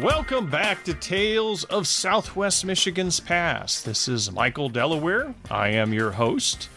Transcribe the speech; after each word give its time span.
Welcome 0.00 0.48
back 0.48 0.82
to 0.84 0.94
Tales 0.94 1.64
of 1.64 1.86
Southwest 1.86 2.64
Michigan's 2.64 3.20
Past. 3.20 3.84
This 3.84 4.08
is 4.08 4.32
Michael 4.32 4.70
Delaware. 4.70 5.34
I 5.50 5.68
am 5.68 5.92
your 5.92 6.12
host. 6.12 6.70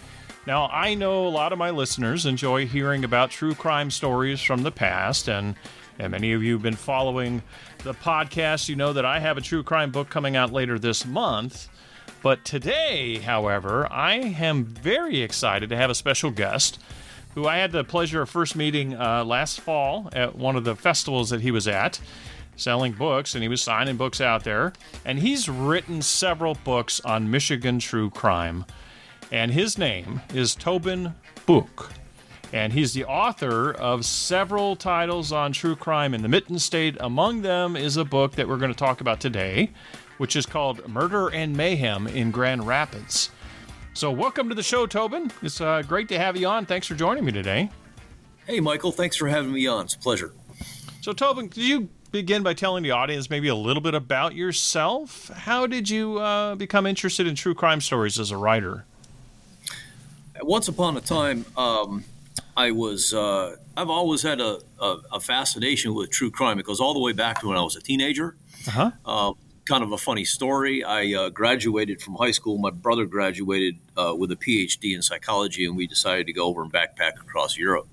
Now, 0.45 0.67
I 0.67 0.93
know 0.93 1.25
a 1.25 1.29
lot 1.29 1.53
of 1.53 1.57
my 1.57 1.69
listeners 1.69 2.25
enjoy 2.25 2.67
hearing 2.67 3.05
about 3.05 3.29
true 3.29 3.55
crime 3.55 3.91
stories 3.91 4.41
from 4.41 4.63
the 4.63 4.73
past, 4.73 5.29
and, 5.29 5.55
and 5.99 6.11
many 6.11 6.33
of 6.33 6.43
you 6.43 6.51
have 6.53 6.63
been 6.63 6.75
following 6.75 7.41
the 7.85 7.93
podcast. 7.93 8.67
You 8.67 8.75
know 8.75 8.91
that 8.91 9.05
I 9.05 9.21
have 9.21 9.37
a 9.37 9.41
true 9.41 9.63
crime 9.63 9.91
book 9.91 10.09
coming 10.09 10.35
out 10.35 10.51
later 10.51 10.77
this 10.77 11.05
month. 11.05 11.69
But 12.23 12.43
today, 12.43 13.19
however, 13.19 13.89
I 13.89 14.15
am 14.15 14.65
very 14.65 15.21
excited 15.21 15.69
to 15.69 15.77
have 15.77 15.89
a 15.89 15.95
special 15.95 16.29
guest 16.29 16.77
who 17.35 17.47
I 17.47 17.57
had 17.57 17.71
the 17.71 17.85
pleasure 17.85 18.21
of 18.21 18.29
first 18.29 18.57
meeting 18.57 18.95
uh, 18.95 19.23
last 19.23 19.61
fall 19.61 20.09
at 20.11 20.35
one 20.35 20.57
of 20.57 20.65
the 20.65 20.75
festivals 20.75 21.29
that 21.29 21.39
he 21.39 21.51
was 21.51 21.69
at 21.69 22.01
selling 22.55 22.93
books, 22.93 23.35
and 23.35 23.43
he 23.43 23.49
was 23.49 23.61
signing 23.61 23.97
books 23.97 24.21
out 24.21 24.43
there. 24.43 24.73
And 25.05 25.19
he's 25.19 25.49
written 25.49 26.01
several 26.01 26.55
books 26.63 26.99
on 27.01 27.31
Michigan 27.31 27.79
true 27.79 28.09
crime. 28.09 28.65
And 29.31 29.51
his 29.51 29.77
name 29.77 30.21
is 30.33 30.55
Tobin 30.55 31.15
Buhk. 31.47 31.91
And 32.51 32.71
he's 32.71 32.93
the 32.93 33.05
author 33.05 33.71
of 33.71 34.05
several 34.05 34.75
titles 34.75 35.31
on 35.31 35.53
true 35.53 35.75
crime 35.75 36.13
in 36.13 36.21
the 36.21 36.27
Mitten 36.27 36.59
State. 36.59 36.95
Among 36.99 37.41
them 37.41 37.75
is 37.75 37.97
a 37.97 38.05
book 38.05 38.33
that 38.35 38.47
we're 38.47 38.57
going 38.57 38.71
to 38.71 38.77
talk 38.77 39.01
about 39.01 39.19
today, 39.19 39.71
which 40.19 40.35
is 40.35 40.45
called 40.45 40.87
Murder 40.87 41.29
and 41.29 41.57
Mayhem 41.57 42.05
in 42.07 42.29
Grand 42.29 42.67
Rapids. 42.67 43.31
So, 43.95 44.11
welcome 44.11 44.49
to 44.49 44.55
the 44.55 44.63
show, 44.63 44.85
Tobin. 44.85 45.31
It's 45.41 45.61
uh, 45.61 45.81
great 45.81 46.09
to 46.09 46.17
have 46.19 46.37
you 46.37 46.47
on. 46.47 46.65
Thanks 46.67 46.85
for 46.85 46.93
joining 46.93 47.25
me 47.25 47.31
today. 47.31 47.71
Hey, 48.45 48.59
Michael. 48.59 48.91
Thanks 48.91 49.15
for 49.15 49.27
having 49.27 49.51
me 49.51 49.65
on. 49.65 49.85
It's 49.85 49.95
a 49.95 49.99
pleasure. 49.99 50.33
So, 51.01 51.11
Tobin, 51.11 51.49
could 51.49 51.63
you 51.63 51.89
begin 52.13 52.43
by 52.43 52.53
telling 52.53 52.83
the 52.83 52.91
audience 52.91 53.29
maybe 53.29 53.49
a 53.49 53.55
little 53.55 53.81
bit 53.81 53.95
about 53.95 54.35
yourself? 54.35 55.29
How 55.29 55.67
did 55.67 55.89
you 55.89 56.19
uh, 56.19 56.55
become 56.55 56.85
interested 56.85 57.27
in 57.27 57.35
true 57.35 57.55
crime 57.55 57.81
stories 57.81 58.19
as 58.19 58.31
a 58.31 58.37
writer? 58.37 58.85
Once 60.41 60.67
upon 60.67 60.95
a 60.95 61.01
time, 61.01 61.45
um, 61.57 62.05
I 62.55 62.71
was. 62.71 63.13
Uh, 63.13 63.55
I've 63.75 63.89
always 63.89 64.21
had 64.21 64.39
a, 64.39 64.59
a, 64.79 64.97
a, 65.13 65.19
fascination 65.19 65.95
with 65.95 66.11
true 66.11 66.29
crime. 66.29 66.59
It 66.59 66.65
goes 66.65 66.79
all 66.79 66.93
the 66.93 66.99
way 66.99 67.13
back 67.13 67.41
to 67.41 67.47
when 67.47 67.57
I 67.57 67.61
was 67.61 67.75
a 67.75 67.81
teenager. 67.81 68.35
Uh-huh. 68.67 68.91
Uh, 69.05 69.33
kind 69.65 69.83
of 69.83 69.91
a 69.91 69.97
funny 69.97 70.25
story. 70.25 70.83
I 70.83 71.13
uh, 71.13 71.29
graduated 71.29 72.01
from 72.01 72.15
high 72.15 72.31
school. 72.31 72.57
My 72.57 72.69
brother 72.69 73.05
graduated 73.05 73.79
uh, 73.97 74.13
with 74.15 74.31
a 74.31 74.35
PhD 74.35 74.93
in 74.93 75.01
psychology, 75.01 75.65
and 75.65 75.75
we 75.75 75.87
decided 75.87 76.27
to 76.27 76.33
go 76.33 76.45
over 76.45 76.61
and 76.61 76.71
backpack 76.71 77.19
across 77.21 77.57
Europe. 77.57 77.87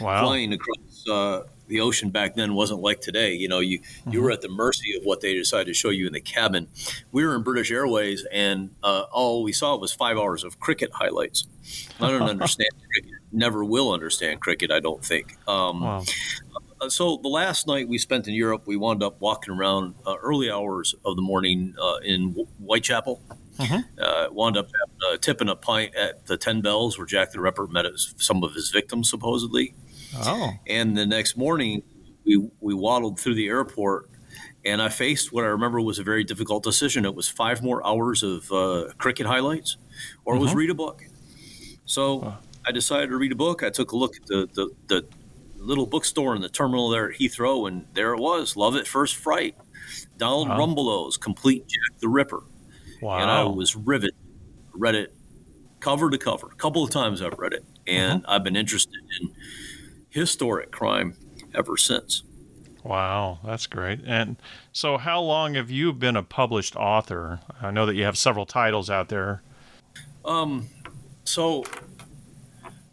Wow. 0.00 0.24
Flying 0.24 0.52
across 0.52 1.08
uh, 1.08 1.42
the 1.68 1.80
ocean 1.80 2.10
back 2.10 2.34
then 2.34 2.54
wasn't 2.54 2.80
like 2.80 3.00
today. 3.00 3.32
You 3.34 3.48
know, 3.48 3.60
you 3.60 3.80
mm-hmm. 3.80 4.12
you 4.12 4.22
were 4.22 4.30
at 4.30 4.40
the 4.40 4.48
mercy 4.48 4.96
of 4.96 5.04
what 5.04 5.20
they 5.20 5.34
decided 5.34 5.66
to 5.66 5.74
show 5.74 5.90
you 5.90 6.06
in 6.06 6.12
the 6.12 6.20
cabin. 6.20 6.68
We 7.12 7.24
were 7.24 7.34
in 7.34 7.42
British 7.42 7.70
Airways, 7.70 8.26
and 8.32 8.70
uh, 8.82 9.04
all 9.10 9.42
we 9.42 9.52
saw 9.52 9.76
was 9.76 9.92
five 9.92 10.16
hours 10.16 10.44
of 10.44 10.60
cricket 10.60 10.90
highlights. 10.92 11.46
I 12.00 12.10
don't 12.10 12.22
understand 12.28 12.70
cricket. 12.90 13.18
Never 13.32 13.64
will 13.64 13.92
understand 13.92 14.40
cricket. 14.40 14.70
I 14.70 14.80
don't 14.80 15.04
think. 15.04 15.36
Um, 15.48 15.80
wow. 15.80 16.04
Uh, 16.82 16.88
so 16.88 17.18
the 17.22 17.28
last 17.28 17.66
night 17.66 17.88
we 17.88 17.96
spent 17.96 18.26
in 18.26 18.34
Europe, 18.34 18.62
we 18.66 18.76
wound 18.76 19.02
up 19.02 19.20
walking 19.20 19.54
around 19.54 19.94
uh, 20.06 20.16
early 20.20 20.50
hours 20.50 20.94
of 21.04 21.16
the 21.16 21.22
morning 21.22 21.74
uh, 21.80 21.98
in 22.04 22.32
Whitechapel. 22.58 23.22
Mm-hmm. 23.58 24.02
Uh, 24.02 24.28
wound 24.32 24.56
up 24.56 24.68
uh, 25.06 25.16
tipping 25.18 25.48
a 25.48 25.54
pint 25.54 25.94
at 25.94 26.26
the 26.26 26.36
Ten 26.36 26.62
Bells, 26.62 26.98
where 26.98 27.06
Jack 27.06 27.32
the 27.32 27.40
Ripper 27.40 27.66
met 27.66 27.84
his, 27.84 28.14
some 28.16 28.42
of 28.42 28.54
his 28.54 28.70
victims, 28.70 29.10
supposedly. 29.10 29.74
Oh. 30.18 30.52
And 30.66 30.96
the 30.96 31.06
next 31.06 31.36
morning, 31.36 31.82
we 32.24 32.48
we 32.60 32.74
waddled 32.74 33.18
through 33.18 33.34
the 33.34 33.48
airport, 33.48 34.10
and 34.64 34.80
I 34.80 34.88
faced 34.88 35.32
what 35.32 35.44
I 35.44 35.48
remember 35.48 35.80
was 35.80 35.98
a 35.98 36.04
very 36.04 36.24
difficult 36.24 36.62
decision. 36.62 37.04
It 37.04 37.14
was 37.14 37.28
five 37.28 37.62
more 37.62 37.84
hours 37.86 38.22
of 38.22 38.50
uh, 38.52 38.92
cricket 38.98 39.26
highlights, 39.26 39.76
or 40.24 40.34
mm-hmm. 40.34 40.42
was 40.42 40.54
read 40.54 40.70
a 40.70 40.74
book. 40.74 41.04
So 41.84 42.34
I 42.66 42.72
decided 42.72 43.10
to 43.10 43.16
read 43.16 43.32
a 43.32 43.36
book. 43.36 43.62
I 43.62 43.70
took 43.70 43.92
a 43.92 43.96
look 43.96 44.16
at 44.16 44.26
the, 44.26 44.48
the, 44.54 44.70
the 44.86 45.06
little 45.56 45.86
bookstore 45.86 46.34
in 46.34 46.42
the 46.42 46.48
terminal 46.48 46.88
there 46.90 47.10
at 47.10 47.18
Heathrow, 47.18 47.68
and 47.68 47.86
there 47.94 48.14
it 48.14 48.20
was. 48.20 48.56
Love 48.56 48.76
at 48.76 48.86
First 48.86 49.16
Fright. 49.16 49.56
Donald 50.16 50.48
wow. 50.48 50.58
Rumbelow's 50.58 51.16
Complete 51.16 51.66
Jack 51.66 51.98
the 52.00 52.08
Ripper. 52.08 52.44
Wow. 53.00 53.18
And 53.18 53.30
I 53.30 53.44
was 53.44 53.74
riveted. 53.74 54.14
Read 54.72 54.94
it 54.94 55.14
cover 55.80 56.08
to 56.08 56.16
cover. 56.16 56.48
A 56.50 56.54
couple 56.54 56.84
of 56.84 56.90
times 56.90 57.20
I've 57.20 57.38
read 57.38 57.52
it, 57.52 57.64
and 57.86 58.22
mm-hmm. 58.22 58.30
I've 58.30 58.44
been 58.44 58.56
interested 58.56 59.00
in 59.20 59.34
historic 60.12 60.70
crime 60.70 61.14
ever 61.54 61.76
since. 61.76 62.22
Wow, 62.84 63.38
that's 63.44 63.66
great. 63.66 64.00
And 64.04 64.36
so, 64.72 64.98
how 64.98 65.20
long 65.20 65.54
have 65.54 65.70
you 65.70 65.92
been 65.92 66.16
a 66.16 66.22
published 66.22 66.74
author? 66.74 67.40
I 67.60 67.70
know 67.70 67.86
that 67.86 67.94
you 67.94 68.04
have 68.04 68.18
several 68.18 68.44
titles 68.44 68.90
out 68.90 69.08
there. 69.08 69.42
Um, 70.24 70.68
so 71.24 71.64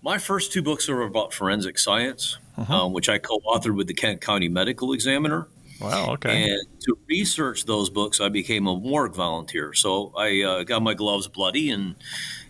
my 0.02 0.18
first 0.18 0.52
two 0.52 0.62
books 0.62 0.90
are 0.90 1.02
about 1.02 1.34
forensic 1.34 1.78
science, 1.78 2.38
uh-huh. 2.58 2.85
um, 2.85 2.94
which 2.94 3.09
I 3.09 3.18
co-authored 3.18 3.75
with 3.75 3.88
the 3.88 3.94
Kent 3.94 4.22
County 4.22 4.47
Medical 4.47 4.94
Examiner. 4.94 5.47
Wow. 5.81 6.12
Okay. 6.13 6.44
And 6.44 6.81
to 6.81 6.97
research 7.08 7.66
those 7.66 7.90
books, 7.90 8.19
I 8.19 8.29
became 8.29 8.68
a 8.68 8.75
morgue 8.75 9.16
volunteer. 9.16 9.74
So 9.74 10.13
I 10.18 10.41
uh, 10.41 10.63
got 10.63 10.81
my 10.81 10.94
gloves 10.94 11.28
bloody 11.28 11.69
and 11.69 11.96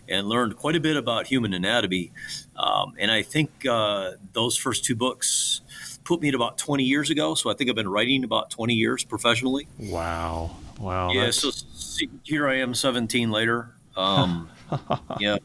and 0.08 0.28
learned 0.28 0.56
quite 0.56 0.74
a 0.74 0.80
bit 0.80 0.96
about 0.96 1.28
human 1.28 1.54
anatomy. 1.54 2.10
Um, 2.56 2.94
and 2.98 3.10
I 3.10 3.22
think 3.22 3.66
uh, 3.66 4.12
those 4.32 4.56
first 4.56 4.84
two 4.84 4.94
books 4.94 5.62
put 6.04 6.20
me 6.20 6.28
at 6.28 6.34
about 6.34 6.58
20 6.58 6.84
years 6.84 7.10
ago. 7.10 7.34
So 7.34 7.50
I 7.50 7.54
think 7.54 7.70
I've 7.70 7.76
been 7.76 7.88
writing 7.88 8.24
about 8.24 8.50
20 8.50 8.74
years 8.74 9.04
professionally. 9.04 9.68
Wow. 9.78 10.56
Wow. 10.78 11.12
Yeah. 11.12 11.24
That's... 11.24 11.64
So 11.72 12.06
here 12.24 12.48
I 12.48 12.58
am 12.58 12.74
17 12.74 13.30
later. 13.30 13.74
Um, 13.96 14.50
yeah. 15.20 15.36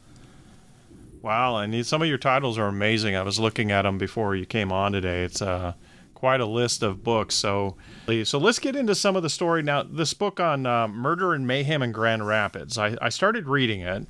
Wow, 1.21 1.57
and 1.57 1.83
some 1.83 2.03
of 2.03 2.07
your 2.07 2.19
titles 2.19 2.59
are 2.59 2.67
amazing. 2.67 3.15
I 3.15 3.23
was 3.23 3.39
looking 3.39 3.71
at 3.71 3.81
them 3.81 3.97
before 3.97 4.35
you 4.35 4.45
came 4.45 4.71
on 4.71 4.91
today. 4.91 5.23
It's 5.23 5.41
uh, 5.41 5.73
quite 6.13 6.39
a 6.39 6.45
list 6.45 6.83
of 6.83 7.03
books. 7.03 7.33
So, 7.33 7.77
so 8.25 8.37
let's 8.37 8.59
get 8.59 8.75
into 8.75 8.93
some 8.93 9.15
of 9.15 9.23
the 9.23 9.29
story 9.29 9.63
now. 9.63 9.81
This 9.81 10.13
book 10.13 10.39
on 10.39 10.67
uh, 10.67 10.87
murder 10.87 11.33
and 11.33 11.47
mayhem 11.47 11.81
in 11.81 11.91
Grand 11.91 12.27
Rapids. 12.27 12.77
I, 12.77 12.95
I 13.01 13.09
started 13.09 13.47
reading 13.47 13.81
it, 13.81 14.07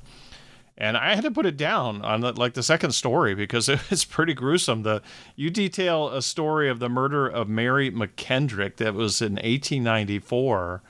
and 0.78 0.96
I 0.96 1.14
had 1.14 1.24
to 1.24 1.30
put 1.30 1.46
it 1.46 1.56
down 1.56 2.02
on 2.02 2.20
the, 2.20 2.32
like 2.32 2.54
the 2.54 2.62
second 2.62 2.92
story 2.92 3.34
because 3.34 3.68
it's 3.90 4.04
pretty 4.04 4.34
gruesome. 4.34 4.82
The 4.82 5.02
you 5.34 5.50
detail 5.50 6.08
a 6.08 6.22
story 6.22 6.68
of 6.68 6.78
the 6.78 6.88
murder 6.88 7.26
of 7.26 7.48
Mary 7.48 7.90
McKendrick 7.90 8.76
that 8.76 8.94
was 8.94 9.20
in 9.22 9.34
1894, 9.34 10.82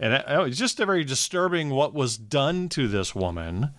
and 0.00 0.14
it, 0.14 0.24
it 0.28 0.38
was 0.38 0.58
just 0.58 0.80
a 0.80 0.86
very 0.86 1.04
disturbing 1.04 1.70
what 1.70 1.94
was 1.94 2.16
done 2.16 2.68
to 2.70 2.88
this 2.88 3.14
woman 3.14 3.70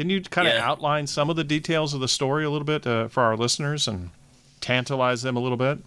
can 0.00 0.08
you 0.08 0.22
kind 0.22 0.48
of 0.48 0.54
outline 0.54 1.06
some 1.06 1.28
of 1.28 1.36
the 1.36 1.44
details 1.44 1.92
of 1.92 2.00
the 2.00 2.08
story 2.08 2.42
a 2.42 2.48
little 2.48 2.64
bit 2.64 2.86
uh, 2.86 3.08
for 3.08 3.22
our 3.22 3.36
listeners 3.36 3.86
and 3.86 4.08
tantalize 4.62 5.20
them 5.20 5.36
a 5.36 5.40
little 5.40 5.58
bit? 5.58 5.78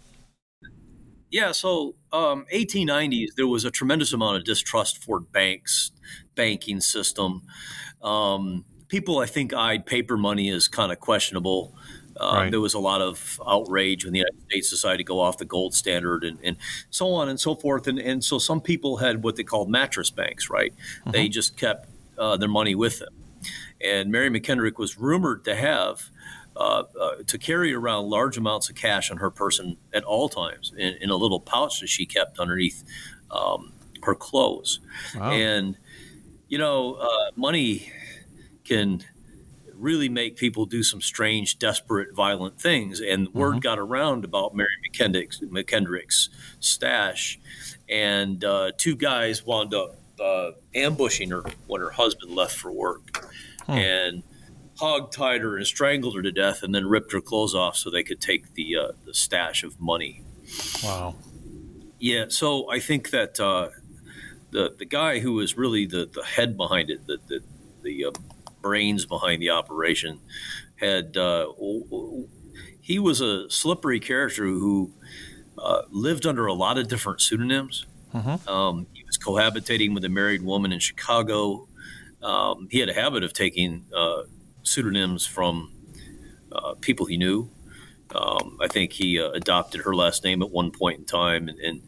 Yeah, 1.32 1.52
so 1.52 1.96
um, 2.12 2.46
1890s, 2.54 3.30
there 3.36 3.48
was 3.48 3.66
a 3.66 3.72
tremendous 3.72 4.14
amount 4.14 4.38
of 4.38 4.44
distrust 4.44 5.04
for 5.04 5.20
banks, 5.20 5.94
banking 6.36 6.80
system. 6.80 7.42
Um, 8.04 8.66
people, 8.88 9.20
I 9.20 9.26
think, 9.26 9.54
eyed 9.54 9.86
paper 9.86 10.18
money 10.18 10.50
as 10.50 10.68
kind 10.68 10.92
of 10.92 11.00
questionable. 11.00 11.74
Uh, 12.20 12.32
right. 12.36 12.52
There 12.52 12.62
was 12.62 12.76
a 12.76 12.80
lot 12.80 13.02
of 13.02 13.42
outrage 13.48 14.06
when 14.06 14.14
the 14.14 14.20
United 14.20 14.42
States 14.50 14.70
decided 14.70 15.00
to 15.00 15.04
go 15.04 15.20
off 15.20 15.40
the 15.40 15.46
gold 15.46 15.74
standard 15.74 16.24
and, 16.24 16.38
and 16.44 16.58
so 16.92 17.14
on 17.14 17.28
and 17.28 17.40
so 17.40 17.56
forth. 17.56 17.88
And, 17.88 17.98
and 17.98 18.24
so 18.24 18.38
some 18.38 18.62
people 18.62 18.98
had 18.98 19.24
what 19.24 19.36
they 19.36 19.44
called 19.44 19.70
mattress 19.70 20.12
banks, 20.12 20.50
right? 20.50 20.74
Mm-hmm. 20.76 21.12
They 21.12 21.28
just 21.28 21.58
kept 21.58 21.90
uh, 22.18 22.38
their 22.38 22.50
money 22.50 22.76
with 22.76 23.00
them. 23.00 23.14
And 23.84 24.12
Mary 24.12 24.30
McKendrick 24.30 24.78
was 24.78 24.98
rumored 24.98 25.44
to 25.46 25.56
have 25.56 26.10
uh, 26.56 26.84
uh, 27.02 27.16
to 27.26 27.38
carry 27.40 27.74
around 27.74 28.10
large 28.10 28.38
amounts 28.38 28.70
of 28.70 28.76
cash 28.76 29.10
on 29.10 29.18
her 29.18 29.32
person 29.32 29.76
at 29.92 30.04
all 30.04 30.30
times 30.30 30.72
in, 30.78 30.96
in 31.02 31.10
a 31.10 31.16
little 31.16 31.40
pouch 31.40 31.80
that 31.80 31.88
she 31.88 32.06
kept 32.06 32.38
underneath 32.38 32.84
um, 33.32 33.74
her 34.04 34.14
clothes. 34.14 34.80
Wow. 35.16 35.32
And 35.32 35.78
you 36.48 36.60
know, 36.60 36.94
uh, 36.94 37.32
money 37.36 37.92
can 38.64 39.04
really 39.74 40.10
make 40.10 40.38
people 40.38 40.66
do 40.66 40.84
some 40.84 41.02
strange, 41.02 41.60
desperate, 41.60 42.14
violent 42.16 42.60
things. 42.60 43.00
And 43.00 43.28
mm-hmm. 43.28 43.38
word 43.38 43.62
got 43.62 43.80
around 43.80 44.24
about 44.24 44.56
Mary 44.56 44.70
McKendrick's, 44.90 45.40
McKendrick's 45.42 46.30
stash, 46.60 47.40
and 47.90 48.44
uh, 48.44 48.72
two 48.78 48.96
guys 48.96 49.46
wound 49.46 49.74
up 49.74 50.00
uh, 50.20 50.52
ambushing 50.74 51.32
her 51.32 51.44
when 51.68 51.82
her 51.82 51.92
husband 51.92 52.32
left 52.32 52.56
for 52.56 52.72
work 52.72 53.26
hmm. 53.66 53.72
and 53.72 54.24
hog-tied 54.78 55.42
her 55.42 55.58
and 55.58 55.68
strangled 55.68 56.16
her 56.16 56.22
to 56.22 56.32
death 56.32 56.64
and 56.64 56.74
then 56.74 56.86
ripped 56.86 57.12
her 57.12 57.22
clothes 57.22 57.54
off 57.54 57.76
so 57.76 57.90
they 57.90 58.04
could 58.04 58.22
take 58.22 58.54
the, 58.54 58.78
uh, 58.78 58.92
the 59.06 59.14
stash 59.14 59.64
of 59.64 59.80
money. 59.82 60.24
Wow. 60.84 61.16
Yeah, 62.00 62.26
so 62.28 62.70
I 62.70 62.80
think 62.80 63.12
that 63.12 63.40
uh, 63.40 63.70
the 64.52 64.76
the 64.78 64.86
guy 64.86 65.20
who 65.20 65.34
was 65.34 65.58
really 65.58 65.86
the, 65.86 66.10
the 66.12 66.24
head 66.24 66.58
behind 66.58 66.90
it, 66.90 67.08
the 67.08 67.18
the, 67.28 67.40
the 67.82 68.06
uh, 68.06 68.12
brains 68.64 69.06
behind 69.06 69.40
the 69.44 69.52
operation, 69.52 70.20
had 70.78 71.16
uh, 71.16 71.54
he 72.82 72.98
was 72.98 73.22
a 73.22 73.48
slippery 73.50 74.00
character 74.00 74.46
who 74.46 74.92
uh, 75.60 75.84
lived 75.92 76.26
under 76.26 76.48
a 76.48 76.54
lot 76.54 76.80
of 76.80 76.88
different 76.88 77.22
pseudonyms. 77.22 77.86
Mm-hmm. 78.14 78.50
Um, 78.50 78.88
he 78.94 79.04
was 79.04 79.18
cohabitating 79.18 79.94
with 79.94 80.04
a 80.04 80.10
married 80.10 80.44
woman 80.44 80.72
in 80.72 80.80
Chicago. 80.80 81.68
Um, 82.22 82.68
he 82.72 82.80
had 82.80 82.90
a 82.90 82.94
habit 82.94 83.24
of 83.24 83.34
taking 83.34 83.86
uh, 83.96 84.24
pseudonyms 84.64 85.26
from 85.28 85.72
uh, 86.52 86.74
people 86.82 87.06
he 87.06 87.18
knew. 87.18 87.50
Um, 88.16 88.58
I 88.62 88.68
think 88.68 88.92
he 88.92 89.20
uh, 89.20 89.30
adopted 89.32 89.82
her 89.82 89.96
last 89.96 90.24
name 90.24 90.42
at 90.44 90.52
one 90.52 90.72
point 90.72 91.00
in 91.00 91.06
time, 91.06 91.48
and, 91.50 91.60
and 91.60 91.82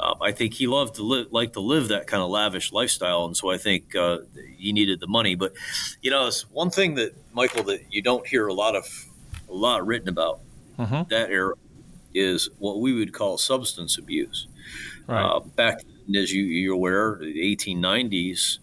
uh, 0.00 0.14
I 0.20 0.32
think 0.32 0.54
he 0.54 0.66
loved 0.66 0.94
to 0.94 1.02
live, 1.02 1.26
like 1.30 1.52
to 1.52 1.60
live 1.60 1.88
that 1.88 2.06
kind 2.06 2.22
of 2.22 2.30
lavish 2.30 2.72
lifestyle, 2.72 3.26
and 3.26 3.36
so 3.36 3.50
I 3.50 3.58
think 3.58 3.94
uh, 3.94 4.18
he 4.56 4.72
needed 4.72 4.98
the 4.98 5.06
money. 5.06 5.34
But 5.34 5.52
you 6.00 6.10
know, 6.10 6.26
it's 6.26 6.42
one 6.50 6.70
thing 6.70 6.94
that 6.94 7.14
Michael 7.34 7.64
that 7.64 7.84
you 7.90 8.00
don't 8.00 8.26
hear 8.26 8.46
a 8.46 8.54
lot 8.54 8.74
of 8.74 8.86
a 9.48 9.52
lot 9.52 9.86
written 9.86 10.08
about 10.08 10.40
mm-hmm. 10.78 11.02
that 11.10 11.30
era 11.30 11.54
is 12.14 12.48
what 12.58 12.80
we 12.80 12.94
would 12.94 13.12
call 13.12 13.36
substance 13.36 13.98
abuse. 13.98 14.46
Right. 15.06 15.22
Uh, 15.22 15.40
back 15.40 15.82
as 16.16 16.32
you, 16.32 16.44
you're 16.44 16.74
aware, 16.74 17.18
the 17.20 17.56
1890s, 17.56 18.58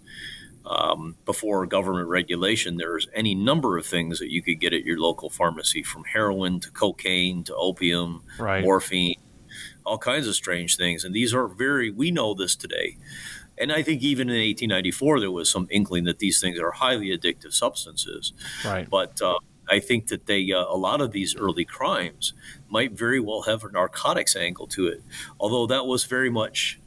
um, 0.66 1.16
before 1.25 1.66
government 1.66 2.10
regulation, 2.10 2.78
there's 2.78 3.07
any 3.13 3.36
number 3.36 3.78
of 3.78 3.86
things 3.86 4.19
that 4.19 4.31
you 4.31 4.42
could 4.42 4.60
get 4.60 4.74
at 4.74 4.83
your 4.83 5.00
local 5.00 5.30
pharmacy, 5.30 5.83
from 5.83 6.04
heroin 6.04 6.60
to 6.62 6.72
cocaine 6.72 7.44
to 7.45 7.56
opium, 7.56 8.24
right. 8.38 8.63
morphine, 8.63 9.16
all 9.88 9.98
kinds 9.98 10.28
of 10.28 10.36
strange 10.36 10.78
things. 10.78 11.04
And 11.04 11.16
these 11.16 11.34
are 11.34 11.48
very, 11.48 11.89
we 11.89 12.12
know 12.12 12.34
this 12.34 12.56
today. 12.56 12.98
And 13.57 13.72
I 13.72 13.81
think 13.81 14.04
even 14.04 14.30
in 14.30 14.36
1894, 14.36 15.19
there 15.19 15.31
was 15.31 15.50
some 15.50 15.68
inkling 15.72 16.04
that 16.04 16.19
these 16.19 16.39
things 16.39 16.60
are 16.60 16.72
highly 16.72 17.07
addictive 17.18 17.54
substances. 17.54 18.34
Right. 18.63 18.88
But 18.89 19.22
uh, 19.22 19.39
I 19.69 19.80
think 19.80 20.07
that 20.07 20.28
they, 20.28 20.51
uh, 20.51 20.66
a 20.66 20.78
lot 20.78 21.01
of 21.01 21.12
these 21.12 21.36
early 21.36 21.66
crimes 21.66 22.34
might 22.69 22.92
very 22.92 23.19
well 23.19 23.44
have 23.44 23.63
a 23.63 23.72
narcotics 23.72 24.36
angle 24.36 24.68
to 24.68 24.88
it. 24.88 25.01
Although 25.39 25.68
that 25.68 25.86
was 25.88 26.04
very 26.04 26.30
much 26.30 26.80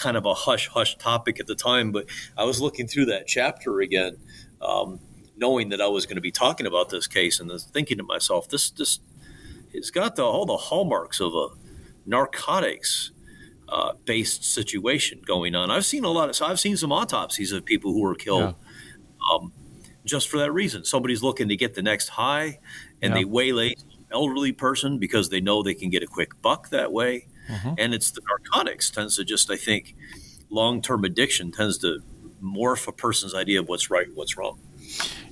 kind 0.00 0.16
of 0.16 0.24
a 0.24 0.32
hush 0.32 0.68
hush 0.68 0.96
topic 0.96 1.38
at 1.38 1.46
the 1.46 1.54
time. 1.54 1.92
But 1.92 2.06
I 2.36 2.44
was 2.44 2.60
looking 2.60 2.88
through 2.88 3.06
that 3.06 3.26
chapter 3.26 3.80
again, 3.80 4.16
um, 4.60 4.98
knowing 5.36 5.68
that 5.68 5.80
I 5.80 5.88
was 5.88 6.06
going 6.06 6.16
to 6.16 6.22
be 6.22 6.32
talking 6.32 6.66
about 6.66 6.88
this 6.88 7.06
case, 7.06 7.38
and 7.38 7.52
thinking 7.60 7.98
to 7.98 8.04
myself, 8.04 8.48
this 8.48 8.70
this 8.70 8.98
it's 9.72 9.90
got 9.90 10.16
the, 10.16 10.24
all 10.24 10.46
the 10.46 10.56
hallmarks 10.56 11.20
of 11.20 11.34
a 11.34 11.48
narcotics. 12.06 13.12
Uh, 13.68 13.92
based 14.04 14.42
situation 14.42 15.22
going 15.24 15.54
on. 15.54 15.70
I've 15.70 15.86
seen 15.86 16.02
a 16.02 16.08
lot 16.08 16.28
of. 16.28 16.34
So 16.34 16.44
I've 16.44 16.58
seen 16.58 16.76
some 16.76 16.90
autopsies 16.90 17.52
of 17.52 17.64
people 17.64 17.92
who 17.92 18.00
were 18.00 18.16
killed 18.16 18.56
yeah. 18.56 19.32
um, 19.32 19.52
just 20.04 20.28
for 20.28 20.38
that 20.38 20.50
reason. 20.50 20.84
Somebody's 20.84 21.22
looking 21.22 21.48
to 21.50 21.56
get 21.56 21.74
the 21.74 21.82
next 21.82 22.08
high, 22.08 22.58
and 23.00 23.12
yeah. 23.12 23.18
they 23.20 23.24
waylay 23.24 23.76
elderly 24.10 24.50
person 24.50 24.98
because 24.98 25.28
they 25.28 25.40
know 25.40 25.62
they 25.62 25.74
can 25.74 25.88
get 25.88 26.02
a 26.02 26.06
quick 26.06 26.42
buck 26.42 26.70
that 26.70 26.92
way. 26.92 27.28
Mm-hmm. 27.48 27.74
And 27.78 27.94
it's 27.94 28.10
the 28.10 28.22
narcotics 28.28 28.90
tends 28.90 29.16
to 29.16 29.24
just, 29.24 29.50
I 29.50 29.56
think, 29.56 29.94
long 30.50 30.82
term 30.82 31.04
addiction 31.04 31.52
tends 31.52 31.78
to 31.78 32.00
morph 32.42 32.88
a 32.88 32.92
person's 32.92 33.34
idea 33.34 33.60
of 33.60 33.68
what's 33.68 33.90
right, 33.90 34.06
and 34.06 34.16
what's 34.16 34.36
wrong. 34.36 34.58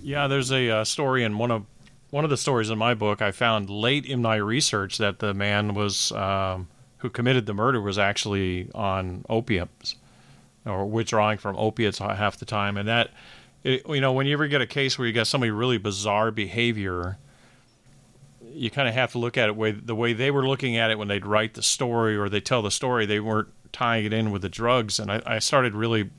Yeah, 0.01 0.29
there's 0.29 0.53
a 0.53 0.71
uh, 0.71 0.85
story 0.85 1.25
in 1.25 1.39
one 1.39 1.51
of 1.51 1.67
one 2.11 2.25
of 2.25 2.31
the 2.31 2.37
stories 2.37 2.71
in 2.71 2.79
my 2.79 2.95
book. 2.95 3.21
I 3.21 3.33
found 3.33 3.69
late 3.71 4.07
in 4.07 4.23
my 4.23 4.37
research 4.37 4.99
that 4.99 5.19
the 5.19 5.35
man 5.35 5.75
was 5.75 6.13
um, 6.13 6.69
who 6.99 7.11
committed 7.11 7.47
the 7.47 7.55
murder 7.55 7.81
was 7.81 7.99
actually 7.99 8.71
on 8.75 9.25
opiates 9.29 9.97
or 10.65 10.87
withdrawing 10.87 11.39
from 11.39 11.57
opiates 11.57 11.99
half 11.99 12.37
the 12.39 12.45
time, 12.45 12.77
and 12.77 12.89
that. 12.89 13.11
It, 13.65 13.83
you 13.89 14.01
know, 14.01 14.13
when 14.13 14.27
you 14.27 14.35
ever 14.35 14.47
get 14.47 14.61
a 14.61 14.67
case 14.67 14.97
where 14.97 15.09
you 15.09 15.13
got 15.13 15.27
somebody 15.27 15.51
really 15.51 15.79
bizarre 15.79 16.31
behavior, 16.31 17.19
you 18.53 18.71
kind 18.71 18.87
of 18.87 18.95
have 18.95 19.11
to 19.13 19.19
look 19.19 19.37
at 19.37 19.49
it 19.49 19.57
way 19.57 19.73
the 19.73 19.97
way 19.97 20.13
they 20.13 20.31
were 20.31 20.47
looking 20.47 20.77
at 20.77 20.93
it 20.93 20.99
when 20.99 21.09
they'd 21.09 21.27
write 21.27 21.55
the 21.55 21.63
story 21.63 22.17
or 22.17 22.29
they 22.29 22.41
tell 22.41 22.63
the 22.63 22.71
story. 22.71 23.05
They 23.05 23.19
weren't 23.19 23.49
tying 23.73 24.05
it 24.05 24.13
in 24.13 24.31
with 24.31 24.43
the 24.43 24.49
drugs, 24.49 25.01
and 25.01 25.11
I, 25.11 25.23
I 25.27 25.39
started 25.41 25.75
really 25.75 26.11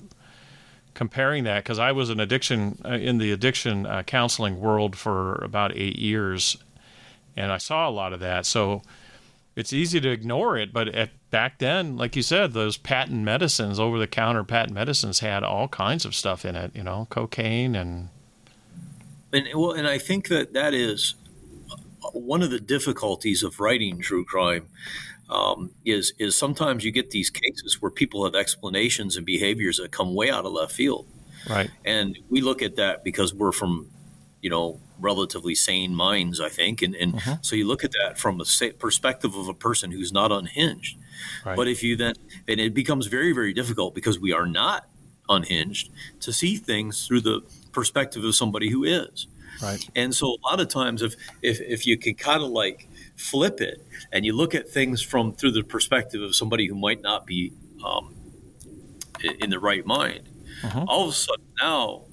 comparing 0.93 1.43
that 1.45 1.63
because 1.63 1.79
I 1.79 1.91
was 1.91 2.09
an 2.09 2.19
addiction 2.19 2.77
uh, 2.83 2.89
in 2.89 3.17
the 3.17 3.31
addiction 3.31 3.85
uh, 3.85 4.03
counseling 4.03 4.59
world 4.59 4.95
for 4.95 5.35
about 5.35 5.75
eight 5.75 5.97
years, 5.97 6.57
and 7.35 7.51
I 7.51 7.57
saw 7.57 7.87
a 7.87 7.91
lot 7.91 8.13
of 8.13 8.19
that. 8.19 8.45
So 8.45 8.81
it's 9.55 9.73
easy 9.73 9.99
to 9.99 10.09
ignore 10.09 10.57
it, 10.57 10.71
but 10.71 10.87
at, 10.89 11.11
back 11.31 11.59
then, 11.59 11.97
like 11.97 12.15
you 12.15 12.21
said, 12.21 12.53
those 12.53 12.77
patent 12.77 13.23
medicines, 13.23 13.79
over 13.79 13.99
the 13.99 14.07
counter 14.07 14.43
patent 14.43 14.73
medicines, 14.73 15.19
had 15.19 15.43
all 15.43 15.67
kinds 15.67 16.05
of 16.05 16.15
stuff 16.15 16.45
in 16.45 16.55
it. 16.55 16.75
You 16.75 16.83
know, 16.83 17.07
cocaine 17.09 17.75
and. 17.75 18.09
And 19.31 19.47
well, 19.53 19.73
and 19.73 19.87
I 19.87 19.99
think 19.99 20.27
that 20.29 20.53
that 20.53 20.73
is 20.73 21.13
one 22.13 22.41
of 22.41 22.49
the 22.49 22.59
difficulties 22.59 23.43
of 23.43 23.59
writing 23.59 23.99
true 23.99 24.25
crime 24.25 24.67
um, 25.29 25.71
is 25.85 26.13
is 26.17 26.35
sometimes 26.35 26.83
you 26.83 26.91
get 26.91 27.11
these 27.11 27.29
cases 27.29 27.81
where 27.81 27.91
people 27.91 28.25
have 28.25 28.35
explanations 28.35 29.15
and 29.15 29.25
behaviors 29.25 29.77
that 29.77 29.91
come 29.91 30.15
way 30.15 30.29
out 30.29 30.45
of 30.45 30.51
left 30.51 30.71
field. 30.71 31.07
Right. 31.49 31.69
And 31.85 32.17
we 32.29 32.41
look 32.41 32.61
at 32.61 32.75
that 32.75 33.03
because 33.03 33.33
we're 33.33 33.51
from, 33.51 33.89
you 34.41 34.49
know, 34.49 34.79
relatively 34.99 35.55
sane 35.55 35.95
minds, 35.95 36.39
I 36.39 36.49
think. 36.49 36.81
And, 36.81 36.95
and 36.95 37.15
uh-huh. 37.15 37.37
so 37.41 37.55
you 37.55 37.65
look 37.65 37.83
at 37.83 37.91
that 37.91 38.17
from 38.17 38.41
a 38.41 38.69
perspective 38.73 39.35
of 39.35 39.47
a 39.47 39.53
person 39.53 39.91
who's 39.91 40.11
not 40.11 40.31
unhinged. 40.31 40.97
Right. 41.45 41.55
But 41.55 41.67
if 41.67 41.83
you 41.83 41.95
then, 41.95 42.15
and 42.47 42.59
it 42.59 42.73
becomes 42.73 43.07
very, 43.07 43.31
very 43.31 43.53
difficult 43.53 43.95
because 43.95 44.19
we 44.19 44.33
are 44.33 44.45
not 44.45 44.87
unhinged 45.29 45.91
to 46.21 46.33
see 46.33 46.57
things 46.57 47.07
through 47.07 47.21
the 47.21 47.41
perspective 47.71 48.23
of 48.23 48.35
somebody 48.35 48.69
who 48.69 48.83
is. 48.83 49.27
Right. 49.61 49.87
And 49.95 50.13
so 50.15 50.27
a 50.27 50.49
lot 50.49 50.59
of 50.59 50.69
times, 50.69 51.01
if 51.01 51.15
if, 51.41 51.59
if 51.61 51.85
you 51.85 51.97
can 51.97 52.15
kind 52.15 52.41
of 52.41 52.49
like 52.49 52.87
flip 53.15 53.61
it 53.61 53.85
and 54.11 54.25
you 54.25 54.33
look 54.33 54.55
at 54.55 54.69
things 54.69 55.01
from 55.01 55.33
through 55.33 55.51
the 55.51 55.63
perspective 55.63 56.21
of 56.21 56.35
somebody 56.35 56.67
who 56.67 56.75
might 56.75 57.01
not 57.01 57.25
be 57.25 57.51
um, 57.83 58.15
in 59.39 59.49
the 59.49 59.59
right 59.59 59.85
mind, 59.85 60.29
uh-huh. 60.63 60.85
all 60.87 61.03
of 61.03 61.09
a 61.09 61.13
sudden 61.13 61.45
now, 61.61 62.03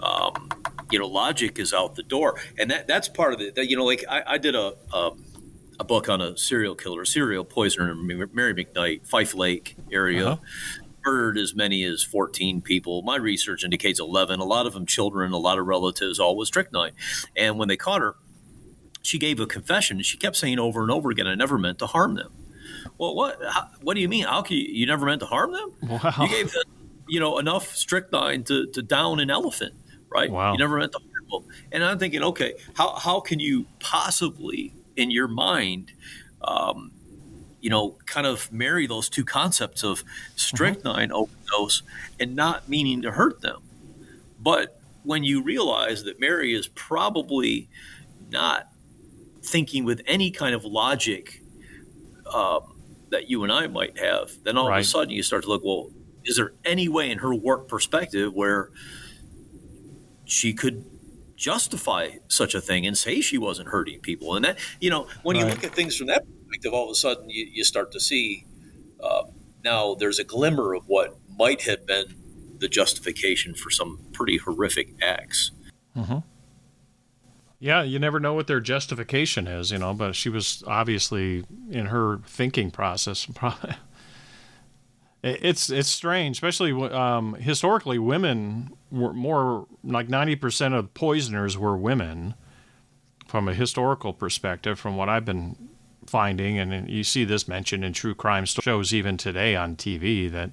um, 0.00 0.50
you 0.90 0.98
know, 0.98 1.06
logic 1.06 1.58
is 1.58 1.72
out 1.72 1.94
the 1.94 2.02
door, 2.02 2.38
and 2.58 2.70
that 2.70 2.86
that's 2.86 3.08
part 3.08 3.32
of 3.32 3.40
it. 3.40 3.54
That 3.54 3.68
you 3.68 3.76
know, 3.76 3.84
like 3.84 4.04
I, 4.08 4.22
I 4.26 4.38
did 4.38 4.54
a, 4.54 4.74
a, 4.92 5.12
a 5.80 5.84
book 5.84 6.08
on 6.10 6.20
a 6.20 6.36
serial 6.36 6.74
killer, 6.74 7.06
serial 7.06 7.44
poisoner, 7.44 7.94
Mary 7.94 8.54
McKnight, 8.54 9.06
Fife 9.06 9.34
Lake 9.34 9.76
area. 9.90 10.26
Uh-huh 10.28 10.42
murdered 11.08 11.38
as 11.38 11.54
many 11.54 11.84
as 11.84 12.02
14 12.02 12.60
people. 12.60 13.02
My 13.02 13.16
research 13.16 13.64
indicates 13.64 13.98
11. 13.98 14.40
A 14.40 14.44
lot 14.44 14.66
of 14.66 14.74
them 14.74 14.84
children, 14.84 15.32
a 15.32 15.38
lot 15.38 15.58
of 15.58 15.66
relatives, 15.66 16.18
all 16.18 16.36
with 16.36 16.48
strychnine. 16.48 16.92
And 17.36 17.58
when 17.58 17.68
they 17.68 17.76
caught 17.76 18.02
her, 18.02 18.16
she 19.00 19.18
gave 19.18 19.40
a 19.40 19.46
confession. 19.46 20.02
She 20.02 20.18
kept 20.18 20.36
saying 20.36 20.58
over 20.58 20.82
and 20.82 20.90
over 20.90 21.10
again, 21.10 21.26
"I 21.26 21.34
never 21.34 21.56
meant 21.56 21.78
to 21.78 21.86
harm 21.86 22.14
them." 22.16 22.32
Well, 22.98 23.14
what? 23.14 23.38
How, 23.42 23.68
what 23.80 23.94
do 23.94 24.00
you 24.00 24.08
mean? 24.08 24.24
How 24.24 24.42
can 24.42 24.56
you, 24.58 24.64
you 24.68 24.86
never 24.86 25.06
meant 25.06 25.20
to 25.20 25.26
harm 25.26 25.52
them? 25.52 25.72
Wow. 25.82 26.12
You 26.20 26.28
gave 26.28 26.52
them, 26.52 26.64
you 27.08 27.20
know, 27.20 27.38
enough 27.38 27.74
strychnine 27.74 28.44
to, 28.44 28.66
to 28.66 28.82
down 28.82 29.20
an 29.20 29.30
elephant, 29.30 29.74
right? 30.10 30.30
Wow. 30.30 30.52
You 30.52 30.58
never 30.58 30.78
meant 30.78 30.92
to 30.92 30.98
harm 30.98 31.44
them. 31.44 31.54
And 31.72 31.84
I'm 31.84 31.98
thinking, 31.98 32.22
okay, 32.22 32.54
how 32.74 32.96
how 32.96 33.20
can 33.20 33.38
you 33.38 33.66
possibly, 33.80 34.74
in 34.96 35.10
your 35.10 35.28
mind, 35.28 35.92
um, 36.42 36.90
you 37.60 37.70
know, 37.70 37.96
kind 38.06 38.26
of 38.26 38.52
marry 38.52 38.86
those 38.86 39.08
two 39.08 39.24
concepts 39.24 39.82
of 39.82 40.04
strychnine 40.36 41.08
mm-hmm. 41.08 41.16
overdose 41.16 41.82
and 42.20 42.36
not 42.36 42.68
meaning 42.68 43.02
to 43.02 43.10
hurt 43.10 43.40
them. 43.40 43.62
But 44.38 44.80
when 45.02 45.24
you 45.24 45.42
realize 45.42 46.04
that 46.04 46.20
Mary 46.20 46.54
is 46.54 46.68
probably 46.68 47.68
not 48.30 48.68
thinking 49.42 49.84
with 49.84 50.02
any 50.06 50.30
kind 50.30 50.54
of 50.54 50.64
logic 50.64 51.42
um, 52.32 52.76
that 53.10 53.28
you 53.30 53.42
and 53.42 53.52
I 53.52 53.66
might 53.66 53.98
have, 53.98 54.32
then 54.44 54.56
all 54.56 54.68
right. 54.68 54.78
of 54.78 54.84
a 54.84 54.86
sudden 54.86 55.10
you 55.10 55.22
start 55.22 55.44
to 55.44 55.48
look, 55.48 55.64
well, 55.64 55.90
is 56.24 56.36
there 56.36 56.52
any 56.64 56.88
way 56.88 57.10
in 57.10 57.18
her 57.18 57.34
work 57.34 57.68
perspective 57.68 58.34
where 58.34 58.70
she 60.24 60.52
could 60.52 60.84
justify 61.36 62.10
such 62.28 62.54
a 62.54 62.60
thing 62.60 62.86
and 62.86 62.98
say 62.98 63.20
she 63.20 63.38
wasn't 63.38 63.68
hurting 63.68 64.00
people? 64.00 64.36
And 64.36 64.44
that, 64.44 64.58
you 64.80 64.90
know, 64.90 65.08
when 65.22 65.36
right. 65.36 65.44
you 65.44 65.50
look 65.50 65.64
at 65.64 65.74
things 65.74 65.96
from 65.96 66.08
that 66.08 66.24
perspective, 66.58 66.74
all 66.74 66.84
of 66.84 66.90
a 66.90 66.94
sudden 66.94 67.30
you, 67.30 67.48
you 67.52 67.64
start 67.64 67.92
to 67.92 68.00
see 68.00 68.44
uh, 69.02 69.24
now 69.64 69.94
there's 69.94 70.18
a 70.18 70.24
glimmer 70.24 70.74
of 70.74 70.84
what 70.86 71.16
might 71.38 71.62
have 71.62 71.86
been 71.86 72.14
the 72.58 72.68
justification 72.68 73.54
for 73.54 73.70
some 73.70 74.00
pretty 74.12 74.38
horrific 74.38 74.94
acts. 75.00 75.52
Mm-hmm. 75.96 76.18
Yeah, 77.60 77.82
you 77.82 77.98
never 77.98 78.20
know 78.20 78.34
what 78.34 78.46
their 78.46 78.60
justification 78.60 79.48
is, 79.48 79.72
you 79.72 79.78
know, 79.78 79.92
but 79.92 80.14
she 80.14 80.28
was 80.28 80.62
obviously 80.66 81.44
in 81.70 81.86
her 81.86 82.18
thinking 82.24 82.70
process. 82.70 83.26
it's 85.24 85.68
it's 85.68 85.88
strange, 85.88 86.36
especially 86.36 86.72
um, 86.92 87.34
historically, 87.34 87.98
women 87.98 88.70
were 88.92 89.12
more 89.12 89.66
like 89.82 90.08
ninety 90.08 90.36
percent 90.36 90.74
of 90.74 90.94
poisoners 90.94 91.58
were 91.58 91.76
women. 91.76 92.34
From 93.26 93.46
a 93.46 93.52
historical 93.52 94.14
perspective, 94.14 94.80
from 94.80 94.96
what 94.96 95.10
I've 95.10 95.26
been 95.26 95.68
finding, 96.08 96.58
and 96.58 96.88
you 96.88 97.04
see 97.04 97.24
this 97.24 97.46
mentioned 97.46 97.84
in 97.84 97.92
true 97.92 98.14
crime 98.14 98.46
shows 98.46 98.92
even 98.92 99.16
today 99.16 99.54
on 99.54 99.76
TV, 99.76 100.30
that 100.30 100.50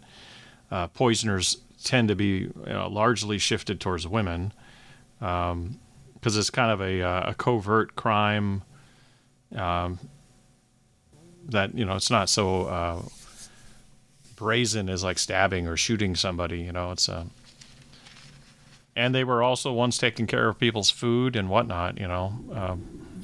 uh, 0.70 0.88
poisoners 0.88 1.58
tend 1.84 2.08
to 2.10 2.16
be 2.16 2.26
you 2.26 2.54
know, 2.66 2.88
largely 2.88 3.38
shifted 3.38 3.80
towards 3.80 4.08
women 4.08 4.52
because 5.20 5.52
um, 5.54 5.80
it's 6.24 6.50
kind 6.50 6.72
of 6.72 6.82
a, 6.82 7.02
uh, 7.02 7.30
a 7.32 7.34
covert 7.34 7.96
crime. 7.96 8.64
Um, 9.56 10.00
that 11.48 11.76
you 11.76 11.86
know 11.86 11.96
it's 11.96 12.10
not 12.10 12.30
so 12.30 12.64
uh, 12.64 13.02
brazen 14.36 14.90
as 14.90 15.04
like 15.04 15.20
stabbing 15.20 15.68
or 15.68 15.78
shooting 15.78 16.16
somebody. 16.16 16.60
You 16.60 16.72
know, 16.72 16.92
it's 16.92 17.08
uh, 17.08 17.26
and 18.96 19.14
they 19.14 19.24
were 19.24 19.44
also 19.44 19.72
ones 19.72 19.98
taking 19.98 20.28
care 20.28 20.50
of 20.50 20.60
people's 20.60 20.90
food 20.90 21.36
and 21.36 21.50
whatnot. 21.50 22.00
You 22.00 22.08
know. 22.08 22.34
Um, 22.52 23.22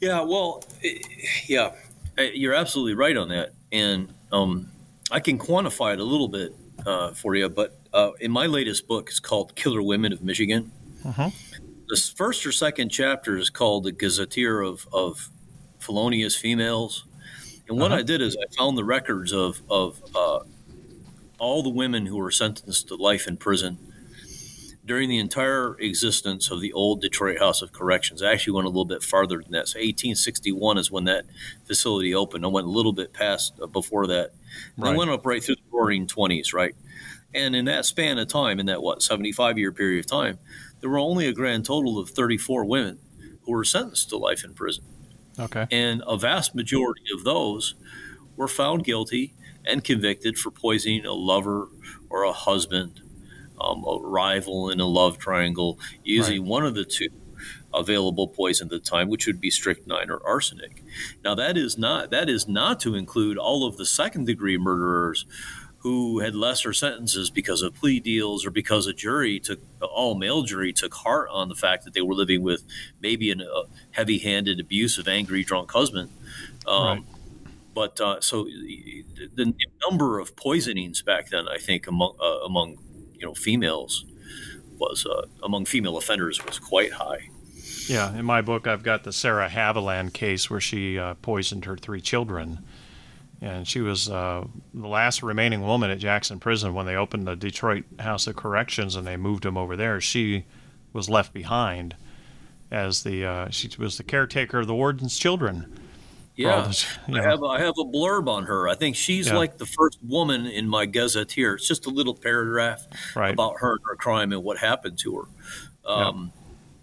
yeah. 0.00 0.20
Well. 0.20 0.64
Yeah. 1.46 1.72
Uh, 2.18 2.22
you're 2.34 2.54
absolutely 2.54 2.94
right 2.94 3.16
on 3.16 3.28
that, 3.28 3.52
and 3.70 4.12
um, 4.32 4.68
I 5.10 5.20
can 5.20 5.38
quantify 5.38 5.92
it 5.92 6.00
a 6.00 6.04
little 6.04 6.28
bit 6.28 6.52
uh, 6.84 7.12
for 7.12 7.36
you. 7.36 7.48
But 7.48 7.78
uh, 7.92 8.10
in 8.20 8.32
my 8.32 8.46
latest 8.46 8.88
book, 8.88 9.08
it's 9.08 9.20
called 9.20 9.54
"Killer 9.54 9.82
Women 9.82 10.12
of 10.12 10.22
Michigan." 10.22 10.72
Uh-huh. 11.04 11.30
The 11.88 12.12
first 12.16 12.44
or 12.44 12.52
second 12.52 12.88
chapter 12.90 13.36
is 13.36 13.50
called 13.50 13.84
"The 13.84 13.92
Gazetteer 13.92 14.60
of, 14.60 14.86
of 14.92 15.30
Felonious 15.78 16.34
Females," 16.34 17.06
and 17.68 17.78
what 17.78 17.92
uh-huh. 17.92 18.00
I 18.00 18.02
did 18.02 18.20
is 18.20 18.36
I 18.36 18.52
found 18.54 18.76
the 18.76 18.84
records 18.84 19.32
of 19.32 19.60
of 19.70 20.02
uh, 20.14 20.40
all 21.38 21.62
the 21.62 21.70
women 21.70 22.04
who 22.04 22.16
were 22.16 22.32
sentenced 22.32 22.88
to 22.88 22.96
life 22.96 23.28
in 23.28 23.36
prison 23.36 23.78
during 24.88 25.10
the 25.10 25.18
entire 25.18 25.76
existence 25.78 26.50
of 26.50 26.60
the 26.60 26.72
old 26.72 27.02
Detroit 27.02 27.38
House 27.38 27.60
of 27.60 27.72
Corrections. 27.72 28.22
I 28.22 28.32
actually 28.32 28.54
went 28.54 28.64
a 28.64 28.70
little 28.70 28.86
bit 28.86 29.02
farther 29.02 29.36
than 29.42 29.52
that. 29.52 29.68
So 29.68 29.78
1861 29.78 30.78
is 30.78 30.90
when 30.90 31.04
that 31.04 31.26
facility 31.66 32.14
opened. 32.14 32.44
I 32.44 32.48
went 32.48 32.66
a 32.66 32.70
little 32.70 32.94
bit 32.94 33.12
past 33.12 33.52
uh, 33.62 33.66
before 33.66 34.06
that. 34.06 34.32
Right. 34.78 34.94
I 34.94 34.96
went 34.96 35.10
up 35.10 35.26
right 35.26 35.44
through 35.44 35.56
the 35.56 35.62
roaring 35.70 36.06
20s, 36.06 36.54
right? 36.54 36.74
And 37.34 37.54
in 37.54 37.66
that 37.66 37.84
span 37.84 38.18
of 38.18 38.28
time, 38.28 38.58
in 38.58 38.66
that 38.66 38.82
what 38.82 39.02
75 39.02 39.58
year 39.58 39.72
period 39.72 40.00
of 40.00 40.10
time, 40.10 40.38
there 40.80 40.88
were 40.88 40.98
only 40.98 41.26
a 41.26 41.34
grand 41.34 41.66
total 41.66 41.98
of 41.98 42.08
34 42.10 42.64
women 42.64 42.98
who 43.42 43.52
were 43.52 43.64
sentenced 43.64 44.08
to 44.08 44.16
life 44.16 44.42
in 44.42 44.54
prison. 44.54 44.84
Okay. 45.38 45.66
And 45.70 46.02
a 46.06 46.16
vast 46.16 46.54
majority 46.54 47.04
of 47.14 47.24
those 47.24 47.74
were 48.36 48.48
found 48.48 48.84
guilty 48.84 49.34
and 49.66 49.84
convicted 49.84 50.38
for 50.38 50.50
poisoning 50.50 51.04
a 51.04 51.12
lover 51.12 51.68
or 52.08 52.22
a 52.22 52.32
husband 52.32 53.02
um, 53.60 53.84
a 53.84 53.98
rival 54.02 54.70
in 54.70 54.80
a 54.80 54.86
love 54.86 55.18
triangle 55.18 55.78
using 56.04 56.42
right. 56.42 56.48
one 56.48 56.66
of 56.66 56.74
the 56.74 56.84
two 56.84 57.08
available 57.74 58.28
poison 58.28 58.66
at 58.66 58.70
the 58.70 58.78
time, 58.78 59.08
which 59.08 59.26
would 59.26 59.40
be 59.40 59.50
strychnine 59.50 60.10
or 60.10 60.20
arsenic. 60.26 60.82
Now 61.24 61.34
that 61.34 61.56
is 61.56 61.78
not 61.78 62.10
that 62.10 62.28
is 62.28 62.48
not 62.48 62.80
to 62.80 62.94
include 62.94 63.38
all 63.38 63.66
of 63.66 63.76
the 63.76 63.86
second 63.86 64.26
degree 64.26 64.58
murderers 64.58 65.26
who 65.78 66.18
had 66.18 66.34
lesser 66.34 66.72
sentences 66.72 67.30
because 67.30 67.62
of 67.62 67.72
plea 67.74 68.00
deals 68.00 68.44
or 68.44 68.50
because 68.50 68.86
a 68.86 68.92
jury 68.92 69.38
took 69.38 69.60
all 69.80 70.16
male 70.16 70.42
jury 70.42 70.72
took 70.72 70.92
heart 70.92 71.28
on 71.30 71.48
the 71.48 71.54
fact 71.54 71.84
that 71.84 71.94
they 71.94 72.00
were 72.00 72.14
living 72.14 72.42
with 72.42 72.64
maybe 73.00 73.30
a 73.30 73.36
heavy 73.92 74.18
handed, 74.18 74.58
abusive, 74.58 75.06
angry, 75.06 75.44
drunk 75.44 75.70
husband. 75.70 76.10
Um, 76.66 76.84
right. 76.84 77.02
But 77.74 78.00
uh, 78.00 78.20
so 78.20 78.44
the, 78.44 79.04
the, 79.36 79.54
number 79.88 80.18
of 80.18 80.34
poisonings 80.34 81.00
back 81.02 81.28
then, 81.28 81.46
I 81.48 81.58
think, 81.58 81.86
among 81.86 82.16
uh, 82.20 82.40
among 82.44 82.78
you 83.18 83.26
know 83.26 83.34
females 83.34 84.04
was 84.78 85.06
uh, 85.06 85.26
among 85.42 85.64
female 85.64 85.96
offenders 85.96 86.44
was 86.44 86.58
quite 86.58 86.92
high. 86.92 87.30
Yeah, 87.88 88.16
in 88.16 88.24
my 88.24 88.42
book, 88.42 88.66
I've 88.66 88.82
got 88.82 89.04
the 89.04 89.12
Sarah 89.12 89.48
Haviland 89.48 90.12
case 90.12 90.50
where 90.50 90.60
she 90.60 90.98
uh, 90.98 91.14
poisoned 91.14 91.64
her 91.64 91.76
three 91.76 92.00
children, 92.00 92.60
and 93.40 93.66
she 93.66 93.80
was 93.80 94.08
uh, 94.08 94.46
the 94.74 94.86
last 94.86 95.22
remaining 95.22 95.62
woman 95.62 95.90
at 95.90 95.98
Jackson 95.98 96.38
Prison 96.38 96.74
when 96.74 96.86
they 96.86 96.96
opened 96.96 97.26
the 97.26 97.34
Detroit 97.34 97.84
House 97.98 98.26
of 98.26 98.36
Corrections 98.36 98.94
and 98.94 99.06
they 99.06 99.16
moved 99.16 99.44
him 99.44 99.56
over 99.56 99.74
there. 99.74 100.00
She 100.00 100.44
was 100.92 101.08
left 101.08 101.32
behind 101.32 101.96
as 102.70 103.02
the 103.02 103.24
uh, 103.24 103.50
she 103.50 103.70
was 103.78 103.96
the 103.96 104.04
caretaker 104.04 104.60
of 104.60 104.66
the 104.66 104.74
warden's 104.74 105.18
children 105.18 105.80
yeah, 106.38 106.72
I 107.08 107.22
have 107.22 107.42
I 107.42 107.58
have 107.58 107.74
a 107.78 107.84
blurb 107.84 108.28
on 108.28 108.44
her. 108.44 108.68
I 108.68 108.76
think 108.76 108.94
she's 108.94 109.26
yeah. 109.26 109.36
like 109.36 109.58
the 109.58 109.66
first 109.66 109.98
woman 110.02 110.46
in 110.46 110.68
my 110.68 110.86
gazetteer. 110.86 111.54
It's 111.54 111.66
just 111.66 111.86
a 111.86 111.90
little 111.90 112.14
paragraph 112.14 112.86
right. 113.16 113.32
about 113.32 113.56
her 113.58 113.72
and 113.72 113.80
her 113.88 113.96
crime 113.96 114.32
and 114.32 114.44
what 114.44 114.58
happened 114.58 115.00
to 115.00 115.16
her. 115.16 115.90
Um, 115.90 116.32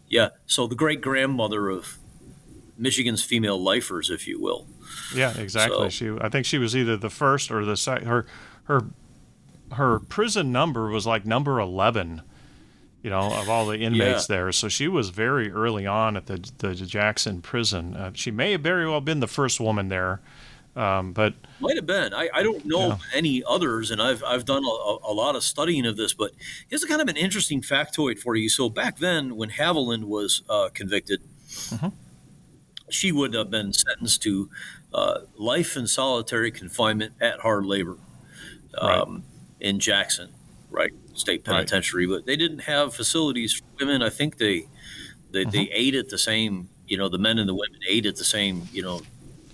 yeah. 0.09 0.23
yeah. 0.23 0.29
So 0.45 0.67
the 0.67 0.75
great 0.75 0.99
grandmother 0.99 1.69
of 1.69 1.97
Michigan's 2.77 3.23
female 3.23 3.57
lifers, 3.57 4.09
if 4.09 4.27
you 4.27 4.41
will. 4.41 4.67
Yeah, 5.15 5.37
exactly. 5.37 5.89
So, 5.89 5.89
she 5.89 6.17
I 6.19 6.27
think 6.27 6.45
she 6.45 6.57
was 6.57 6.75
either 6.75 6.97
the 6.97 7.09
first 7.09 7.49
or 7.49 7.63
the 7.63 7.77
second. 7.77 8.09
Her 8.09 8.25
her 8.65 8.87
her 9.71 9.99
prison 9.99 10.51
number 10.51 10.89
was 10.89 11.07
like 11.07 11.25
number 11.25 11.61
eleven 11.61 12.23
you 13.05 13.11
know, 13.11 13.31
of 13.33 13.49
all 13.49 13.67
the 13.67 13.77
inmates 13.77 14.27
yeah. 14.27 14.35
there. 14.35 14.51
So 14.51 14.67
she 14.67 14.87
was 14.87 15.09
very 15.09 15.51
early 15.51 15.85
on 15.85 16.17
at 16.17 16.25
the 16.25 16.37
the 16.57 16.73
Jackson 16.73 17.39
prison. 17.39 17.95
Uh, 17.95 18.11
she 18.15 18.31
may 18.31 18.53
have 18.53 18.61
very 18.61 18.89
well 18.89 18.99
been 18.99 19.19
the 19.19 19.27
first 19.27 19.59
woman 19.59 19.89
there, 19.89 20.21
um, 20.75 21.13
but 21.13 21.35
might 21.59 21.75
have 21.75 21.85
been. 21.85 22.15
I, 22.15 22.29
I 22.33 22.41
don't 22.41 22.65
know 22.65 22.87
yeah. 22.87 22.97
any 23.13 23.43
others, 23.47 23.91
and 23.91 24.01
I've 24.01 24.23
I've 24.23 24.43
done 24.43 24.63
a, 24.65 24.97
a, 25.03 25.13
lot 25.13 25.35
of 25.35 25.43
studying 25.43 25.85
of 25.85 25.97
this. 25.97 26.15
But 26.15 26.31
here's 26.67 26.83
a 26.83 26.87
kind 26.87 26.99
of 26.99 27.07
an 27.07 27.15
interesting 27.15 27.61
factoid 27.61 28.17
for 28.17 28.35
you. 28.35 28.49
So 28.49 28.69
back 28.69 28.97
then, 28.97 29.35
when 29.35 29.51
Haviland 29.51 30.05
was 30.05 30.41
uh, 30.49 30.69
convicted, 30.73 31.21
mm-hmm. 31.47 31.89
she 32.89 33.11
would 33.11 33.35
have 33.35 33.51
been 33.51 33.71
sentenced 33.71 34.23
to 34.23 34.49
uh, 34.95 35.19
life 35.37 35.77
in 35.77 35.85
solitary 35.85 36.49
confinement 36.49 37.13
at 37.21 37.41
hard 37.41 37.67
labor 37.67 37.99
um, 38.79 38.89
right. 38.89 39.21
in 39.59 39.79
Jackson, 39.79 40.31
right? 40.71 40.91
State 41.15 41.43
penitentiary, 41.43 42.05
right. 42.07 42.17
but 42.17 42.25
they 42.25 42.35
didn't 42.35 42.59
have 42.59 42.93
facilities 42.93 43.53
for 43.53 43.63
women. 43.79 44.01
I 44.01 44.09
think 44.09 44.37
they 44.37 44.67
they, 45.31 45.41
mm-hmm. 45.41 45.51
they 45.51 45.69
ate 45.71 45.95
at 45.95 46.09
the 46.09 46.17
same, 46.17 46.69
you 46.87 46.97
know, 46.97 47.09
the 47.09 47.17
men 47.17 47.39
and 47.39 47.49
the 47.49 47.55
women 47.55 47.79
ate 47.89 48.05
at 48.05 48.15
the 48.15 48.23
same, 48.23 48.69
you 48.71 48.81
know, 48.81 49.01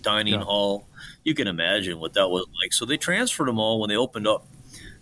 dining 0.01 0.35
yeah. 0.35 0.41
hall. 0.41 0.87
You 1.23 1.33
can 1.33 1.47
imagine 1.47 1.99
what 1.99 2.13
that 2.13 2.27
was 2.29 2.45
like. 2.61 2.73
So 2.73 2.85
they 2.85 2.97
transferred 2.97 3.47
them 3.47 3.59
all 3.59 3.79
when 3.79 3.89
they 3.89 3.95
opened 3.95 4.27
up 4.27 4.47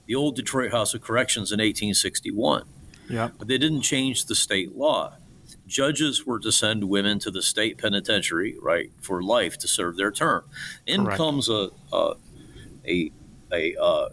the 0.06 0.16
old 0.16 0.36
Detroit 0.36 0.72
House 0.72 0.94
of 0.94 1.02
Corrections 1.02 1.52
in 1.52 1.58
1861. 1.58 2.66
Yeah. 3.10 3.30
But 3.38 3.48
they 3.48 3.58
didn't 3.58 3.82
change 3.82 4.26
the 4.26 4.36
state 4.36 4.76
law. 4.76 5.16
Judges 5.68 6.26
were 6.26 6.40
to 6.40 6.52
send 6.52 6.86
women 6.86 7.20
to 7.20 7.32
the 7.32 7.42
state 7.42 7.78
penitentiary, 7.78 8.56
right, 8.62 8.92
for 9.02 9.22
life 9.22 9.58
to 9.60 9.68
serve 9.68 9.98
their 9.98 10.12
term. 10.12 10.46
In 10.88 11.04
Correct. 11.04 11.18
comes 11.18 11.50
a 11.50 11.70
a 11.94 12.14
a, 12.88 13.12
a 13.52 13.76
uh, 13.80 14.10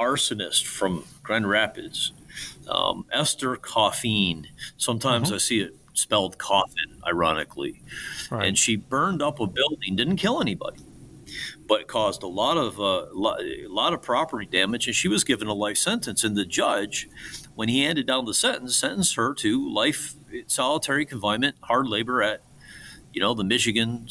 arsonist 0.00 0.64
from 0.64 1.04
Grand 1.22 1.48
Rapids, 1.48 2.12
um, 2.68 3.04
Esther 3.12 3.56
Coffin. 3.56 4.46
Sometimes 4.78 5.28
mm-hmm. 5.28 5.34
I 5.34 5.38
see 5.38 5.60
it 5.60 5.76
spelled 5.92 6.38
coffin, 6.38 7.00
ironically. 7.06 7.82
Right. 8.30 8.46
And 8.46 8.58
she 8.58 8.76
burned 8.76 9.22
up 9.22 9.40
a 9.40 9.46
building, 9.46 9.96
didn't 9.96 10.16
kill 10.16 10.40
anybody, 10.40 10.80
but 11.66 11.86
caused 11.86 12.22
a 12.22 12.26
lot 12.26 12.56
of 12.56 12.80
uh, 12.80 13.06
a 13.12 13.66
lot 13.68 13.92
of 13.92 14.02
property 14.02 14.46
damage. 14.46 14.86
And 14.86 14.96
she 14.96 15.08
was 15.08 15.22
given 15.24 15.48
a 15.48 15.54
life 15.54 15.76
sentence. 15.76 16.24
And 16.24 16.36
the 16.36 16.46
judge, 16.46 17.08
when 17.54 17.68
he 17.68 17.84
handed 17.84 18.06
down 18.06 18.24
the 18.24 18.34
sentence, 18.34 18.76
sentenced 18.76 19.16
her 19.16 19.34
to 19.34 19.72
life 19.72 20.14
solitary 20.46 21.04
confinement, 21.04 21.56
hard 21.62 21.86
labor 21.86 22.22
at, 22.22 22.42
you 23.12 23.20
know, 23.20 23.34
the 23.34 23.44
Michigan 23.44 24.08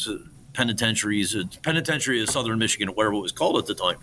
penitentiaries, 0.60 1.34
penitentiary 1.64 2.22
of 2.22 2.30
Southern 2.30 2.60
Michigan, 2.60 2.90
whatever 2.90 3.14
it 3.14 3.20
was 3.20 3.32
called 3.32 3.58
at 3.58 3.66
the 3.66 3.74
time, 3.74 3.96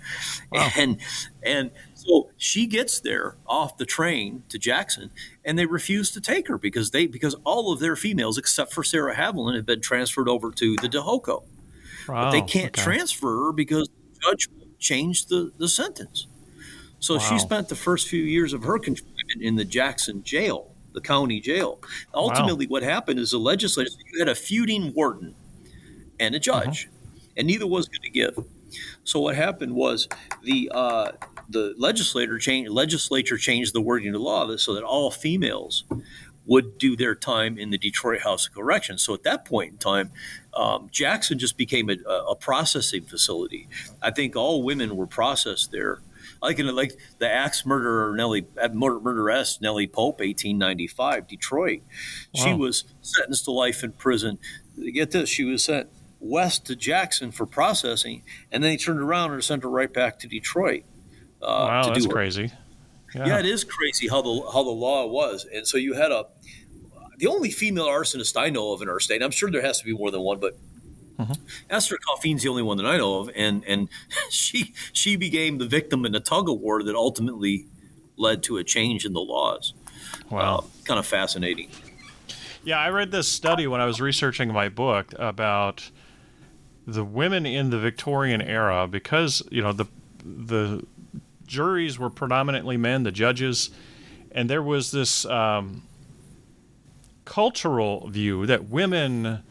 wow. 0.51 0.71
and 0.75 0.99
and 1.43 1.71
so 1.93 2.31
she 2.39 2.67
gets 2.67 2.99
there 3.01 3.37
off 3.47 3.77
the 3.77 3.85
train 3.85 4.43
to 4.49 4.59
Jackson, 4.59 5.11
and 5.45 5.59
they 5.59 5.67
refuse 5.67 6.11
to 6.13 6.21
take 6.21 6.49
her 6.49 6.57
because 6.57 6.93
they 6.93 7.07
because 7.07 7.37
all 7.45 7.75
of 7.75 7.79
their 7.79 7.95
females 7.95 8.39
except 8.39 8.73
for 8.73 8.83
Sarah 8.83 9.15
Haviland 9.15 9.55
have 9.55 9.67
been 9.67 9.83
transferred 9.83 10.31
over 10.31 10.51
to 10.51 10.77
the 10.77 10.89
DeHoco, 10.89 11.45
wow. 12.09 12.25
but 12.25 12.31
they 12.31 12.41
can't 12.41 12.75
okay. 12.75 12.83
transfer 12.83 13.49
her 13.49 13.53
because 13.53 13.91
the 14.15 14.19
judge 14.23 14.49
changed 14.79 15.29
the 15.29 15.53
the 15.59 15.69
sentence. 15.69 16.27
So 17.01 17.17
wow. 17.17 17.21
she 17.21 17.39
spent 17.39 17.69
the 17.69 17.77
first 17.77 18.09
few 18.09 18.23
years 18.23 18.55
of 18.55 18.65
her 18.65 18.79
confinement 18.79 19.43
in 19.43 19.57
the 19.57 19.65
Jackson 19.67 20.23
jail, 20.23 20.73
the 20.95 21.03
county 21.03 21.39
jail. 21.39 21.83
Ultimately, 22.15 22.67
what 22.67 22.83
happened 22.83 23.19
is 23.19 23.33
the 23.33 23.39
legislature 23.39 23.91
you 24.11 24.19
had 24.21 24.31
a 24.31 24.35
feuding 24.35 24.95
warden 24.95 25.35
and 26.19 26.35
a 26.35 26.39
judge, 26.39 26.87
uh-huh. 26.87 27.19
and 27.37 27.47
neither 27.47 27.67
was 27.67 27.89
going 27.89 28.03
to 28.03 28.11
give. 28.11 28.39
So 29.05 29.21
what 29.21 29.37
happened 29.37 29.75
was 29.75 30.09
the 30.43 30.71
uh, 30.75 31.13
the 31.49 31.75
legislator 31.79 32.39
legislature 32.69 33.37
changed 33.37 33.73
the 33.73 33.81
wording 33.81 34.09
of 34.09 34.15
the 34.15 34.21
law 34.21 34.57
so 34.57 34.75
that 34.75 34.83
all 34.83 35.11
females 35.11 35.85
would 36.47 36.79
do 36.79 36.97
their 36.97 37.15
time 37.15 37.59
in 37.59 37.71
the 37.71 37.79
Detroit 37.79 38.23
House 38.23 38.47
of 38.47 38.55
Corrections. 38.55 39.03
So 39.03 39.15
at 39.15 39.25
that 39.25 39.45
point 39.45 39.73
in 39.73 39.79
time, 39.79 40.13
um, 40.55 40.89
Jackson 40.91 41.39
just 41.39 41.57
became 41.57 41.91
a, 41.91 41.97
a, 42.09 42.37
processing 42.37 43.03
facility. 43.03 43.69
I 44.01 44.13
think 44.13 44.37
all 44.37 44.63
women 44.63 44.97
were 44.97 45.09
processed 45.09 45.73
there. 45.73 46.01
Like 46.41 46.59
in, 46.59 46.73
like 46.75 46.97
the 47.19 47.29
axe 47.29 47.67
murderer 47.67 48.15
Nellie 48.15 48.47
murder, 48.73 49.01
murderess 49.01 49.61
Nellie 49.61 49.87
Pope, 49.89 50.21
1895, 50.21 51.27
Detroit. 51.27 51.81
Wow. 52.35 52.45
She 52.45 52.55
was 52.55 52.85
sentenced 53.01 53.47
to 53.47 53.51
life 53.51 53.83
in 53.83 53.93
prison. 53.93 54.39
Get 54.93 55.11
this, 55.11 55.29
she 55.29 55.45
was 55.45 55.65
sent 55.65 55.89
west 56.21 56.67
to 56.67 56.77
Jackson 56.77 57.31
for 57.31 57.47
processing, 57.47 58.23
and 58.51 58.63
then 58.63 58.71
he 58.71 58.77
turned 58.77 59.01
around 59.01 59.33
and 59.33 59.43
sent 59.43 59.63
her 59.63 59.71
right 59.71 59.93
back 59.93 60.19
to 60.21 60.27
Detroit. 60.27 60.85
Uh, 61.43 61.47
wow, 61.47 61.83
to 61.83 61.91
that's 61.91 62.07
crazy. 62.07 62.53
Yeah. 63.15 63.27
yeah. 63.27 63.39
it 63.39 63.47
is 63.47 63.65
crazy 63.65 64.09
how 64.09 64.23
the 64.23 64.51
how 64.53 64.63
the 64.65 64.71
law 64.71 65.07
was, 65.07 65.47
and 65.53 65.67
so 65.67 65.77
you 65.79 65.95
had 65.95 66.13
a 66.13 66.27
the 67.19 67.27
only 67.27 67.51
female 67.51 67.87
arsonist 67.87 68.41
I 68.41 68.51
know 68.51 68.73
of 68.73 68.83
in 68.83 68.89
our 68.89 69.01
state. 69.01 69.23
I'm 69.23 69.31
sure 69.31 69.51
there 69.51 69.63
has 69.63 69.79
to 69.79 69.85
be 69.85 69.95
more 69.95 70.11
than 70.11 70.21
one, 70.21 70.39
but 70.41 70.57
Mm-hmm. 71.19 71.33
Esther 71.71 71.97
Coffin's 72.07 72.43
the 72.43 72.49
only 72.49 72.63
one 72.63 72.77
that 72.77 72.87
I 72.87 72.99
know 72.99 73.21
of, 73.21 73.31
and 73.35 73.65
and 73.67 73.89
she 74.31 74.75
she 74.93 75.17
became 75.17 75.59
the 75.59 75.67
victim 75.67 76.05
in 76.05 76.15
a 76.15 76.21
tug 76.21 76.49
of 76.49 76.61
war 76.61 76.83
that 76.83 76.95
ultimately 76.95 77.67
led 78.17 78.43
to 78.45 78.59
a 78.59 78.65
change 78.65 79.05
in 79.05 79.13
the 79.13 79.21
laws. 79.21 79.75
Wow, 80.31 80.59
uh, 80.59 80.61
kind 80.85 80.99
of 80.99 81.07
fascinating. 81.07 81.71
Yeah, 82.65 82.79
I 82.79 82.91
read 82.91 83.13
this 83.13 83.29
study 83.29 83.67
when 83.67 83.81
I 83.81 83.87
was 83.87 84.01
researching 84.01 84.53
my 84.53 84.69
book 84.69 85.15
about 85.19 85.91
the 86.87 87.05
women 87.05 87.45
in 87.45 87.71
the 87.71 87.79
Victorian 87.79 88.41
era 88.41 88.87
because 88.87 89.43
you 89.51 89.63
know 89.63 89.73
the 89.73 89.87
the 90.25 90.85
juries 91.47 91.99
were 91.99 92.11
predominantly 92.11 92.77
men, 92.77 93.03
the 93.03 93.13
judges, 93.13 93.71
and 94.33 94.51
there 94.51 94.63
was 94.63 94.91
this 94.91 95.25
um, 95.27 95.83
cultural 97.25 98.09
view 98.09 98.47
that 98.47 98.69
women 98.69 99.43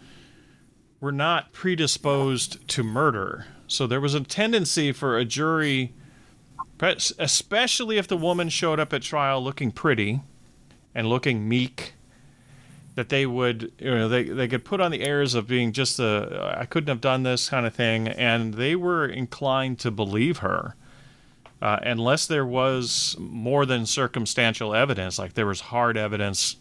were 0.99 1.11
not 1.11 1.51
predisposed 1.51 2.67
to 2.69 2.83
murder. 2.83 3.45
So 3.67 3.87
there 3.87 4.01
was 4.01 4.13
a 4.13 4.21
tendency 4.21 4.91
for 4.91 5.17
a 5.17 5.25
jury, 5.25 5.93
especially 6.79 7.97
if 7.97 8.07
the 8.07 8.17
woman 8.17 8.49
showed 8.49 8.79
up 8.79 8.93
at 8.93 9.01
trial 9.01 9.43
looking 9.43 9.71
pretty 9.71 10.21
and 10.93 11.07
looking 11.07 11.47
meek, 11.47 11.94
that 12.95 13.09
they 13.09 13.25
would, 13.25 13.71
you 13.77 13.91
know, 13.91 14.07
they, 14.07 14.23
they 14.23 14.47
could 14.47 14.65
put 14.65 14.81
on 14.81 14.89
the 14.91 15.01
airs 15.01 15.35
of 15.35 15.47
being 15.47 15.73
just 15.73 15.99
a, 15.99 16.55
I 16.57 16.65
couldn't 16.65 16.87
have 16.87 17.01
done 17.01 17.23
this 17.23 17.49
kind 17.49 17.65
of 17.65 17.75
thing. 17.75 18.07
And 18.07 18.53
they 18.55 18.75
were 18.75 19.05
inclined 19.05 19.79
to 19.79 19.91
believe 19.91 20.39
her. 20.39 20.75
Uh, 21.61 21.79
unless 21.83 22.25
there 22.25 22.45
was 22.45 23.15
more 23.19 23.65
than 23.65 23.85
circumstantial 23.85 24.75
evidence, 24.75 25.17
like 25.17 25.33
there 25.33 25.45
was 25.45 25.61
hard 25.61 25.97
evidence 25.97 26.57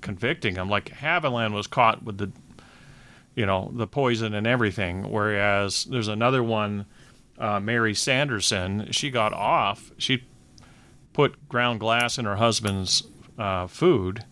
convicting 0.00 0.54
him. 0.54 0.68
Like 0.68 0.90
Haviland 0.90 1.52
was 1.52 1.66
caught 1.66 2.02
with 2.02 2.18
the, 2.18 2.30
you 3.34 3.44
know, 3.44 3.70
the 3.74 3.86
poison 3.86 4.34
and 4.34 4.46
everything, 4.46 5.10
whereas 5.10 5.84
there's 5.84 6.08
another 6.08 6.42
one, 6.42 6.86
uh, 7.38 7.60
Mary 7.60 7.94
Sanderson. 7.94 8.88
She 8.92 9.10
got 9.10 9.32
off. 9.32 9.90
She 9.98 10.24
put 11.12 11.48
ground 11.48 11.80
glass 11.80 12.18
in 12.18 12.24
her 12.24 12.36
husband's 12.36 13.02
uh, 13.38 13.66
food, 13.66 14.24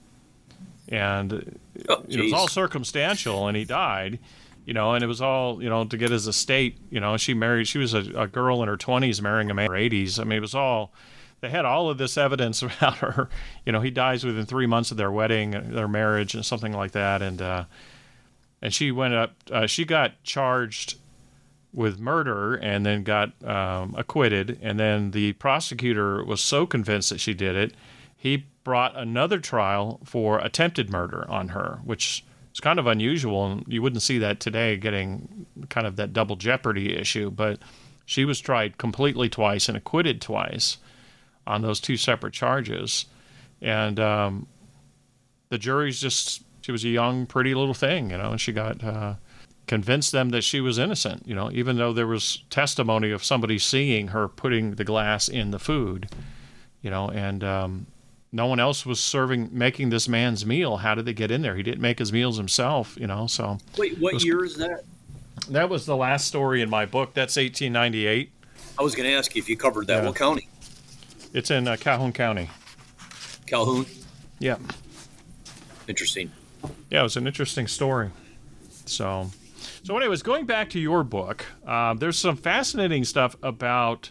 and 0.88 1.58
oh, 1.88 2.04
it 2.08 2.20
was 2.20 2.32
all 2.32 2.48
circumstantial, 2.48 3.46
and 3.48 3.56
he 3.56 3.64
died. 3.64 4.18
You 4.66 4.72
know, 4.72 4.94
and 4.94 5.04
it 5.04 5.06
was 5.06 5.20
all 5.20 5.62
you 5.62 5.68
know 5.68 5.84
to 5.84 5.96
get 5.96 6.10
his 6.10 6.26
estate. 6.26 6.78
You 6.90 7.00
know, 7.00 7.16
she 7.16 7.34
married. 7.34 7.68
She 7.68 7.78
was 7.78 7.94
a, 7.94 8.00
a 8.16 8.26
girl 8.26 8.62
in 8.62 8.68
her 8.68 8.76
twenties 8.76 9.20
marrying 9.20 9.50
a 9.50 9.54
man 9.54 9.66
in 9.66 9.70
her 9.72 9.76
eighties. 9.76 10.18
I 10.18 10.24
mean, 10.24 10.38
it 10.38 10.42
was 10.42 10.54
all 10.54 10.92
they 11.40 11.50
had 11.50 11.64
all 11.64 11.90
of 11.90 11.98
this 11.98 12.16
evidence 12.16 12.62
about 12.62 12.98
her. 12.98 13.28
You 13.66 13.72
know, 13.72 13.80
he 13.80 13.90
dies 13.90 14.24
within 14.24 14.46
three 14.46 14.66
months 14.66 14.90
of 14.90 14.96
their 14.96 15.12
wedding, 15.12 15.50
their 15.72 15.88
marriage, 15.88 16.34
and 16.34 16.44
something 16.44 16.72
like 16.72 16.92
that. 16.92 17.20
And 17.22 17.42
uh, 17.42 17.64
and 18.62 18.72
she 18.72 18.90
went 18.90 19.14
up. 19.14 19.34
Uh, 19.50 19.66
she 19.66 19.84
got 19.84 20.22
charged 20.22 20.96
with 21.74 21.98
murder 21.98 22.54
and 22.54 22.86
then 22.86 23.02
got 23.02 23.32
um, 23.44 23.94
acquitted. 23.98 24.58
And 24.62 24.78
then 24.78 25.10
the 25.10 25.32
prosecutor 25.34 26.24
was 26.24 26.40
so 26.40 26.66
convinced 26.66 27.10
that 27.10 27.20
she 27.20 27.34
did 27.34 27.56
it, 27.56 27.74
he 28.24 28.46
brought 28.64 28.96
another 28.96 29.38
trial 29.38 30.00
for 30.02 30.38
attempted 30.38 30.88
murder 30.88 31.30
on 31.30 31.48
her, 31.48 31.80
which 31.84 32.24
is 32.54 32.58
kind 32.58 32.78
of 32.78 32.86
unusual. 32.86 33.44
And 33.44 33.64
you 33.68 33.82
wouldn't 33.82 34.00
see 34.00 34.16
that 34.16 34.40
today, 34.40 34.78
getting 34.78 35.44
kind 35.68 35.86
of 35.86 35.96
that 35.96 36.14
double 36.14 36.34
jeopardy 36.34 36.96
issue. 36.96 37.30
But 37.30 37.58
she 38.06 38.24
was 38.24 38.40
tried 38.40 38.78
completely 38.78 39.28
twice 39.28 39.68
and 39.68 39.76
acquitted 39.76 40.22
twice 40.22 40.78
on 41.46 41.60
those 41.60 41.80
two 41.80 41.98
separate 41.98 42.32
charges. 42.32 43.04
And 43.60 44.00
um, 44.00 44.46
the 45.50 45.58
jury's 45.58 46.00
just, 46.00 46.44
she 46.62 46.72
was 46.72 46.82
a 46.82 46.88
young, 46.88 47.26
pretty 47.26 47.54
little 47.54 47.74
thing, 47.74 48.08
you 48.08 48.16
know, 48.16 48.30
and 48.30 48.40
she 48.40 48.52
got 48.52 48.82
uh, 48.82 49.16
convinced 49.66 50.12
them 50.12 50.30
that 50.30 50.44
she 50.44 50.62
was 50.62 50.78
innocent, 50.78 51.28
you 51.28 51.34
know, 51.34 51.50
even 51.52 51.76
though 51.76 51.92
there 51.92 52.06
was 52.06 52.42
testimony 52.48 53.10
of 53.10 53.22
somebody 53.22 53.58
seeing 53.58 54.08
her 54.08 54.28
putting 54.28 54.76
the 54.76 54.84
glass 54.84 55.28
in 55.28 55.50
the 55.50 55.58
food, 55.58 56.08
you 56.80 56.88
know, 56.88 57.10
and 57.10 57.44
um, 57.44 57.86
no 58.34 58.46
one 58.46 58.58
else 58.58 58.84
was 58.84 58.98
serving, 58.98 59.48
making 59.52 59.90
this 59.90 60.08
man's 60.08 60.44
meal. 60.44 60.78
How 60.78 60.96
did 60.96 61.06
they 61.06 61.12
get 61.12 61.30
in 61.30 61.42
there? 61.42 61.54
He 61.54 61.62
didn't 61.62 61.80
make 61.80 62.00
his 62.00 62.12
meals 62.12 62.36
himself, 62.36 62.96
you 63.00 63.06
know, 63.06 63.28
so. 63.28 63.58
Wait, 63.78 63.96
what 63.98 64.14
was, 64.14 64.24
year 64.24 64.44
is 64.44 64.56
that? 64.56 64.82
That 65.50 65.70
was 65.70 65.86
the 65.86 65.94
last 65.96 66.26
story 66.26 66.60
in 66.60 66.68
my 66.68 66.84
book. 66.84 67.14
That's 67.14 67.36
1898. 67.36 68.32
I 68.76 68.82
was 68.82 68.96
going 68.96 69.08
to 69.08 69.14
ask 69.14 69.36
you 69.36 69.40
if 69.40 69.48
you 69.48 69.56
covered 69.56 69.86
that. 69.86 70.02
Yeah. 70.02 70.08
What 70.08 70.16
county? 70.16 70.48
It's 71.32 71.52
in 71.52 71.68
uh, 71.68 71.76
Calhoun 71.76 72.12
County. 72.12 72.50
Calhoun. 73.46 73.86
Yeah. 74.40 74.56
Interesting. 75.86 76.32
Yeah, 76.90 77.00
it 77.00 77.02
was 77.04 77.16
an 77.16 77.28
interesting 77.28 77.68
story. 77.68 78.10
So, 78.84 79.30
so 79.84 79.96
anyways, 79.96 80.22
going 80.22 80.44
back 80.44 80.70
to 80.70 80.80
your 80.80 81.04
book, 81.04 81.46
uh, 81.64 81.94
there's 81.94 82.18
some 82.18 82.36
fascinating 82.36 83.04
stuff 83.04 83.36
about 83.44 84.10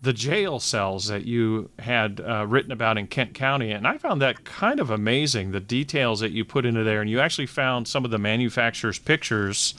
the 0.00 0.12
jail 0.12 0.60
cells 0.60 1.08
that 1.08 1.24
you 1.24 1.70
had 1.78 2.20
uh, 2.20 2.46
written 2.46 2.70
about 2.70 2.98
in 2.98 3.06
Kent 3.06 3.34
County, 3.34 3.72
and 3.72 3.86
I 3.86 3.98
found 3.98 4.22
that 4.22 4.44
kind 4.44 4.78
of 4.78 4.90
amazing. 4.90 5.50
The 5.50 5.60
details 5.60 6.20
that 6.20 6.30
you 6.30 6.44
put 6.44 6.64
into 6.64 6.84
there, 6.84 7.00
and 7.00 7.10
you 7.10 7.20
actually 7.20 7.46
found 7.46 7.88
some 7.88 8.04
of 8.04 8.10
the 8.10 8.18
manufacturers' 8.18 8.98
pictures 8.98 9.74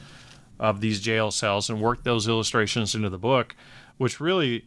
of 0.59 0.81
these 0.81 0.99
jail 0.99 1.31
cells 1.31 1.69
and 1.69 1.79
worked 1.79 2.03
those 2.03 2.27
illustrations 2.27 2.93
into 2.93 3.09
the 3.09 3.17
book, 3.17 3.55
which 3.97 4.19
really 4.19 4.65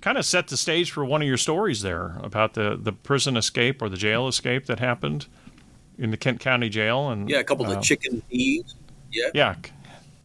kind 0.00 0.16
of 0.16 0.24
set 0.24 0.48
the 0.48 0.56
stage 0.56 0.90
for 0.90 1.04
one 1.04 1.20
of 1.20 1.28
your 1.28 1.36
stories 1.36 1.82
there 1.82 2.18
about 2.22 2.54
the, 2.54 2.78
the 2.80 2.92
prison 2.92 3.36
escape 3.36 3.82
or 3.82 3.88
the 3.90 3.96
jail 3.96 4.26
escape 4.26 4.64
that 4.66 4.78
happened 4.78 5.26
in 5.98 6.10
the 6.10 6.16
Kent 6.16 6.40
County 6.40 6.70
Jail. 6.70 7.10
And 7.10 7.28
yeah, 7.28 7.40
a 7.40 7.44
couple 7.44 7.66
uh, 7.66 7.76
of 7.76 7.82
chicken 7.82 8.22
thieves. 8.30 8.74
Yeah. 9.12 9.28
Yeah. 9.34 9.54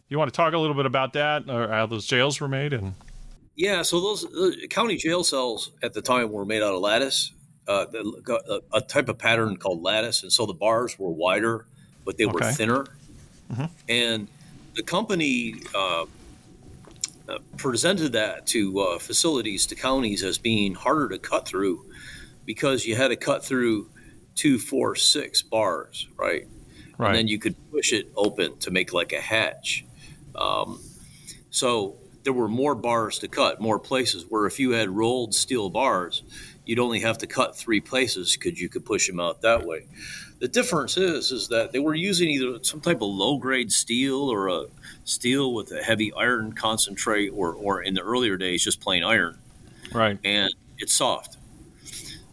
You 0.08 0.18
want 0.18 0.32
to 0.32 0.36
talk 0.36 0.54
a 0.54 0.58
little 0.58 0.76
bit 0.76 0.86
about 0.86 1.12
that 1.14 1.50
or 1.50 1.68
how 1.68 1.86
those 1.86 2.06
jails 2.06 2.40
were 2.40 2.48
made 2.48 2.72
and. 2.72 2.94
Yeah, 3.56 3.82
so 3.82 4.00
those 4.00 4.24
uh, 4.24 4.66
county 4.68 4.96
jail 4.96 5.22
cells 5.22 5.70
at 5.82 5.92
the 5.92 6.02
time 6.02 6.32
were 6.32 6.44
made 6.44 6.62
out 6.62 6.74
of 6.74 6.80
lattice, 6.80 7.32
uh, 7.68 7.86
a, 8.28 8.60
a, 8.72 8.80
type 8.80 9.08
of 9.08 9.16
pattern 9.16 9.56
called 9.56 9.82
lattice, 9.82 10.22
and 10.22 10.32
so 10.32 10.44
the 10.44 10.54
bars 10.54 10.98
were 10.98 11.10
wider, 11.10 11.66
but 12.04 12.18
they 12.18 12.24
okay. 12.24 12.32
were 12.32 12.52
thinner. 12.52 12.86
Mm-hmm. 13.52 13.64
And 13.88 14.28
the 14.74 14.82
company 14.82 15.54
uh, 15.74 16.06
uh, 17.28 17.38
presented 17.56 18.12
that 18.12 18.46
to 18.48 18.80
uh, 18.80 18.98
facilities, 18.98 19.66
to 19.66 19.74
counties, 19.74 20.22
as 20.24 20.36
being 20.36 20.74
harder 20.74 21.08
to 21.10 21.18
cut 21.18 21.46
through 21.46 21.86
because 22.44 22.84
you 22.84 22.96
had 22.96 23.08
to 23.08 23.16
cut 23.16 23.44
through 23.44 23.88
two, 24.34 24.58
four, 24.58 24.94
six 24.96 25.42
bars, 25.42 26.08
right? 26.16 26.46
Right. 26.98 27.08
And 27.08 27.16
then 27.16 27.28
you 27.28 27.38
could 27.38 27.56
push 27.70 27.92
it 27.92 28.10
open 28.16 28.58
to 28.58 28.70
make 28.70 28.92
like 28.92 29.12
a 29.12 29.20
hatch. 29.20 29.84
Um, 30.34 30.80
so 31.50 31.96
there 32.24 32.32
were 32.32 32.48
more 32.48 32.74
bars 32.74 33.18
to 33.20 33.28
cut, 33.28 33.60
more 33.60 33.78
places. 33.78 34.26
Where 34.28 34.46
if 34.46 34.58
you 34.58 34.70
had 34.72 34.90
rolled 34.90 35.34
steel 35.34 35.70
bars, 35.70 36.22
you'd 36.64 36.78
only 36.78 37.00
have 37.00 37.18
to 37.18 37.26
cut 37.26 37.56
three 37.56 37.80
places 37.80 38.36
because 38.36 38.60
you 38.60 38.68
could 38.68 38.84
push 38.84 39.06
them 39.06 39.20
out 39.20 39.42
that 39.42 39.66
way. 39.66 39.86
The 40.40 40.48
difference 40.48 40.96
is 40.96 41.30
is 41.30 41.48
that 41.48 41.72
they 41.72 41.78
were 41.78 41.94
using 41.94 42.30
either 42.30 42.58
some 42.62 42.80
type 42.80 42.96
of 42.96 43.08
low 43.08 43.38
grade 43.38 43.70
steel 43.70 44.30
or 44.30 44.48
a 44.48 44.64
steel 45.04 45.54
with 45.54 45.70
a 45.72 45.82
heavy 45.82 46.12
iron 46.14 46.52
concentrate, 46.52 47.28
or 47.28 47.52
or 47.54 47.82
in 47.82 47.94
the 47.94 48.02
earlier 48.02 48.36
days 48.36 48.64
just 48.64 48.80
plain 48.80 49.04
iron. 49.04 49.38
Right. 49.92 50.18
And 50.24 50.52
it's 50.78 50.92
soft. 50.92 51.36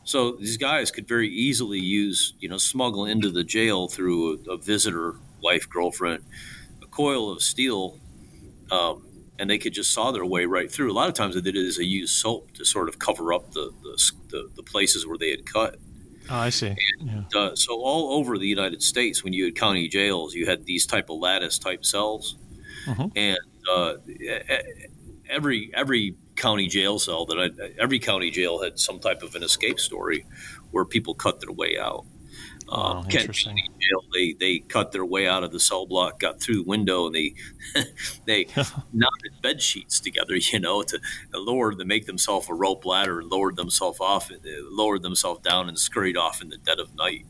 So 0.04 0.34
these 0.34 0.58
guys 0.58 0.92
could 0.92 1.08
very 1.08 1.30
easily 1.30 1.80
use, 1.80 2.34
you 2.40 2.50
know, 2.50 2.58
smuggle 2.58 3.06
into 3.06 3.30
the 3.30 3.44
jail 3.44 3.88
through 3.88 4.40
a, 4.48 4.54
a 4.54 4.58
visitor, 4.58 5.16
wife, 5.42 5.70
girlfriend, 5.70 6.24
a 6.82 6.88
coil 6.88 7.32
of 7.32 7.42
steel, 7.42 8.00
um, 8.72 9.06
and 9.42 9.50
they 9.50 9.58
could 9.58 9.74
just 9.74 9.92
saw 9.92 10.12
their 10.12 10.24
way 10.24 10.46
right 10.46 10.72
through. 10.72 10.92
A 10.92 10.94
lot 10.94 11.10
of 11.10 11.16
times 11.16 11.34
they 11.34 11.42
did 11.42 11.58
it 11.58 11.66
as 11.66 11.78
they 11.78 11.84
used 11.84 12.14
soap 12.14 12.52
to 12.54 12.64
sort 12.64 12.88
of 12.88 13.00
cover 13.00 13.34
up 13.34 13.52
the, 13.54 13.74
the, 13.82 14.12
the, 14.30 14.50
the 14.58 14.62
places 14.62 15.08
where 15.08 15.18
they 15.18 15.32
had 15.32 15.52
cut. 15.52 15.78
Oh, 16.30 16.38
I 16.38 16.52
see. 16.52 16.76
And, 17.00 17.28
yeah. 17.34 17.40
uh, 17.40 17.56
so 17.56 17.82
all 17.82 18.14
over 18.20 18.38
the 18.38 18.46
United 18.46 18.84
States, 18.84 19.24
when 19.24 19.34
you 19.34 19.46
had 19.46 19.56
county 19.56 19.88
jails, 19.88 20.36
you 20.36 20.46
had 20.46 20.66
these 20.66 20.86
type 20.86 21.10
of 21.10 21.18
lattice 21.18 21.58
type 21.58 21.84
cells, 21.84 22.38
mm-hmm. 22.86 23.08
and 23.16 23.40
uh, 23.70 23.96
every 25.28 25.72
every 25.74 26.16
county 26.36 26.68
jail 26.68 27.00
cell 27.00 27.26
that 27.26 27.40
I, 27.40 27.82
every 27.82 27.98
county 27.98 28.30
jail 28.30 28.62
had 28.62 28.80
some 28.80 29.00
type 29.00 29.24
of 29.24 29.34
an 29.34 29.42
escape 29.42 29.80
story 29.80 30.24
where 30.70 30.86
people 30.86 31.16
cut 31.16 31.40
their 31.40 31.52
way 31.52 31.80
out. 31.80 32.06
Uh, 32.72 33.04
oh, 33.04 33.10
interesting. 33.10 33.58
Jail, 33.58 34.04
they 34.14 34.32
they 34.32 34.60
cut 34.60 34.94
their 34.94 35.04
way 35.04 35.28
out 35.28 35.44
of 35.44 35.52
the 35.52 35.60
cell 35.60 35.86
block, 35.86 36.20
got 36.20 36.40
through 36.40 36.64
the 36.64 36.64
window, 36.64 37.06
and 37.06 37.14
they 37.14 37.34
they 38.26 38.48
knotted 38.94 39.42
bed 39.42 39.62
sheets 39.62 40.00
together, 40.00 40.36
you 40.36 40.60
know, 40.60 40.82
to 40.84 41.00
lower 41.34 41.74
to 41.74 41.84
make 41.84 42.06
themselves 42.06 42.48
a 42.50 42.54
rope 42.54 42.86
ladder, 42.86 43.20
and 43.20 43.30
lowered 43.30 43.58
themselves 43.58 44.00
off, 44.00 44.32
uh, 44.32 44.36
lowered 44.70 45.02
themselves 45.02 45.42
down, 45.42 45.68
and 45.68 45.78
scurried 45.78 46.16
off 46.16 46.42
in 46.42 46.48
the 46.48 46.58
dead 46.58 46.80
of 46.80 46.96
night. 46.96 47.26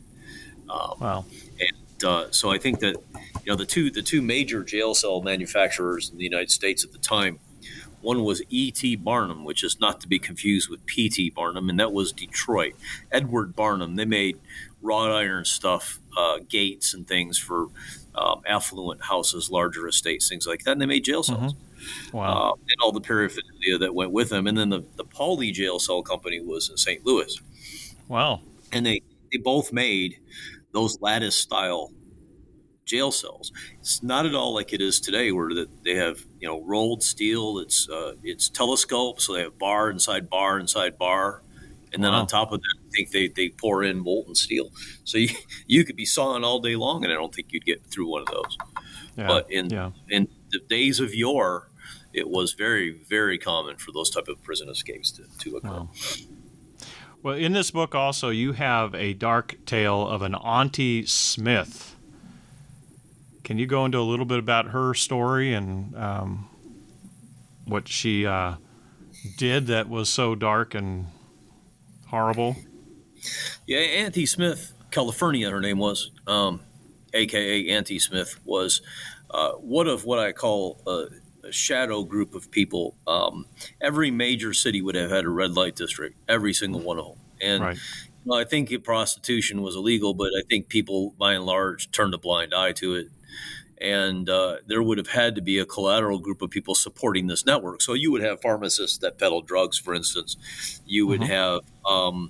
Um, 0.70 0.94
wow. 1.00 1.26
And 1.60 2.04
uh, 2.04 2.28
so 2.30 2.52
I 2.52 2.60
think 2.60 2.80
that 2.82 2.98
you 3.44 3.52
know 3.52 3.56
the 3.56 3.66
two 3.66 3.90
the 3.90 4.04
two 4.04 4.22
major 4.22 4.64
jail 4.64 4.94
cell 4.94 5.24
manufacturers 5.24 6.12
in 6.12 6.20
the 6.20 6.24
United 6.24 6.52
States 6.52 6.84
at 6.84 6.92
the 6.92 7.00
time. 7.00 7.40
One 8.02 8.24
was 8.24 8.42
E.T. 8.50 8.96
Barnum, 8.96 9.46
which 9.46 9.64
is 9.64 9.80
not 9.80 10.02
to 10.02 10.08
be 10.08 10.18
confused 10.18 10.70
with 10.72 10.84
P.T. 10.88 11.30
Barnum, 11.32 11.70
and 11.70 11.80
that 11.80 11.94
was 11.94 12.12
Detroit. 12.12 12.74
Edward 13.12 13.56
Barnum, 13.56 13.96
they 13.96 14.06
made 14.06 14.40
wrought 14.82 15.12
iron 15.12 15.46
stuff, 15.46 16.00
uh, 16.18 16.40
gates 16.48 16.94
and 16.94 17.08
things 17.08 17.38
for 17.38 17.68
um, 18.16 18.42
affluent 18.46 19.04
houses, 19.04 19.50
larger 19.50 19.88
estates, 19.88 20.28
things 20.28 20.48
like 20.48 20.64
that, 20.64 20.74
and 20.74 20.82
they 20.82 20.86
made 20.86 21.04
jail 21.04 21.24
cells. 21.24 21.54
Mm-hmm. 21.54 22.18
Wow. 22.18 22.52
Uh, 22.52 22.54
and 22.54 22.82
all 22.82 22.92
the 22.92 23.02
paraphernalia 23.02 23.78
that 23.80 23.96
went 23.96 24.12
with 24.12 24.30
them. 24.30 24.46
And 24.46 24.58
then 24.58 24.70
the, 24.70 24.84
the 24.98 25.06
Pauly 25.06 25.52
jail 25.52 25.80
cell 25.80 26.04
company 26.04 26.40
was 26.40 26.70
in 26.70 26.78
St. 26.78 27.04
Louis. 27.06 27.40
Wow. 28.08 28.42
And 28.72 28.86
they, 28.86 29.02
they 29.32 29.40
both 29.40 29.74
made 29.74 30.20
those 30.74 31.02
lattice 31.02 31.36
style 31.36 31.92
jail 32.86 33.12
cells. 33.12 33.52
It's 33.80 34.04
not 34.04 34.26
at 34.26 34.36
all 34.36 34.54
like 34.54 34.74
it 34.74 34.82
is 34.82 35.00
today, 35.00 35.32
where 35.32 35.50
they 35.84 35.96
have 35.96 36.26
you 36.40 36.48
know 36.48 36.62
rolled 36.62 37.02
steel. 37.02 37.60
It's 37.60 37.90
uh, 37.90 38.16
it's 38.24 38.50
telescope, 38.50 39.22
so 39.22 39.34
they 39.34 39.42
have 39.42 39.58
bar 39.58 39.90
inside 39.90 40.30
bar 40.30 40.60
inside 40.60 40.98
bar, 40.98 41.42
and 41.94 42.04
then 42.04 42.12
wow. 42.12 42.20
on 42.20 42.28
top 42.28 42.52
of 42.52 42.62
that, 42.62 42.76
I 42.80 42.90
think 42.96 43.12
they, 43.12 43.28
they 43.28 43.50
pour 43.50 43.84
in 43.84 44.00
molten 44.04 44.36
steel. 44.36 44.72
So 45.04 45.18
you 45.18 45.30
you 45.68 45.84
could 45.84 45.96
be 45.96 46.06
sawing 46.06 46.44
all 46.44 46.60
day 46.60 46.76
long, 46.76 47.04
and 47.04 47.12
I 47.12 47.16
don't 47.16 47.34
think 47.34 47.48
you'd 47.52 47.66
get 47.66 47.86
through 47.86 48.08
one 48.08 48.22
of 48.22 48.28
those. 48.28 48.58
Yeah. 49.18 49.28
But 49.28 49.52
in 49.52 49.70
yeah. 49.70 49.92
in 50.10 50.28
the 50.52 50.60
days 50.60 51.00
of 51.00 51.14
yore, 51.14 51.70
it 52.14 52.30
was 52.30 52.54
very 52.54 52.92
very 52.92 53.38
common 53.38 53.78
for 53.78 53.92
those 53.92 54.10
type 54.10 54.28
of 54.28 54.42
prison 54.44 54.70
escapes 54.70 55.12
to, 55.12 55.24
to 55.40 55.58
occur. 55.58 55.70
Wow. 55.70 55.90
Well, 57.24 57.36
in 57.36 57.54
this 57.54 57.70
book 57.70 57.94
also 57.94 58.30
you 58.30 58.54
have 58.54 58.96
a 58.96 59.14
dark 59.14 59.56
tale 59.66 60.08
of 60.08 60.22
an 60.24 60.34
Auntie 60.34 61.06
Smith. 61.06 61.96
Can 63.44 63.58
you 63.60 63.68
go 63.68 63.86
into 63.86 64.00
a 64.00 64.02
little 64.02 64.26
bit 64.26 64.40
about 64.40 64.68
her 64.68 64.94
story 64.94 65.54
and 65.54 65.96
um, 65.96 66.50
what 67.66 67.88
she 67.88 68.26
uh, 68.26 68.56
did 69.38 69.68
that 69.68 69.88
was 69.88 70.10
so 70.10 70.34
dark 70.34 70.74
and 70.74 71.08
horrible? 72.12 72.56
Yeah, 73.66 73.80
Auntie 73.80 74.26
Smith, 74.26 74.74
California, 74.92 75.50
her 75.50 75.62
name 75.62 75.80
was, 75.80 76.12
um, 76.28 76.62
aka 77.14 77.70
Auntie 77.70 78.00
Smith, 78.00 78.40
was 78.46 78.82
uh, 79.32 79.54
one 79.54 79.88
of 79.88 80.06
what 80.06 80.20
I 80.20 80.32
call 80.34 80.82
a, 80.86 81.48
a 81.48 81.52
shadow 81.52 82.04
group 82.04 82.36
of 82.36 82.52
people. 82.52 82.96
Um, 83.08 83.46
every 83.80 84.12
major 84.12 84.54
city 84.54 84.82
would 84.82 84.96
have 84.96 85.10
had 85.10 85.26
a 85.26 85.30
red 85.30 85.54
light 85.54 85.76
district, 85.76 86.18
every 86.28 86.54
single 86.54 86.82
one 86.82 87.00
of 87.00 87.06
them. 87.06 87.18
And 87.42 87.64
right. 87.64 87.76
you 87.76 88.32
know, 88.32 88.36
I 88.36 88.44
think 88.44 88.72
prostitution 88.84 89.62
was 89.62 89.76
illegal, 89.76 90.14
but 90.14 90.28
I 90.28 90.44
think 90.50 90.68
people, 90.68 91.16
by 91.18 91.34
and 91.34 91.46
large, 91.46 91.90
turned 91.92 92.14
a 92.14 92.18
blind 92.18 92.54
eye 92.54 92.74
to 92.74 92.96
it 92.96 93.10
and 93.82 94.30
uh, 94.30 94.58
there 94.68 94.84
would 94.84 95.00
have 95.00 95.08
had 95.08 95.36
to 95.36 95.42
be 95.42 95.58
a 95.58 95.66
collateral 95.66 96.20
group 96.20 96.42
of 96.42 96.52
people 96.52 96.76
supporting 96.76 97.28
this 97.28 97.46
network. 97.46 97.82
So 97.82 97.94
you 97.94 98.12
would 98.12 98.22
have 98.22 98.40
pharmacists 98.40 99.00
that 99.00 99.18
peddle 99.18 99.42
drugs, 99.42 99.78
for 99.78 99.96
instance. 99.96 100.38
You 100.86 101.08
would 101.08 101.22
mm-hmm. 101.22 101.32
have, 101.32 101.62
um, 101.86 102.30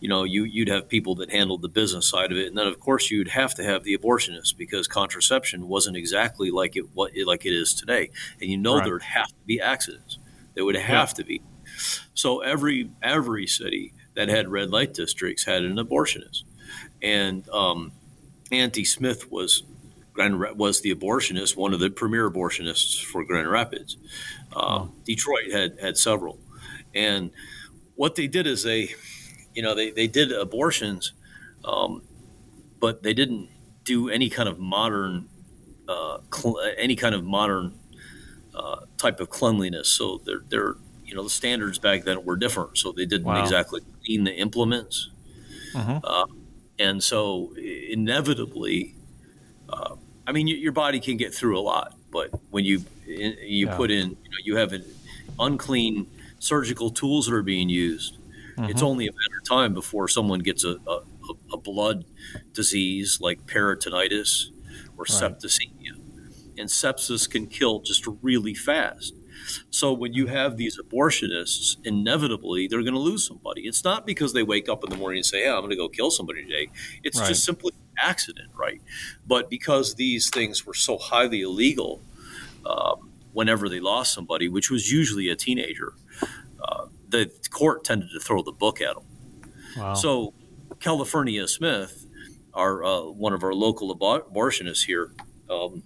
you 0.00 0.08
know, 0.08 0.24
you 0.24 0.42
you'd 0.42 0.68
have 0.68 0.88
people 0.88 1.14
that 1.16 1.30
handled 1.30 1.62
the 1.62 1.68
business 1.68 2.08
side 2.08 2.32
of 2.32 2.38
it, 2.38 2.48
and 2.48 2.58
then 2.58 2.66
of 2.66 2.80
course 2.80 3.10
you'd 3.10 3.28
have 3.28 3.54
to 3.54 3.64
have 3.64 3.84
the 3.84 3.96
abortionists 3.96 4.56
because 4.56 4.88
contraception 4.88 5.68
wasn't 5.68 5.96
exactly 5.96 6.50
like 6.50 6.76
it 6.76 6.84
what 6.94 7.12
like 7.24 7.46
it 7.46 7.54
is 7.54 7.72
today, 7.72 8.10
and 8.40 8.50
you 8.50 8.58
know 8.58 8.76
right. 8.76 8.84
there'd 8.84 9.02
have 9.02 9.28
to 9.28 9.44
be 9.46 9.60
accidents. 9.60 10.18
There 10.54 10.64
would 10.64 10.76
have 10.76 11.10
yeah. 11.10 11.14
to 11.14 11.24
be. 11.24 11.42
So 12.14 12.40
every 12.40 12.90
every 13.02 13.46
city 13.46 13.94
that 14.14 14.28
had 14.28 14.48
red 14.48 14.70
light 14.70 14.94
districts 14.94 15.44
had 15.44 15.62
an 15.62 15.76
abortionist, 15.76 16.42
and 17.00 17.48
um, 17.50 17.92
Auntie 18.50 18.84
Smith 18.84 19.30
was 19.30 19.62
Grand 20.16 20.40
was 20.58 20.80
the 20.80 20.94
abortionist, 20.94 21.56
one 21.56 21.72
of 21.72 21.80
the 21.80 21.90
premier 21.90 22.28
abortionists 22.28 23.04
for 23.04 23.22
Grand 23.24 23.48
Rapids. 23.48 23.98
Uh, 24.54 24.86
Detroit 25.04 25.52
had 25.52 25.78
had 25.80 25.96
several, 25.96 26.40
and 26.94 27.30
what 27.94 28.14
they 28.14 28.26
did 28.26 28.46
is 28.46 28.62
they, 28.62 28.94
you 29.54 29.62
know, 29.62 29.74
they 29.74 29.90
they 29.90 30.06
did 30.06 30.32
abortions, 30.32 31.12
um, 31.64 32.02
but 32.80 33.02
they 33.02 33.12
didn't 33.12 33.48
do 33.84 34.08
any 34.08 34.28
kind 34.28 34.48
of 34.48 34.58
modern, 34.58 35.28
uh, 35.88 36.18
cl- 36.34 36.60
any 36.76 36.96
kind 36.96 37.14
of 37.14 37.22
modern 37.22 37.78
uh, 38.54 38.80
type 38.96 39.20
of 39.20 39.30
cleanliness. 39.30 39.88
So 39.88 40.20
they're 40.24 40.42
they're 40.48 40.76
you 41.04 41.14
know 41.14 41.22
the 41.22 41.30
standards 41.30 41.78
back 41.78 42.04
then 42.04 42.24
were 42.24 42.36
different, 42.36 42.78
so 42.78 42.92
they 42.92 43.06
didn't 43.06 43.26
wow. 43.26 43.42
exactly 43.42 43.82
clean 44.04 44.24
the 44.24 44.32
implements, 44.32 45.10
uh-huh. 45.74 46.00
uh, 46.02 46.26
and 46.78 47.02
so 47.02 47.54
inevitably. 47.56 48.95
I 50.26 50.32
mean, 50.32 50.48
your 50.48 50.72
body 50.72 51.00
can 51.00 51.16
get 51.16 51.34
through 51.34 51.58
a 51.58 51.60
lot, 51.62 51.94
but 52.10 52.30
when 52.50 52.64
you 52.64 52.84
you 53.06 53.66
yeah. 53.66 53.76
put 53.76 53.90
in, 53.90 54.10
you 54.10 54.30
know, 54.30 54.38
you 54.44 54.56
have 54.56 54.72
an 54.72 54.84
unclean 55.38 56.08
surgical 56.38 56.90
tools 56.90 57.26
that 57.26 57.34
are 57.34 57.42
being 57.42 57.68
used. 57.68 58.18
Mm-hmm. 58.56 58.70
It's 58.70 58.82
only 58.82 59.06
a 59.06 59.12
matter 59.12 59.38
of 59.40 59.48
time 59.48 59.74
before 59.74 60.08
someone 60.08 60.40
gets 60.40 60.64
a, 60.64 60.76
a, 60.86 61.02
a 61.52 61.56
blood 61.56 62.04
disease 62.52 63.18
like 63.20 63.46
peritonitis 63.46 64.50
or 64.96 65.02
right. 65.02 65.08
septicemia, 65.08 65.98
and 66.58 66.68
sepsis 66.68 67.28
can 67.28 67.46
kill 67.46 67.80
just 67.80 68.06
really 68.22 68.54
fast. 68.54 69.14
So 69.70 69.92
when 69.92 70.12
you 70.12 70.26
have 70.26 70.56
these 70.56 70.78
abortionists, 70.80 71.76
inevitably 71.84 72.66
they're 72.66 72.82
going 72.82 72.94
to 72.94 73.00
lose 73.00 73.26
somebody. 73.26 73.62
It's 73.62 73.84
not 73.84 74.06
because 74.06 74.32
they 74.32 74.42
wake 74.42 74.68
up 74.68 74.82
in 74.82 74.90
the 74.90 74.96
morning 74.96 75.18
and 75.18 75.26
say, 75.26 75.44
"Yeah, 75.44 75.54
I'm 75.54 75.60
going 75.60 75.70
to 75.70 75.76
go 75.76 75.88
kill 75.88 76.10
somebody 76.10 76.42
today." 76.42 76.68
It's 77.04 77.18
right. 77.20 77.28
just 77.28 77.44
simply 77.44 77.72
accident, 77.98 78.50
right? 78.54 78.80
But 79.26 79.50
because 79.50 79.94
these 79.94 80.30
things 80.30 80.66
were 80.66 80.74
so 80.74 80.98
highly 80.98 81.42
illegal, 81.42 82.00
um, 82.64 83.10
whenever 83.32 83.68
they 83.68 83.80
lost 83.80 84.14
somebody, 84.14 84.48
which 84.48 84.70
was 84.70 84.90
usually 84.90 85.28
a 85.28 85.36
teenager, 85.36 85.94
uh, 86.62 86.86
the 87.08 87.30
court 87.50 87.84
tended 87.84 88.08
to 88.12 88.20
throw 88.20 88.42
the 88.42 88.52
book 88.52 88.80
at 88.80 88.94
them. 88.94 89.04
Wow. 89.76 89.94
So, 89.94 90.34
California 90.80 91.46
Smith, 91.46 92.06
our 92.54 92.84
uh, 92.84 93.02
one 93.02 93.32
of 93.32 93.44
our 93.44 93.52
local 93.52 93.94
abortionists 93.94 94.84
here, 94.84 95.12
um, 95.50 95.82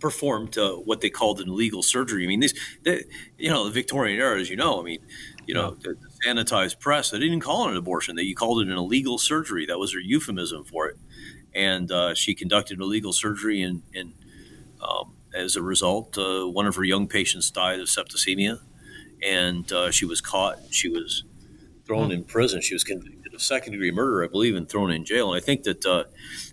performed 0.00 0.56
uh, 0.58 0.72
what 0.72 1.00
they 1.00 1.10
called 1.10 1.40
an 1.40 1.48
illegal 1.48 1.82
surgery. 1.82 2.24
I 2.24 2.28
mean, 2.28 2.40
these, 2.40 2.54
they, 2.82 3.04
you 3.36 3.50
know, 3.50 3.64
the 3.64 3.70
Victorian 3.70 4.20
era, 4.20 4.40
as 4.40 4.50
you 4.50 4.56
know, 4.56 4.80
I 4.80 4.84
mean, 4.84 4.98
you 5.46 5.54
know, 5.54 5.70
the, 5.70 5.94
the 5.94 6.08
sanitized 6.26 6.78
press, 6.78 7.10
they 7.10 7.18
didn't 7.18 7.40
call 7.40 7.66
it 7.66 7.72
an 7.72 7.76
abortion. 7.76 8.16
They 8.16 8.32
called 8.32 8.62
it 8.62 8.68
an 8.68 8.76
illegal 8.76 9.18
surgery. 9.18 9.66
That 9.66 9.78
was 9.78 9.92
their 9.92 10.00
euphemism 10.00 10.64
for 10.64 10.88
it 10.88 10.98
and 11.54 11.90
uh, 11.90 12.14
she 12.14 12.34
conducted 12.34 12.80
illegal 12.80 13.12
surgery, 13.12 13.62
and, 13.62 13.82
and 13.94 14.12
um, 14.82 15.14
as 15.34 15.56
a 15.56 15.62
result, 15.62 16.16
uh, 16.18 16.46
one 16.46 16.66
of 16.66 16.76
her 16.76 16.84
young 16.84 17.06
patients 17.06 17.50
died 17.50 17.80
of 17.80 17.88
septicemia, 17.88 18.60
and 19.22 19.70
uh, 19.72 19.90
she 19.90 20.04
was 20.04 20.20
caught. 20.20 20.58
She 20.70 20.88
was 20.88 21.24
thrown 21.84 22.12
in 22.12 22.24
prison. 22.24 22.60
She 22.60 22.74
was 22.74 22.84
convicted 22.84 23.18
of 23.34 23.42
second 23.42 23.72
degree 23.72 23.90
murder, 23.90 24.22
I 24.22 24.28
believe, 24.28 24.54
and 24.54 24.68
thrown 24.68 24.90
in 24.90 25.04
jail. 25.04 25.32
And 25.32 25.40
I 25.40 25.44
think 25.44 25.62
that 25.62 25.86
uh, 25.86 26.04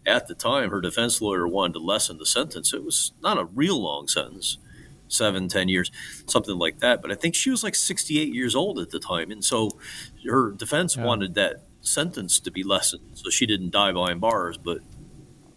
at 0.06 0.28
the 0.28 0.36
time, 0.36 0.70
her 0.70 0.82
defense 0.82 1.22
lawyer 1.22 1.48
wanted 1.48 1.74
to 1.74 1.80
lessen 1.80 2.18
the 2.18 2.26
sentence. 2.26 2.74
It 2.74 2.84
was 2.84 3.12
not 3.22 3.38
a 3.38 3.46
real 3.46 3.82
long 3.82 4.08
sentence 4.08 4.58
seven, 5.08 5.48
ten 5.48 5.70
years, 5.70 5.92
something 6.26 6.58
like 6.58 6.80
that. 6.80 7.02
But 7.02 7.12
I 7.12 7.16
think 7.16 7.36
she 7.36 7.50
was 7.50 7.64
like 7.64 7.76
68 7.76 8.34
years 8.34 8.56
old 8.56 8.80
at 8.80 8.92
the 8.92 9.00
time. 9.00 9.30
And 9.32 9.44
so 9.44 9.78
her 10.28 10.52
defense 10.52 10.96
yeah. 10.96 11.04
wanted 11.04 11.36
that 11.36 11.64
sentence 11.86 12.40
to 12.40 12.52
be 12.52 12.64
lessened 12.64 13.12
so 13.14 13.30
she 13.30 13.46
didn't 13.46 13.72
die 13.72 13.92
behind 13.92 14.22
bars. 14.22 14.58
But 14.58 14.80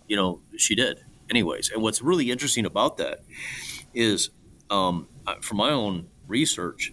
you 0.07 0.17
know, 0.17 0.41
she 0.57 0.75
did 0.75 1.05
anyways. 1.31 1.71
And 1.71 1.83
what's 1.83 2.03
really 2.03 2.31
interesting 2.31 2.67
about 2.67 2.97
that 2.99 3.21
is, 3.95 4.31
um, 4.71 5.09
from 5.43 5.59
my 5.59 5.71
own 5.71 6.09
research, 6.27 6.93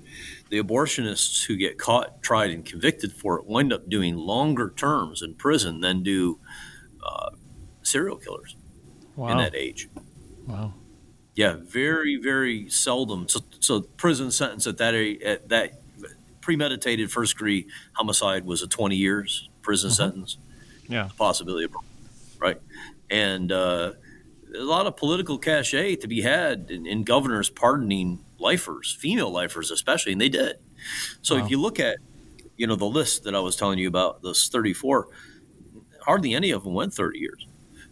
the 0.50 0.62
abortionists 0.62 1.46
who 1.46 1.56
get 1.56 1.78
caught, 1.78 2.22
tried, 2.22 2.52
and 2.52 2.66
convicted 2.66 3.12
for 3.12 3.40
it 3.40 3.46
wind 3.46 3.74
up 3.74 3.90
doing 3.90 4.16
longer 4.16 4.74
terms 4.76 5.22
in 5.22 5.36
prison 5.36 5.82
than 5.82 6.04
do 6.04 6.40
uh, 7.06 7.32
serial 7.84 8.18
killers 8.18 8.56
wow. 9.16 9.30
in 9.30 9.38
that 9.38 9.56
age. 9.56 9.90
Wow. 10.48 10.74
Yeah, 11.36 11.58
very, 11.60 12.16
very 12.16 12.70
seldom. 12.70 13.28
So, 13.28 13.42
so 13.60 13.82
prison 13.82 14.32
sentence 14.32 14.68
at 14.68 14.78
that 14.78 14.96
age 14.96 15.22
at 15.22 15.50
that 15.50 15.82
premeditated 16.46 17.12
first 17.12 17.34
degree 17.34 17.68
homicide 17.94 18.46
was 18.46 18.62
a 18.62 18.68
20 18.68 18.96
years 18.96 19.50
prison 19.64 19.90
mm-hmm. 19.90 19.96
sentence. 19.96 20.38
Yeah, 20.88 21.10
possibility 21.18 21.66
of 21.66 21.76
right 22.40 22.62
and 23.10 23.52
uh, 23.52 23.94
a 24.56 24.64
lot 24.64 24.86
of 24.88 24.96
political 24.96 25.38
cachet 25.38 25.96
to 25.98 26.08
be 26.08 26.22
had 26.22 26.70
in, 26.70 26.86
in, 26.86 27.04
governors 27.04 27.50
pardoning 27.50 28.24
lifers, 28.40 28.96
female 29.00 29.32
lifers 29.32 29.72
especially, 29.72 30.12
and 30.12 30.22
they 30.22 30.30
did. 30.30 30.58
So 31.22 31.36
wow. 31.36 31.44
if 31.44 31.52
you 31.52 31.60
look 31.60 31.80
at, 31.80 31.98
you 32.58 32.68
know, 32.68 32.76
the 32.76 32.86
list 32.86 33.24
that 33.24 33.36
I 33.36 33.40
was 33.40 33.56
telling 33.56 33.80
you 33.80 33.88
about, 33.88 34.22
those 34.22 34.48
34, 34.48 35.08
hardly 36.02 36.34
any 36.34 36.52
of 36.52 36.64
them 36.64 36.74
went 36.74 36.94
30 36.94 37.20
years. 37.20 37.48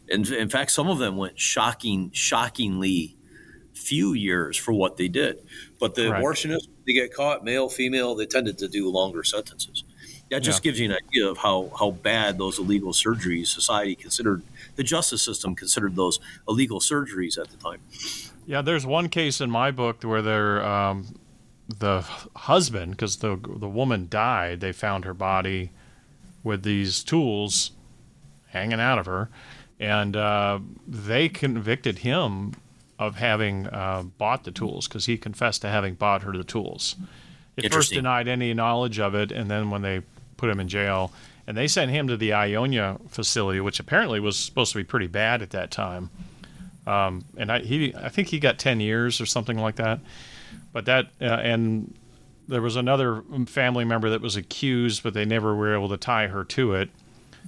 And 0.10 0.28
in 0.30 0.50
fact, 0.50 0.72
some 0.72 0.89
of 0.89 1.00
them 1.00 1.18
went 1.18 1.39
shocking, 1.39 2.12
shockingly 2.13 3.18
few 3.74 4.14
years 4.14 4.58
for 4.58 4.74
what 4.74 4.98
they 4.98 5.08
did. 5.08 5.44
But 5.80 5.96
the 5.96 6.10
right. 6.10 6.24
abortionists, 6.24 6.68
they 6.86 6.94
get 6.94 7.14
caught, 7.14 7.44
male, 7.44 7.70
female, 7.70 8.16
they 8.16 8.26
tended 8.26 8.58
to 8.60 8.68
do 8.68 8.90
longer 8.90 9.24
sentences. 9.24 9.84
That 10.32 10.42
just 10.42 10.64
yeah. 10.64 10.70
gives 10.70 10.80
you 10.80 10.92
an 10.92 10.98
idea 11.08 11.28
of 11.28 11.38
how, 11.38 11.72
how 11.78 11.92
bad 11.92 12.38
those 12.38 12.58
illegal 12.60 12.92
surgeries 12.92 13.48
society 13.48 13.96
considered 13.96 14.42
the 14.76 14.84
justice 14.84 15.22
system 15.22 15.56
considered 15.56 15.96
those 15.96 16.20
illegal 16.48 16.80
surgeries 16.80 17.38
at 17.38 17.50
the 17.50 17.58
time. 17.58 17.80
Yeah, 18.46 18.62
there's 18.62 18.86
one 18.86 19.10
case 19.10 19.42
in 19.42 19.52
my 19.52 19.72
book 19.72 20.04
where 20.04 20.22
they're, 20.22 20.66
um, 20.66 21.16
the 21.80 22.02
husband, 22.36 22.92
because 22.92 23.18
the 23.18 23.40
the 23.42 23.70
woman 23.70 24.08
died, 24.10 24.60
they 24.60 24.72
found 24.72 25.06
her 25.06 25.14
body 25.14 25.72
with 26.44 26.64
these 26.64 27.04
tools 27.04 27.72
hanging 28.48 28.80
out 28.80 29.00
of 29.00 29.06
her, 29.06 29.30
and 29.80 30.16
uh, 30.16 30.60
they 30.86 31.30
convicted 31.30 32.00
him 32.00 32.54
of 33.08 33.16
having 33.16 33.68
uh, 33.68 34.04
bought 34.18 34.44
the 34.44 34.52
tools 34.52 34.88
because 34.88 35.06
he 35.06 35.18
confessed 35.18 35.62
to 35.62 35.70
having 35.70 35.96
bought 35.96 36.24
her 36.24 36.32
the 36.32 36.44
tools. 36.44 36.96
He 37.58 37.68
first 37.70 37.92
denied 37.92 38.28
any 38.28 38.54
knowledge 38.54 39.00
of 39.00 39.13
it, 39.13 39.32
and 39.32 39.52
then 39.52 39.70
when 39.70 39.82
they 39.82 40.02
put 40.38 40.50
him 40.50 40.60
in 40.60 40.68
jail, 40.68 41.12
and 41.46 41.58
they 41.58 41.68
sent 41.68 41.92
him 41.92 42.08
to 42.08 42.18
the 42.18 42.34
Ionia 42.34 42.98
facility, 43.10 43.60
which 43.60 43.80
apparently 43.80 44.20
was 44.20 44.39
supposed 44.39 44.72
to 44.72 44.78
be 44.78 44.84
pretty 44.84 45.08
bad 45.08 45.42
at 45.42 45.50
that 45.52 45.70
time. 45.70 46.10
Um, 46.88 47.26
and 47.38 47.52
I, 47.52 47.60
he, 47.60 47.94
I 47.96 48.10
think 48.10 48.30
he 48.30 48.39
got 48.39 48.58
ten 48.58 48.80
years 48.80 49.22
or 49.22 49.26
something 49.26 49.58
like 49.58 49.76
that. 49.76 50.00
But 50.72 50.86
that, 50.86 51.08
uh, 51.22 51.26
and 51.26 51.94
there 52.48 52.62
was 52.62 52.76
another 52.76 53.24
family 53.46 53.86
member 53.86 54.10
that 54.10 54.22
was 54.22 54.36
accused, 54.36 55.04
but 55.04 55.13
they 55.13 55.26
never 55.26 55.54
were 55.54 55.74
able 55.76 55.89
to 55.89 55.98
tie 55.98 56.28
her 56.28 56.44
to 56.46 56.74
it. 56.74 56.89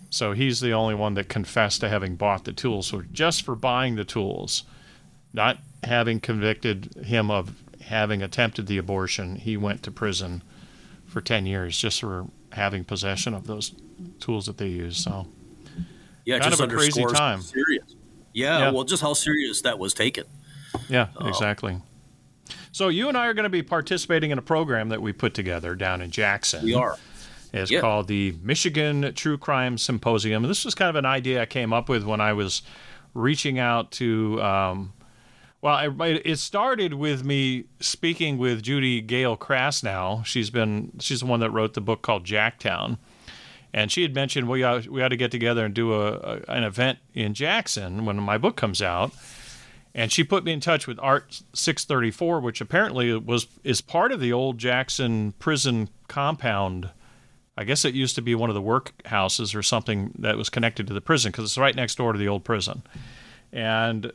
So 0.10 0.34
he's 0.34 0.60
the 0.60 0.74
only 0.74 0.96
one 0.96 1.15
that 1.15 1.30
confessed 1.30 1.82
to 1.82 1.89
having 1.89 2.15
bought 2.15 2.44
the 2.46 2.54
tools. 2.54 2.88
So 2.88 3.04
just 3.12 3.44
for 3.44 3.56
buying 3.56 3.96
the 3.96 4.06
tools, 4.06 4.63
not 5.36 5.58
having 5.84 6.19
convicted 6.19 6.93
him 7.06 7.30
of 7.30 7.56
having 7.82 8.24
attempted 8.24 8.67
the 8.67 8.78
abortion, 8.78 9.36
he 9.36 9.58
went 9.58 9.84
to 9.84 9.91
prison 9.91 10.41
for 11.06 11.21
10 11.21 11.45
years 11.45 11.78
just 11.78 12.02
for 12.02 12.26
having 12.52 12.84
possession 12.84 13.34
of 13.34 13.48
those 13.48 13.74
tools 14.19 14.48
that 14.48 14.58
they 14.58 14.67
use. 14.67 14.98
So, 14.98 15.28
yeah, 16.26 16.39
kind 16.39 16.54
of 16.54 16.60
a 16.60 16.67
crazy 16.67 17.06
time. 17.06 17.41
Serious. 17.41 17.95
Yeah, 18.34 18.60
yeah, 18.60 18.71
well, 18.71 18.84
just 18.84 19.02
how 19.02 19.13
serious 19.13 19.62
that 19.62 19.80
was 19.80 19.93
taken. 19.93 20.26
Yeah, 20.89 21.08
uh, 21.21 21.28
exactly. 21.28 21.78
So 22.71 22.89
you 22.89 23.08
and 23.08 23.17
I 23.17 23.28
are 23.28 23.34
going 23.34 23.43
to 23.43 23.50
be 23.50 23.63
participating 23.63 24.32
in 24.32 24.38
a 24.38 24.41
program 24.41 24.89
that 24.89 25.02
we 25.02 25.13
put 25.13 25.34
together 25.34 25.76
down 25.76 26.02
in 26.02 26.12
Jackson. 26.12 26.65
We 26.65 26.74
are. 26.74 26.98
It's 27.54 27.71
yeah. 27.71 27.80
called 27.80 28.10
the 28.10 28.36
Michigan 28.43 29.13
True 29.15 29.38
Crime 29.38 29.78
Symposium. 29.78 30.43
This 30.43 30.65
was 30.65 30.76
kind 30.76 30.89
of 30.89 30.98
an 30.98 31.06
idea 31.06 31.41
I 31.41 31.45
came 31.45 31.71
up 31.71 31.88
with 31.88 32.04
when 32.04 32.19
I 32.19 32.34
was 32.34 32.62
reaching 33.13 33.60
out 33.60 33.91
to. 33.93 34.41
Um, 34.41 34.93
well, 35.65 36.19
it 36.23 36.38
started 36.38 36.93
with 36.93 37.23
me 37.23 37.65
speaking 37.80 38.38
with 38.38 38.62
Judy 38.62 39.01
Gail 39.01 39.36
Krasnow. 39.36 40.23
She's 40.25 40.49
been 40.49 40.91
she's 40.99 41.21
the 41.21 41.25
one 41.25 41.39
that 41.39 41.49
wrote 41.49 41.73
the 41.73 41.82
book 41.82 42.01
called 42.01 42.23
Jacktown, 42.23 42.99
and 43.73 43.91
she 43.91 44.04
had 44.04 44.13
mentioned 44.13 44.47
we 44.47 44.63
ought, 44.63 44.88
we 44.88 45.01
ought 45.01 45.10
to 45.10 45.17
get 45.17 45.32
together 45.32 45.65
and 45.65 45.73
do 45.73 45.93
a, 45.93 46.13
a 46.13 46.41
an 46.47 46.63
event 46.63 46.99
in 47.13 47.34
Jackson 47.34 48.06
when 48.06 48.17
my 48.17 48.38
book 48.38 48.56
comes 48.56 48.82
out 48.82 49.12
and 49.95 50.12
she 50.12 50.25
put 50.25 50.43
me 50.43 50.51
in 50.51 50.60
touch 50.60 50.88
with 50.88 50.99
Art 51.01 51.41
634, 51.54 52.41
which 52.41 52.60
apparently 52.60 53.17
was 53.17 53.47
is 53.63 53.80
part 53.80 54.12
of 54.12 54.19
the 54.19 54.34
old 54.34 54.58
Jackson 54.58 55.32
prison 55.39 55.89
compound. 56.10 56.89
I 57.58 57.63
guess 57.63 57.86
it 57.86 57.95
used 57.95 58.15
to 58.15 58.21
be 58.21 58.36
one 58.36 58.49
of 58.49 58.56
the 58.56 58.62
workhouses 58.62 59.56
or 59.56 59.63
something 59.63 60.12
that 60.19 60.36
was 60.36 60.49
connected 60.49 60.86
to 60.88 60.93
the 60.93 60.99
prison 60.99 61.32
because 61.32 61.45
it's 61.45 61.58
right 61.58 61.73
next 61.73 61.95
door 61.95 62.12
to 62.12 62.19
the 62.19 62.28
old 62.28 62.43
prison. 62.43 62.84
And 63.54 64.12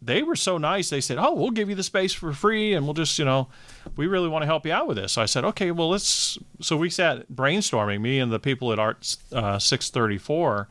they 0.00 0.22
were 0.22 0.36
so 0.36 0.58
nice. 0.58 0.90
They 0.90 1.00
said, 1.00 1.18
"Oh, 1.18 1.34
we'll 1.34 1.50
give 1.50 1.68
you 1.68 1.74
the 1.74 1.82
space 1.82 2.12
for 2.12 2.32
free, 2.32 2.74
and 2.74 2.86
we'll 2.86 2.94
just, 2.94 3.18
you 3.18 3.24
know, 3.24 3.48
we 3.96 4.06
really 4.06 4.28
want 4.28 4.42
to 4.42 4.46
help 4.46 4.66
you 4.66 4.72
out 4.72 4.86
with 4.86 4.96
this." 4.96 5.12
So 5.12 5.22
I 5.22 5.26
said, 5.26 5.44
"Okay, 5.44 5.70
well, 5.70 5.90
let's." 5.90 6.38
So 6.60 6.76
we 6.76 6.90
sat 6.90 7.30
brainstorming, 7.32 8.00
me 8.00 8.18
and 8.18 8.32
the 8.32 8.38
people 8.38 8.72
at 8.72 8.78
Art 8.78 9.16
uh, 9.32 9.58
634. 9.58 10.68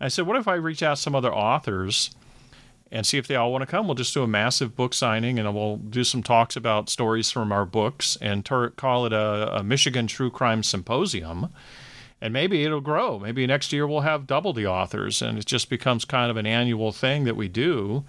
I 0.00 0.08
said, 0.08 0.26
"What 0.26 0.36
if 0.36 0.48
I 0.48 0.54
reach 0.54 0.82
out 0.82 0.98
some 0.98 1.14
other 1.14 1.32
authors?" 1.32 2.10
and 2.94 3.04
see 3.04 3.18
if 3.18 3.26
they 3.26 3.34
all 3.34 3.50
want 3.50 3.62
to 3.62 3.66
come. 3.66 3.88
We'll 3.88 3.96
just 3.96 4.14
do 4.14 4.22
a 4.22 4.28
massive 4.28 4.76
book 4.76 4.94
signing 4.94 5.36
and 5.38 5.52
we'll 5.52 5.78
do 5.78 6.04
some 6.04 6.22
talks 6.22 6.54
about 6.54 6.88
stories 6.88 7.28
from 7.28 7.50
our 7.50 7.66
books 7.66 8.16
and 8.20 8.44
ter- 8.44 8.70
call 8.70 9.04
it 9.04 9.12
a, 9.12 9.56
a, 9.56 9.64
Michigan 9.64 10.06
True 10.06 10.30
Crime 10.30 10.62
Symposium. 10.62 11.48
And 12.20 12.32
maybe 12.32 12.64
it'll 12.64 12.80
grow. 12.80 13.18
Maybe 13.18 13.44
next 13.48 13.72
year 13.72 13.86
we'll 13.86 14.02
have 14.02 14.28
double 14.28 14.52
the 14.52 14.68
authors 14.68 15.20
and 15.20 15.38
it 15.38 15.44
just 15.44 15.68
becomes 15.68 16.04
kind 16.04 16.30
of 16.30 16.36
an 16.36 16.46
annual 16.46 16.92
thing 16.92 17.24
that 17.24 17.34
we 17.34 17.48
do. 17.48 18.04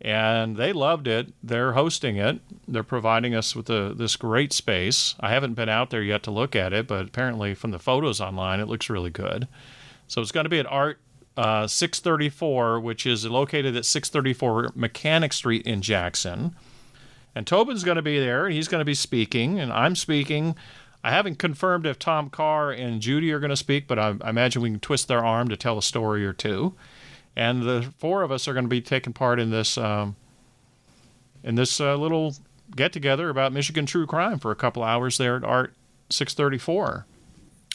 And 0.00 0.56
they 0.56 0.72
loved 0.72 1.08
it. 1.08 1.32
They're 1.42 1.72
hosting 1.72 2.16
it. 2.16 2.40
They're 2.68 2.82
providing 2.82 3.34
us 3.34 3.56
with 3.56 3.70
a, 3.70 3.94
this 3.96 4.16
great 4.16 4.52
space. 4.52 5.14
I 5.20 5.30
haven't 5.30 5.54
been 5.54 5.70
out 5.70 5.90
there 5.90 6.02
yet 6.02 6.22
to 6.24 6.30
look 6.30 6.54
at 6.54 6.72
it, 6.72 6.86
but 6.86 7.06
apparently 7.06 7.54
from 7.54 7.70
the 7.70 7.78
photos 7.78 8.20
online, 8.20 8.60
it 8.60 8.68
looks 8.68 8.90
really 8.90 9.10
good. 9.10 9.48
So 10.06 10.20
it's 10.20 10.32
going 10.32 10.44
to 10.44 10.50
be 10.50 10.58
at 10.58 10.70
Art 10.70 11.00
uh, 11.36 11.66
634, 11.66 12.80
which 12.80 13.06
is 13.06 13.26
located 13.26 13.76
at 13.76 13.84
634 13.84 14.72
Mechanic 14.74 15.32
Street 15.32 15.66
in 15.66 15.82
Jackson. 15.82 16.54
And 17.34 17.46
Tobin's 17.46 17.84
going 17.84 17.96
to 17.96 18.02
be 18.02 18.18
there. 18.18 18.48
He's 18.48 18.68
going 18.68 18.80
to 18.80 18.86
be 18.86 18.94
speaking, 18.94 19.58
and 19.58 19.72
I'm 19.72 19.96
speaking. 19.96 20.56
I 21.04 21.10
haven't 21.10 21.38
confirmed 21.38 21.86
if 21.86 21.98
Tom 21.98 22.30
Carr 22.30 22.70
and 22.70 23.00
Judy 23.00 23.30
are 23.32 23.38
going 23.38 23.50
to 23.50 23.56
speak, 23.56 23.86
but 23.86 23.98
I, 23.98 24.14
I 24.22 24.30
imagine 24.30 24.62
we 24.62 24.70
can 24.70 24.80
twist 24.80 25.08
their 25.08 25.24
arm 25.24 25.48
to 25.48 25.56
tell 25.56 25.78
a 25.78 25.82
story 25.82 26.26
or 26.26 26.32
two. 26.32 26.74
And 27.36 27.62
the 27.62 27.92
four 27.98 28.22
of 28.22 28.32
us 28.32 28.48
are 28.48 28.54
going 28.54 28.64
to 28.64 28.68
be 28.70 28.80
taking 28.80 29.12
part 29.12 29.38
in 29.38 29.50
this 29.50 29.76
um, 29.76 30.16
in 31.44 31.54
this 31.54 31.80
uh, 31.80 31.94
little 31.96 32.34
get 32.74 32.92
together 32.92 33.28
about 33.28 33.52
Michigan 33.52 33.86
true 33.86 34.06
crime 34.06 34.38
for 34.38 34.50
a 34.50 34.56
couple 34.56 34.82
hours 34.82 35.18
there 35.18 35.36
at 35.36 35.44
Art 35.44 35.74
634. 36.10 37.06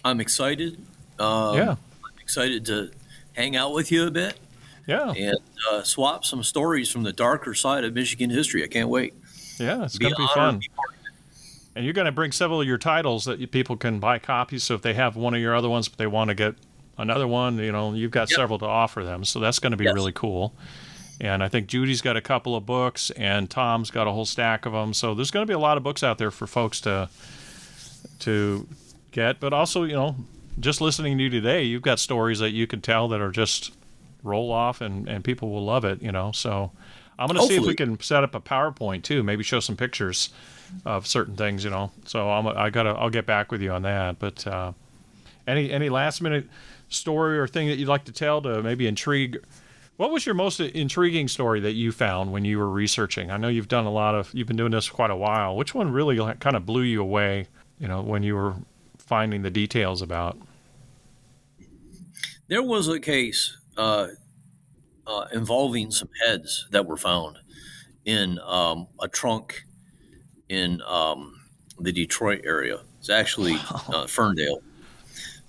I'm 0.03 0.19
excited. 0.19 0.83
Um, 1.19 1.55
yeah, 1.55 1.69
I'm 1.71 2.19
excited 2.19 2.65
to 2.65 2.91
hang 3.33 3.55
out 3.55 3.73
with 3.73 3.91
you 3.91 4.07
a 4.07 4.11
bit. 4.11 4.39
Yeah. 4.87 5.11
And 5.11 5.37
uh, 5.71 5.83
swap 5.83 6.25
some 6.25 6.43
stories 6.43 6.89
from 6.89 7.03
the 7.03 7.13
darker 7.13 7.53
side 7.53 7.83
of 7.83 7.93
Michigan 7.93 8.29
history. 8.29 8.63
I 8.63 8.67
can't 8.67 8.89
wait. 8.89 9.13
Yeah, 9.59 9.85
it's 9.85 9.97
going 9.97 10.13
to 10.13 10.17
be 10.17 10.27
fun. 10.33 10.59
Be 10.59 10.69
and 11.75 11.85
you're 11.85 11.93
going 11.93 12.05
to 12.05 12.11
bring 12.11 12.31
several 12.31 12.61
of 12.61 12.67
your 12.67 12.77
titles 12.77 13.25
that 13.25 13.39
you, 13.39 13.47
people 13.47 13.77
can 13.77 13.99
buy 13.99 14.19
copies. 14.19 14.63
So 14.63 14.75
if 14.75 14.81
they 14.81 14.93
have 14.95 15.15
one 15.15 15.33
of 15.33 15.39
your 15.39 15.55
other 15.55 15.69
ones, 15.69 15.87
but 15.87 15.97
they 15.97 16.07
want 16.07 16.29
to 16.29 16.35
get 16.35 16.55
another 16.97 17.27
one, 17.27 17.57
you 17.57 17.71
know, 17.71 17.93
you've 17.93 18.11
got 18.11 18.29
yep. 18.29 18.37
several 18.37 18.59
to 18.59 18.65
offer 18.65 19.03
them. 19.03 19.23
So 19.25 19.39
that's 19.39 19.59
going 19.59 19.71
to 19.71 19.77
be 19.77 19.85
yes. 19.85 19.93
really 19.93 20.11
cool. 20.11 20.53
And 21.19 21.43
I 21.43 21.49
think 21.49 21.67
Judy's 21.67 22.01
got 22.01 22.17
a 22.17 22.21
couple 22.21 22.55
of 22.55 22.65
books, 22.65 23.11
and 23.11 23.47
Tom's 23.47 23.91
got 23.91 24.07
a 24.07 24.11
whole 24.11 24.25
stack 24.25 24.65
of 24.65 24.73
them. 24.73 24.93
So 24.93 25.13
there's 25.13 25.29
going 25.29 25.45
to 25.45 25.47
be 25.47 25.53
a 25.53 25.59
lot 25.59 25.77
of 25.77 25.83
books 25.83 26.03
out 26.03 26.17
there 26.17 26.31
for 26.31 26.47
folks 26.47 26.81
to 26.81 27.09
to 28.19 28.67
get. 29.11 29.39
But 29.39 29.53
also, 29.53 29.83
you 29.83 29.93
know, 29.93 30.15
just 30.59 30.81
listening 30.81 31.17
to 31.17 31.23
you 31.23 31.29
today, 31.29 31.63
you've 31.63 31.83
got 31.83 31.99
stories 31.99 32.39
that 32.39 32.51
you 32.51 32.65
can 32.67 32.81
tell 32.81 33.07
that 33.09 33.21
are 33.21 33.31
just 33.31 33.71
roll 34.23 34.51
off 34.51 34.81
and, 34.81 35.07
and 35.07 35.23
people 35.23 35.49
will 35.49 35.65
love 35.65 35.85
it, 35.85 36.01
you 36.01 36.11
know. 36.11 36.31
So 36.31 36.71
I'm 37.17 37.27
going 37.27 37.39
to 37.39 37.47
see 37.47 37.59
if 37.59 37.65
we 37.65 37.75
can 37.75 37.99
set 37.99 38.23
up 38.23 38.35
a 38.35 38.39
PowerPoint 38.39 39.03
too, 39.03 39.23
maybe 39.23 39.43
show 39.43 39.59
some 39.59 39.75
pictures 39.75 40.29
of 40.85 41.05
certain 41.07 41.35
things, 41.35 41.63
you 41.63 41.69
know. 41.69 41.91
So 42.05 42.29
I'm, 42.29 42.47
I 42.47 42.69
got 42.69 42.83
to, 42.83 42.89
I'll 42.89 43.09
get 43.09 43.25
back 43.25 43.51
with 43.51 43.61
you 43.61 43.71
on 43.71 43.83
that. 43.83 44.19
But 44.19 44.45
uh, 44.47 44.73
any, 45.47 45.71
any 45.71 45.89
last 45.89 46.21
minute 46.21 46.47
story 46.91 47.39
or 47.39 47.47
thing 47.47 47.67
that 47.67 47.77
you'd 47.77 47.87
like 47.87 48.05
to 48.05 48.11
tell 48.11 48.41
to 48.41 48.61
maybe 48.61 48.87
intrigue? 48.87 49.43
What 49.97 50.11
was 50.11 50.25
your 50.25 50.35
most 50.35 50.59
intriguing 50.59 51.27
story 51.27 51.59
that 51.59 51.73
you 51.73 51.91
found 51.91 52.31
when 52.31 52.45
you 52.45 52.57
were 52.57 52.69
researching? 52.69 53.29
I 53.29 53.37
know 53.37 53.47
you've 53.47 53.67
done 53.67 53.85
a 53.85 53.91
lot 53.91 54.15
of, 54.15 54.33
you've 54.33 54.47
been 54.47 54.57
doing 54.57 54.71
this 54.71 54.89
quite 54.89 55.11
a 55.11 55.15
while. 55.15 55.55
Which 55.55 55.75
one 55.75 55.91
really 55.91 56.17
kind 56.39 56.55
of 56.55 56.65
blew 56.65 56.81
you 56.81 57.01
away, 57.01 57.47
you 57.79 57.87
know, 57.87 58.01
when 58.01 58.23
you 58.23 58.35
were 58.35 58.55
finding 58.97 59.41
the 59.41 59.51
details 59.51 60.01
about? 60.01 60.37
There 62.47 62.63
was 62.63 62.87
a 62.87 62.99
case 62.99 63.57
uh, 63.77 64.07
uh, 65.05 65.25
involving 65.33 65.91
some 65.91 66.09
heads 66.25 66.67
that 66.71 66.85
were 66.85 66.97
found 66.97 67.37
in 68.05 68.39
um, 68.39 68.87
a 68.99 69.07
trunk 69.07 69.65
in 70.49 70.81
um, 70.87 71.39
the 71.79 71.91
Detroit 71.91 72.41
area. 72.43 72.79
It's 72.99 73.09
actually 73.09 73.55
uh, 73.89 74.07
Ferndale. 74.07 74.61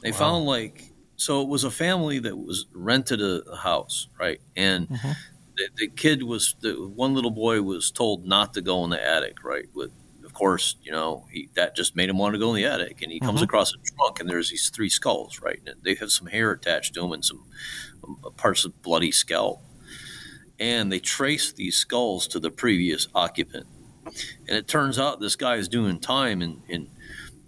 They 0.00 0.10
wow. 0.10 0.18
found 0.18 0.44
like 0.44 0.91
so 1.22 1.40
it 1.40 1.48
was 1.48 1.62
a 1.62 1.70
family 1.70 2.18
that 2.18 2.36
was 2.36 2.66
rented 2.72 3.20
a, 3.20 3.42
a 3.48 3.56
house, 3.56 4.08
right? 4.18 4.40
And 4.56 4.88
mm-hmm. 4.88 5.12
the, 5.56 5.68
the, 5.76 5.88
kid 5.88 6.24
was 6.24 6.56
the 6.60 6.72
one 6.72 7.14
little 7.14 7.30
boy 7.30 7.62
was 7.62 7.92
told 7.92 8.26
not 8.26 8.54
to 8.54 8.60
go 8.60 8.82
in 8.82 8.90
the 8.90 9.00
attic, 9.00 9.44
right? 9.44 9.66
With 9.72 9.92
of 10.24 10.32
course, 10.34 10.76
you 10.82 10.90
know, 10.90 11.26
he, 11.30 11.48
that 11.54 11.76
just 11.76 11.94
made 11.94 12.08
him 12.08 12.18
want 12.18 12.32
to 12.32 12.38
go 12.40 12.50
in 12.50 12.56
the 12.56 12.64
attic. 12.64 13.02
And 13.02 13.12
he 13.12 13.20
comes 13.20 13.36
mm-hmm. 13.36 13.44
across 13.44 13.72
a 13.72 13.76
trunk, 13.76 14.18
and 14.18 14.28
there's 14.28 14.50
these 14.50 14.70
three 14.70 14.88
skulls, 14.88 15.40
right? 15.40 15.60
And 15.64 15.76
they 15.82 15.94
have 15.96 16.10
some 16.10 16.26
hair 16.26 16.50
attached 16.50 16.94
to 16.94 17.02
them 17.02 17.12
and 17.12 17.24
some 17.24 17.44
um, 18.02 18.18
parts 18.36 18.64
of 18.64 18.80
bloody 18.82 19.12
scalp. 19.12 19.62
And 20.58 20.90
they 20.90 20.98
trace 20.98 21.52
these 21.52 21.76
skulls 21.76 22.26
to 22.28 22.40
the 22.40 22.50
previous 22.50 23.06
occupant. 23.14 23.66
And 24.48 24.56
it 24.56 24.66
turns 24.66 24.98
out 24.98 25.20
this 25.20 25.36
guy 25.36 25.56
is 25.56 25.68
doing 25.68 26.00
time 26.00 26.42
in 26.42 26.62
in 26.68 26.88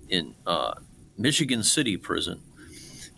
in 0.08 0.34
uh, 0.46 0.74
Michigan 1.16 1.64
City 1.64 1.96
prison 1.96 2.40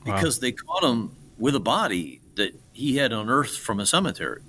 because 0.06 0.38
wow. 0.38 0.40
they 0.40 0.52
caught 0.52 0.84
him 0.84 1.10
with 1.38 1.54
a 1.54 1.60
body 1.60 2.20
that 2.36 2.58
he 2.72 2.96
had 2.96 3.12
unearthed 3.12 3.58
from 3.58 3.80
a 3.80 3.86
cemetery. 3.86 4.42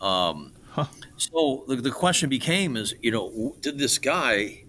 Um, 0.00 0.52
huh. 0.70 0.86
So 1.16 1.64
the, 1.68 1.76
the 1.76 1.90
question 1.90 2.28
became 2.28 2.76
is, 2.76 2.94
you 3.00 3.10
know, 3.10 3.56
did 3.60 3.78
this 3.78 3.98
guy 3.98 4.64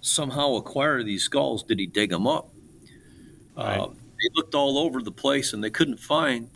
somehow 0.00 0.56
acquire 0.56 1.02
these 1.02 1.22
skulls? 1.22 1.62
Did 1.62 1.78
he 1.78 1.86
dig 1.86 2.10
them 2.10 2.26
up? 2.26 2.50
Right. 3.56 3.78
Uh, 3.78 3.88
they 3.88 4.28
looked 4.34 4.54
all 4.54 4.78
over 4.78 5.02
the 5.02 5.12
place 5.12 5.52
and 5.52 5.62
they 5.64 5.70
couldn't 5.70 5.98
find 5.98 6.50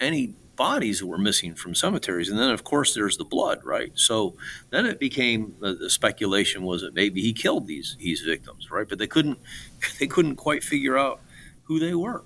any 0.00 0.34
bodies 0.56 1.00
that 1.00 1.06
were 1.06 1.18
missing 1.18 1.54
from 1.54 1.74
cemeteries. 1.74 2.30
And 2.30 2.38
then, 2.38 2.50
of 2.50 2.64
course, 2.64 2.94
there's 2.94 3.18
the 3.18 3.24
blood, 3.24 3.60
right? 3.62 3.92
So 3.94 4.36
then 4.70 4.86
it 4.86 4.98
became 4.98 5.54
the, 5.60 5.74
the 5.74 5.90
speculation 5.90 6.62
was 6.62 6.80
that 6.82 6.94
maybe 6.94 7.20
he 7.20 7.32
killed 7.32 7.66
these 7.66 7.96
these 7.98 8.22
victims, 8.22 8.70
right? 8.70 8.88
But 8.88 8.98
they 8.98 9.06
couldn't 9.06 9.38
they 10.00 10.06
couldn't 10.06 10.36
quite 10.36 10.64
figure 10.64 10.96
out 10.96 11.20
who 11.64 11.78
they 11.78 11.94
were. 11.94 12.24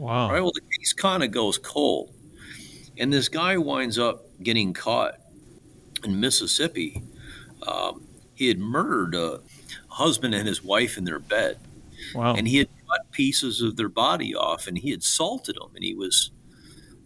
Wow. 0.00 0.30
Right. 0.32 0.40
Well, 0.40 0.52
the 0.52 0.62
case 0.78 0.94
kind 0.94 1.22
of 1.22 1.30
goes 1.30 1.58
cold 1.58 2.14
And 2.98 3.12
this 3.12 3.28
guy 3.28 3.58
winds 3.58 3.98
up 3.98 4.24
getting 4.42 4.72
caught 4.72 5.16
in 6.04 6.18
Mississippi. 6.18 7.02
Um, 7.66 8.06
he 8.34 8.48
had 8.48 8.58
murdered 8.58 9.14
a 9.14 9.40
husband 9.88 10.34
and 10.34 10.48
his 10.48 10.64
wife 10.64 10.96
in 10.96 11.04
their 11.04 11.18
bed. 11.18 11.58
Wow. 12.14 12.34
And 12.34 12.48
he 12.48 12.56
had 12.56 12.68
cut 12.88 13.10
pieces 13.10 13.60
of 13.60 13.76
their 13.76 13.90
body 13.90 14.34
off 14.34 14.66
and 14.66 14.78
he 14.78 14.90
had 14.90 15.02
salted 15.02 15.56
them 15.56 15.70
and 15.74 15.84
he 15.84 15.94
was, 15.94 16.30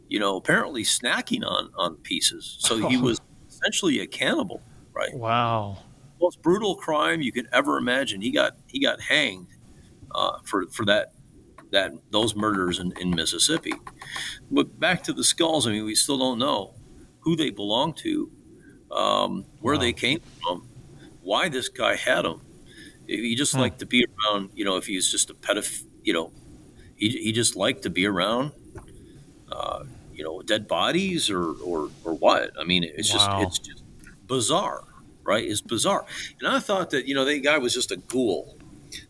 you 0.08 0.20
know, 0.20 0.36
apparently 0.36 0.84
snacking 0.84 1.44
on, 1.44 1.70
on 1.76 1.96
pieces. 1.96 2.58
So 2.60 2.88
he 2.88 2.96
was 3.00 3.20
essentially 3.48 3.98
a 4.00 4.06
cannibal, 4.06 4.62
right? 4.92 5.12
Wow. 5.14 5.78
Most 6.20 6.42
brutal 6.42 6.76
crime 6.76 7.22
you 7.22 7.32
could 7.32 7.48
ever 7.52 7.76
imagine. 7.76 8.20
He 8.20 8.30
got 8.30 8.56
he 8.68 8.78
got 8.78 9.00
hanged 9.00 9.48
uh, 10.14 10.38
for 10.44 10.66
for 10.68 10.84
that 10.86 11.13
that 11.74 11.92
those 12.10 12.36
murders 12.36 12.80
in, 12.80 12.92
in 13.00 13.10
Mississippi. 13.14 13.72
But 14.50 14.78
back 14.80 15.02
to 15.04 15.12
the 15.12 15.24
skulls, 15.24 15.66
I 15.66 15.72
mean, 15.72 15.84
we 15.84 15.94
still 15.94 16.18
don't 16.18 16.38
know 16.38 16.76
who 17.20 17.36
they 17.36 17.50
belong 17.50 17.94
to, 17.94 18.32
um, 18.92 19.46
where 19.60 19.76
Wow. 19.76 19.78
they 19.78 19.92
came 19.92 20.18
from, 20.42 20.68
why 21.20 21.48
this 21.48 21.68
guy 21.70 21.96
had 21.96 22.22
them. 22.24 22.42
If 23.06 23.20
he 23.20 23.34
just 23.36 23.56
Hmm. 23.56 23.58
liked 23.58 23.80
to 23.80 23.86
be 23.86 24.06
around, 24.26 24.50
you 24.54 24.64
know, 24.64 24.76
if 24.76 24.86
he's 24.86 25.10
just 25.10 25.30
a 25.30 25.34
pedoph, 25.34 25.84
you 26.02 26.12
know, 26.14 26.32
he, 26.96 27.10
he 27.10 27.32
just 27.32 27.56
liked 27.56 27.82
to 27.84 27.90
be 27.90 28.06
around, 28.06 28.52
uh, 29.50 29.80
you 30.12 30.24
know, 30.24 30.42
dead 30.42 30.66
bodies 30.68 31.30
or, 31.30 31.54
or, 31.54 31.90
or 32.04 32.14
what? 32.14 32.52
I 32.60 32.64
mean, 32.64 32.84
it's 32.84 33.08
Wow. 33.08 33.10
just, 33.10 33.34
it's 33.36 33.58
just 33.58 33.84
bizarre, 34.26 34.84
right? 35.24 35.44
It's 35.44 35.60
bizarre. 35.62 36.06
And 36.40 36.48
I 36.48 36.60
thought 36.60 36.90
that, 36.90 37.06
you 37.08 37.14
know, 37.14 37.24
that 37.24 37.40
guy 37.44 37.58
was 37.58 37.74
just 37.74 37.90
a 37.90 37.96
ghoul. 37.96 38.58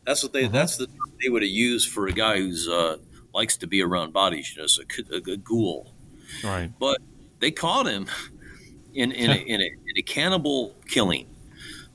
That's 0.06 0.22
what 0.22 0.32
they, 0.32 0.44
Mhm. 0.44 0.52
that's 0.52 0.76
the 0.76 0.86
they 1.22 1.28
would 1.30 1.42
have 1.42 1.50
used 1.50 1.90
for 1.90 2.06
a 2.08 2.12
guy 2.12 2.38
who's, 2.38 2.68
uh, 2.68 2.98
likes 3.34 3.56
to 3.58 3.66
be 3.66 3.82
around 3.82 4.12
bodies, 4.12 4.52
you 4.54 4.58
know, 4.58 4.64
it's 4.64 4.78
a, 4.78 5.14
a, 5.14 5.32
a 5.32 5.36
ghoul 5.36 5.92
Right. 6.42 6.70
but 6.78 6.98
they 7.40 7.50
caught 7.50 7.86
him 7.86 8.06
in 8.94 9.12
in 9.12 9.30
a, 9.30 9.34
in, 9.54 9.60
a, 9.60 9.64
in 9.64 9.96
a 9.98 10.02
cannibal 10.02 10.74
killing. 10.88 11.26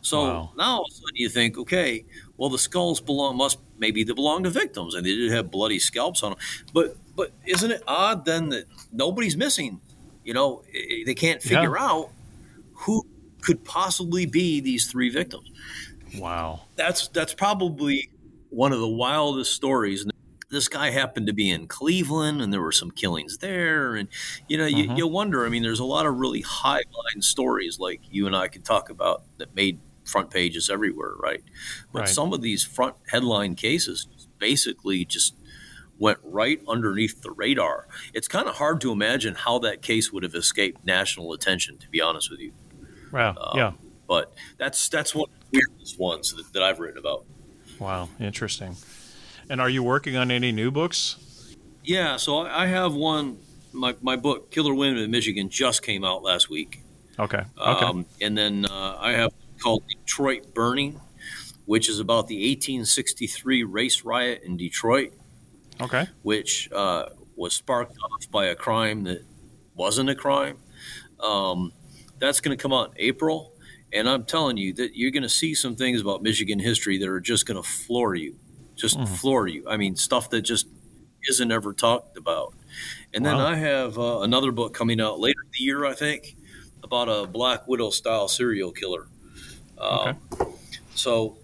So 0.02 0.21
Wow. 0.23 0.52
now 0.58 0.78
all 0.78 0.82
of 0.82 0.88
a 0.91 0.93
sudden 0.95 1.15
you 1.15 1.30
think, 1.30 1.58
okay, 1.58 2.06
well 2.38 2.49
the 2.49 2.58
skulls 2.60 3.02
belong 3.02 3.38
must 3.38 3.60
maybe 3.78 4.04
they 4.04 4.13
belong 4.13 4.43
to 4.43 4.49
victims, 4.49 4.95
and 4.95 5.06
they 5.06 5.15
did 5.15 5.32
have 5.32 5.52
bloody 5.52 5.80
scalps 5.80 6.23
on 6.23 6.32
them. 6.32 6.39
But 6.73 6.95
but 7.15 7.32
isn't 7.45 7.71
it 7.71 7.84
odd 7.88 8.25
then 8.25 8.49
that 8.49 8.65
nobody's 8.91 9.36
missing? 9.38 9.80
You 10.23 10.34
know, 10.34 10.63
they 11.06 11.15
can't 11.15 11.43
Yeah. 11.43 11.49
figure 11.49 11.78
out 11.78 12.12
who 12.73 13.06
could 13.41 13.63
possibly 13.63 14.25
be 14.25 14.60
these 14.62 14.88
three 14.91 15.10
victims 15.10 15.49
Wow. 16.17 16.62
that's 16.76 17.08
that's 17.10 17.34
probably 17.34 18.10
one 18.50 18.72
of 18.74 18.80
the 18.80 18.88
wildest 18.88 19.54
stories. 19.54 20.06
This 20.50 20.67
guy 20.67 20.89
happened 20.89 21.28
to 21.28 21.34
be 21.34 21.50
in 21.52 21.67
Cleveland, 21.67 22.41
and 22.41 22.52
there 22.52 22.62
were 22.62 22.72
some 22.72 22.89
killings 22.89 23.38
there, 23.38 23.95
and 23.95 24.08
you 24.48 24.58
know, 24.58 24.65
you, 24.65 24.86
Mhm. 24.88 24.98
you 24.98 25.08
wonder. 25.08 25.45
I 25.45 25.50
mean, 25.50 25.62
there's 25.62 25.80
a 25.80 25.86
lot 25.86 26.08
of 26.08 26.15
really 26.15 26.41
high 26.41 26.82
line 26.91 27.22
stories 27.22 27.78
like 27.80 28.02
you 28.10 28.26
and 28.26 28.36
I 28.36 28.48
could 28.48 28.65
talk 28.65 28.89
about 28.89 29.24
that 29.38 29.54
made 29.56 29.80
front 30.06 30.32
pages 30.32 30.67
everywhere, 30.69 31.13
right? 31.19 31.43
But 31.93 32.00
Right. 32.00 32.10
some 32.10 32.34
of 32.34 32.41
these 32.41 32.63
front 32.63 32.95
headline 33.10 33.54
cases 33.54 34.08
basically 34.39 35.06
just 35.06 35.36
went 36.00 36.17
right 36.24 36.60
underneath 36.67 37.22
the 37.22 37.30
radar. 37.30 37.88
It's 38.13 38.28
kind 38.28 38.48
of 38.48 38.56
hard 38.56 38.82
to 38.82 38.91
imagine 38.91 39.36
how 39.36 39.60
that 39.60 39.84
case 39.84 40.12
would 40.12 40.24
have 40.24 40.34
escaped 40.34 40.84
national 40.84 41.32
attention, 41.34 41.78
to 41.78 41.89
be 41.89 42.02
honest 42.02 42.32
with 42.32 42.39
you. 42.39 42.54
Wow. 43.12 43.36
Um, 43.39 43.58
yeah. 43.58 43.72
But 44.08 44.34
that's 44.58 44.89
that's 44.89 45.12
the 45.12 45.26
weirdest 45.51 45.99
ones 45.99 46.33
that, 46.33 46.51
that 46.53 46.63
I've 46.63 46.79
written 46.79 46.97
about. 46.97 47.25
Wow. 47.79 48.09
Interesting. 48.19 48.75
And 49.49 49.59
are 49.59 49.69
you 49.69 49.81
working 49.81 50.15
on 50.15 50.31
any 50.31 50.51
new 50.51 50.71
books? 50.71 51.55
Yeah, 51.83 52.17
so 52.17 52.45
I 52.45 52.67
have 52.67 52.93
one. 52.93 53.39
My, 53.71 53.95
my 54.01 54.15
book, 54.15 54.51
Killer 54.51 54.73
Women 54.73 55.01
in 55.01 55.12
Michigan, 55.12 55.49
just 55.49 55.83
came 55.83 56.03
out 56.03 56.23
last 56.23 56.49
week. 56.49 56.83
Okay. 57.17 57.43
Okay. 57.57 57.85
Um, 57.85 58.05
and 58.21 58.38
then 58.38 58.65
uh, 58.65 58.97
I 58.99 59.12
have 59.13 59.31
called 59.59 59.83
Detroit 59.88 60.53
Burning, 60.53 60.99
which 61.65 61.89
is 61.89 61.99
about 61.99 62.27
the 62.27 62.35
1863 62.35 63.63
race 63.63 64.03
riot 64.03 64.41
in 64.43 64.57
Detroit, 64.57 65.13
okay. 65.81 66.07
which 66.23 66.69
uh, 66.71 67.09
was 67.35 67.53
sparked 67.53 67.97
off 68.03 68.29
by 68.31 68.45
a 68.45 68.55
crime 68.55 69.03
that 69.03 69.23
wasn't 69.75 70.09
a 70.09 70.15
crime. 70.15 70.57
Um, 71.19 71.73
that's 72.19 72.39
going 72.39 72.57
to 72.57 72.62
come 72.62 72.73
out 72.73 72.91
in 72.91 72.93
April. 72.97 73.53
And 73.93 74.08
I'm 74.08 74.23
telling 74.25 74.58
you 74.58 74.73
that 74.73 74.95
you're 74.95 75.12
going 75.12 75.23
to 75.23 75.30
see 75.30 75.56
some 75.56 75.75
things 75.75 76.02
about 76.02 76.21
Michigan 76.21 76.60
history 76.60 76.97
that 76.99 77.10
are 77.10 77.19
just 77.19 77.45
going 77.45 77.62
to 77.62 77.67
floor 77.67 78.13
you, 78.15 78.38
just 78.75 78.97
Mhm. 78.97 79.08
floor 79.08 79.47
you. 79.47 79.67
I 79.67 79.78
mean, 79.78 79.95
stuff 79.95 80.30
that 80.30 80.41
just 80.43 80.67
isn't 81.28 81.52
ever 81.52 81.73
talked 81.73 82.15
about. 82.17 82.54
And 83.13 83.25
then 83.25 83.38
Wow. 83.38 83.47
I 83.47 83.56
have 83.56 83.97
uh, 83.97 84.19
another 84.19 84.52
book 84.52 84.73
coming 84.73 85.02
out 85.02 85.19
later 85.19 85.41
in 85.43 85.49
the 85.52 85.63
year, 85.63 85.86
I 85.86 85.93
think, 85.93 86.36
about 86.84 87.10
a 87.10 87.28
Black 87.28 87.67
Widow 87.67 87.89
style 87.89 88.28
serial 88.28 88.71
killer. 88.71 89.08
Um, 89.78 90.17
So, 90.95 91.38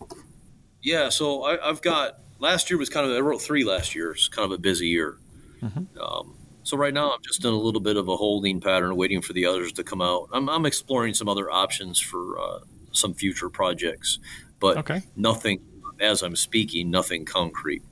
yeah, 0.82 1.10
so 1.10 1.44
I, 1.44 1.70
I've 1.70 1.82
got 1.82 2.20
last 2.40 2.70
year 2.70 2.78
was 2.78 2.90
kind 2.90 3.10
of 3.10 3.16
I 3.16 3.20
wrote 3.22 3.42
three 3.42 3.64
last 3.64 3.96
year. 3.96 4.12
It's 4.12 4.28
kind 4.28 4.46
of 4.46 4.52
a 4.52 4.58
busy 4.62 4.88
year. 4.88 5.18
Mhm. 5.64 5.88
Um, 6.00 6.36
so 6.66 6.76
right 6.76 6.94
now 6.94 7.12
I'm 7.12 7.22
just 7.22 7.46
in 7.46 7.54
a 7.54 7.58
little 7.58 7.80
bit 7.80 7.96
of 7.96 8.10
a 8.10 8.16
holding 8.18 8.60
pattern, 8.60 8.96
waiting 8.96 9.22
for 9.22 9.34
the 9.34 9.46
others 9.46 9.72
to 9.74 9.84
come 9.84 10.02
out. 10.02 10.30
I'm, 10.34 10.50
I'm 10.50 10.66
exploring 10.66 11.14
some 11.14 11.30
other 11.30 11.52
options 11.52 12.00
for 12.00 12.40
uh, 12.40 12.60
some 12.92 13.14
future 13.14 13.50
projects, 13.52 14.18
but 14.60 14.78
Okay. 14.78 15.04
nothing 15.16 15.62
as 16.00 16.24
I'm 16.24 16.36
speaking, 16.36 16.90
nothing 16.90 17.24
concrete. 17.24 17.84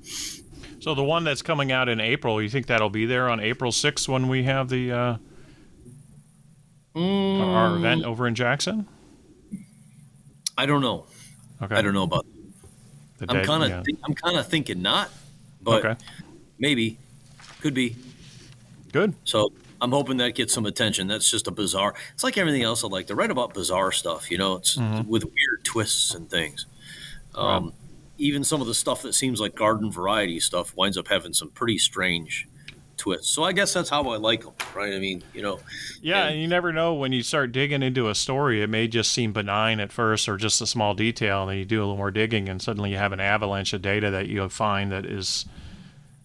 So 0.80 0.96
the 0.96 1.04
one 1.04 1.24
that's 1.24 1.44
coming 1.44 1.72
out 1.72 1.88
in 1.88 2.02
April, 2.02 2.42
you 2.42 2.50
think 2.50 2.66
that'll 2.66 2.90
be 2.90 3.06
there 3.06 3.30
on 3.30 3.40
April 3.40 3.72
6th 3.72 4.08
when 4.08 4.28
we 4.28 4.44
have 4.44 4.70
the 4.70 4.92
uh, 4.92 5.18
our 6.96 7.76
event 7.76 8.06
over 8.06 8.28
in 8.28 8.34
Jackson? 8.34 8.88
I 10.58 10.66
don't 10.66 10.82
know. 10.82 11.06
Okay. 11.62 11.76
I 11.76 11.84
don't 11.84 11.94
know 11.94 12.04
about. 12.04 12.26
The 13.20 13.28
I'm 13.30 13.46
kind 13.46 13.64
of 13.64 13.70
yeah. 13.70 13.96
I'm 14.04 14.16
kind 14.16 14.36
of 14.36 14.48
thinking 14.48 14.82
not, 14.82 15.12
but 15.62 15.86
okay. 15.86 16.04
maybe 16.58 16.98
could 17.62 17.76
be. 17.76 17.96
Good. 18.94 19.14
So 19.26 19.52
I'm 19.82 19.92
hoping 19.92 20.16
that 20.18 20.36
gets 20.36 20.54
some 20.54 20.66
attention. 20.66 21.08
That's 21.08 21.30
just 21.30 21.48
a 21.48 21.52
bizarre. 21.52 21.94
It's 22.14 22.24
like 22.24 22.38
everything 22.38 22.62
else 22.62 22.86
I 22.86 22.88
like 22.88 23.08
to 23.08 23.16
write 23.16 23.32
about 23.32 23.54
bizarre 23.54 23.92
stuff. 23.92 24.32
You 24.32 24.38
know, 24.38 24.56
it's 24.56 24.78
Mhm. 24.78 25.08
with 25.08 25.26
weird 25.26 25.66
twists 25.66 26.14
and 26.16 26.30
things. 26.30 26.66
Um, 27.36 27.74
Even 28.20 28.44
some 28.44 28.62
of 28.62 28.68
the 28.68 28.76
stuff 28.76 29.02
that 29.02 29.14
seems 29.14 29.42
like 29.42 29.56
garden 29.56 29.92
variety 29.92 30.40
stuff 30.40 30.74
winds 30.78 30.98
up 30.98 31.08
having 31.08 31.34
some 31.34 31.50
pretty 31.50 31.80
strange 31.80 32.48
twists. 32.96 33.30
So 33.34 33.44
I 33.44 33.52
guess 33.54 33.74
that's 33.74 33.90
how 33.90 34.04
I 34.04 34.18
like 34.18 34.44
them, 34.44 34.54
right? 34.76 34.94
I 34.94 35.00
mean, 35.00 35.24
you 35.34 35.42
know, 35.42 35.60
Yeah, 36.00 36.26
And- 36.26 36.34
and 36.34 36.42
you 36.42 36.48
never 36.48 36.72
know 36.72 36.94
when 36.94 37.12
you 37.12 37.24
start 37.24 37.52
digging 37.52 37.82
into 37.82 38.10
a 38.10 38.16
story. 38.16 38.62
It 38.62 38.70
may 38.70 38.88
just 38.88 39.12
seem 39.12 39.34
benign 39.34 39.80
at 39.80 39.92
first, 39.92 40.30
or 40.30 40.38
just 40.38 40.62
a 40.62 40.68
small 40.68 40.94
detail, 40.94 41.42
and 41.42 41.50
then 41.52 41.58
you 41.58 41.66
do 41.66 41.80
a 41.80 41.84
little 41.84 41.98
more 41.98 42.12
digging, 42.12 42.48
and 42.48 42.62
suddenly 42.62 42.92
you 42.92 42.98
have 42.98 43.12
an 43.14 43.20
avalanche 43.20 43.74
of 43.74 43.82
data 43.82 44.12
that 44.12 44.28
you'll 44.28 44.48
find 44.48 44.92
that 44.92 45.06
is 45.08 45.46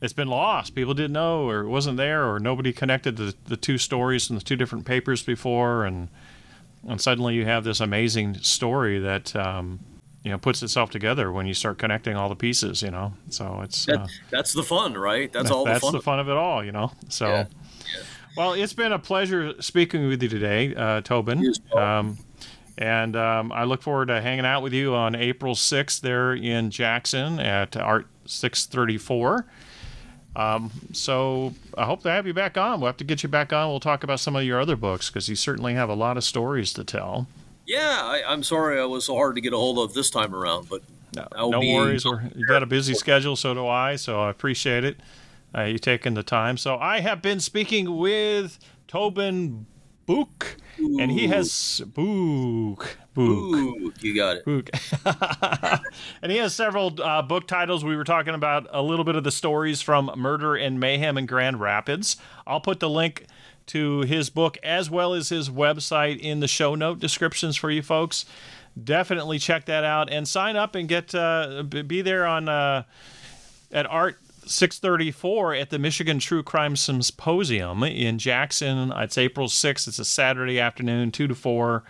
it's 0.01 0.13
been 0.13 0.29
lost. 0.29 0.75
People 0.75 0.95
didn't 0.95 1.13
know, 1.13 1.49
or 1.49 1.61
it 1.61 1.69
wasn't 1.69 1.97
there, 1.97 2.25
or 2.31 2.39
nobody 2.39 2.73
connected 2.73 3.17
the, 3.17 3.35
the 3.47 3.57
two 3.57 3.79
stories 3.79 4.27
from 4.27 4.37
the 4.37 4.43
two 4.43 4.57
different 4.57 4.85
papers 4.85 5.23
before, 5.23 5.85
and 5.85 6.09
and 6.89 7.01
suddenly 7.01 7.35
you 7.35 7.45
have 7.45 7.65
this 7.65 7.81
amazing 7.81 8.35
story 8.35 8.99
that 9.01 9.35
um, 9.35 9.81
you 10.23 10.31
know 10.31 10.39
puts 10.39 10.63
itself 10.63 10.91
together 10.91 11.33
when 11.33 11.47
you 11.47 11.55
start 11.55 11.79
connecting 11.79 12.17
all 12.17 12.29
the 12.29 12.37
pieces. 12.37 12.83
You 12.83 12.91
know, 12.91 13.13
so 13.31 13.61
it's 13.63 13.87
that, 13.87 14.01
uh, 14.01 14.07
that's 14.31 14.53
the 14.53 14.63
fun, 14.63 14.95
right? 14.95 15.33
That's 15.33 15.49
that- 15.49 15.55
all 15.55 15.64
that's 15.64 15.81
the 15.81 15.87
fun. 15.87 15.93
the 15.93 16.01
fun 16.03 16.20
of 16.20 16.29
it 16.29 16.37
all. 16.37 16.64
You 16.64 16.72
know, 16.72 16.93
so. 17.09 17.27
Yeah. 17.29 17.47
Well, 18.37 18.53
it's 18.53 18.72
been 18.75 18.93
a 18.93 19.01
pleasure 19.01 19.61
speaking 19.61 20.07
with 20.07 20.22
you 20.22 20.29
today, 20.29 20.72
uh, 20.72 21.01
Tobin. 21.01 21.41
You 21.41 21.51
as 21.51 21.61
well. 21.72 21.83
Um, 21.85 22.18
and 22.77 23.16
um, 23.16 23.51
I 23.51 23.64
look 23.64 23.83
forward 23.83 24.07
to 24.07 24.20
hanging 24.20 24.45
out 24.45 24.62
with 24.62 24.72
you 24.72 24.95
on 24.95 25.16
April 25.16 25.57
6th 25.57 26.01
there 26.01 26.35
in 26.35 26.70
Jackson 26.70 27.41
at 27.41 27.77
Art 27.77 28.07
634. 28.27 29.45
Um, 30.37 30.70
so 30.93 31.55
I 31.76 31.85
hope 31.85 32.03
to 32.03 32.11
have 32.11 32.26
you 32.26 32.35
back 32.35 32.57
on. 32.57 32.81
We'll 32.81 32.87
have 32.89 32.97
to 32.99 33.05
get 33.05 33.22
you 33.22 33.29
back 33.29 33.53
on. 33.53 33.68
We'll 33.70 33.81
talk 33.81 34.05
about 34.05 34.20
some 34.20 34.37
of 34.37 34.45
your 34.45 34.61
other 34.61 34.76
books 34.76 35.09
because 35.11 35.29
you 35.29 35.35
certainly 35.35 35.74
have 35.74 35.89
a 35.89 35.95
lot 35.95 36.16
of 36.16 36.24
stories 36.24 36.72
to 36.74 36.85
tell. 36.85 37.26
Yeah, 37.66 38.01
I, 38.03 38.22
I'm 38.26 38.43
sorry 38.43 38.81
I 38.81 38.85
was 38.85 39.05
so 39.07 39.14
hard 39.14 39.35
to 39.35 39.41
get 39.41 39.53
a 39.53 39.57
hold 39.57 39.79
of 39.79 39.95
this 39.95 40.11
time 40.11 40.35
around, 40.35 40.68
but 40.68 40.83
No, 41.16 41.26
I'll 41.35 41.51
no 41.51 41.61
be- 41.61 41.74
worries. 41.74 42.05
We're, 42.05 42.22
you 42.37 42.47
got 42.47 42.62
a 42.62 42.66
busy 42.66 42.95
schedule, 42.95 43.37
so 43.37 43.53
do 43.55 43.66
I. 43.66 43.97
So 43.97 44.20
I 44.22 44.31
appreciate 44.31 44.85
it. 44.85 44.99
Uh, 45.57 45.62
you 45.62 45.79
taking 45.79 46.14
the 46.14 46.22
time. 46.22 46.57
So 46.57 46.76
I 46.76 47.01
have 47.01 47.20
been 47.22 47.41
speaking 47.41 47.97
with 47.97 48.59
Tobin 48.87 49.66
Buhk, 50.07 50.57
and 50.79 51.11
he 51.11 51.26
has 51.29 51.83
Book 51.87 52.99
Book. 53.14 53.26
ooh, 53.26 53.93
you 54.01 54.14
got 54.14 54.37
it. 54.37 54.45
Book. 54.45 54.70
and 56.22 56.31
he 56.31 56.39
has 56.39 56.55
several 56.55 56.95
uh, 57.03 57.20
book 57.22 57.49
titles. 57.49 57.85
We 57.85 57.97
were 57.97 58.05
talking 58.05 58.35
about 58.35 58.68
a 58.70 58.81
little 58.81 59.05
bit 59.05 59.16
of 59.16 59.24
the 59.24 59.33
stories 59.33 59.83
from 59.83 60.11
Murder 60.16 60.55
and 60.55 60.79
Mayhem 60.79 61.18
in 61.18 61.26
Grand 61.26 61.61
Rapids. 61.61 62.16
I'll 62.47 62.61
put 62.61 62.79
the 62.81 62.89
link 62.89 63.26
to 63.66 64.01
his 64.03 64.31
book 64.31 64.57
as 64.62 64.91
well 64.91 65.14
as 65.14 65.29
his 65.29 65.51
website 65.51 66.18
in 66.20 66.41
the 66.41 66.49
show 66.49 66.74
note 66.74 67.01
descriptions 67.01 67.57
for 67.57 67.70
you 67.70 67.83
folks. 67.83 68.24
Definitely 68.83 69.41
check 69.41 69.64
that 69.64 69.83
out 69.85 70.11
and 70.11 70.26
sign 70.26 70.57
up 70.57 70.74
and 70.76 70.89
get 70.89 71.14
uh, 71.14 71.64
be 71.64 72.03
there 72.03 72.24
on 72.24 72.49
uh, 72.49 72.85
at 73.72 73.87
Art 73.87 74.18
634 74.49 75.55
at 75.55 75.70
the 75.70 75.78
Michigan 75.78 76.18
True 76.18 76.42
Crime 76.42 76.74
Symposium 76.74 77.82
in 77.82 78.18
Jackson. 78.18 78.92
It's 78.96 79.18
April 79.18 79.49
6th. 79.49 79.88
It's 79.88 79.99
a 79.99 80.05
Saturday 80.05 80.59
afternoon, 80.59 81.12
2 81.12 81.28
to 81.28 81.34
4. 81.34 81.84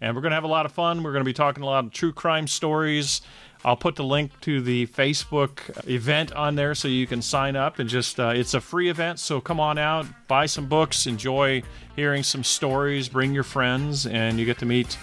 And 0.00 0.14
we're 0.14 0.20
going 0.22 0.32
to 0.32 0.36
have 0.36 0.44
a 0.44 0.48
lot 0.48 0.66
of 0.66 0.72
fun. 0.72 1.02
We're 1.02 1.12
going 1.12 1.24
to 1.24 1.28
be 1.28 1.32
talking 1.32 1.62
a 1.62 1.66
lot 1.66 1.84
of 1.84 1.92
true 1.92 2.12
crime 2.12 2.46
stories. 2.46 3.22
I'll 3.64 3.76
put 3.76 3.94
the 3.94 4.04
link 4.04 4.32
to 4.40 4.60
the 4.60 4.88
Facebook 4.88 5.60
event 5.88 6.32
on 6.32 6.56
there 6.56 6.74
so 6.74 6.88
you 6.88 7.06
can 7.06 7.22
sign 7.22 7.54
up 7.54 7.78
and 7.78 7.88
just, 7.88 8.18
uh, 8.18 8.32
it's 8.34 8.54
a 8.54 8.60
free 8.60 8.90
event. 8.90 9.20
So 9.20 9.40
come 9.40 9.60
on 9.60 9.78
out, 9.78 10.06
buy 10.26 10.46
some 10.46 10.66
books, 10.66 11.06
enjoy 11.06 11.62
hearing 11.94 12.24
some 12.24 12.42
stories, 12.42 13.08
bring 13.08 13.32
your 13.32 13.44
friends, 13.44 14.04
and 14.04 14.38
you 14.38 14.44
get 14.44 14.58
to 14.58 14.66
meet 14.66 14.98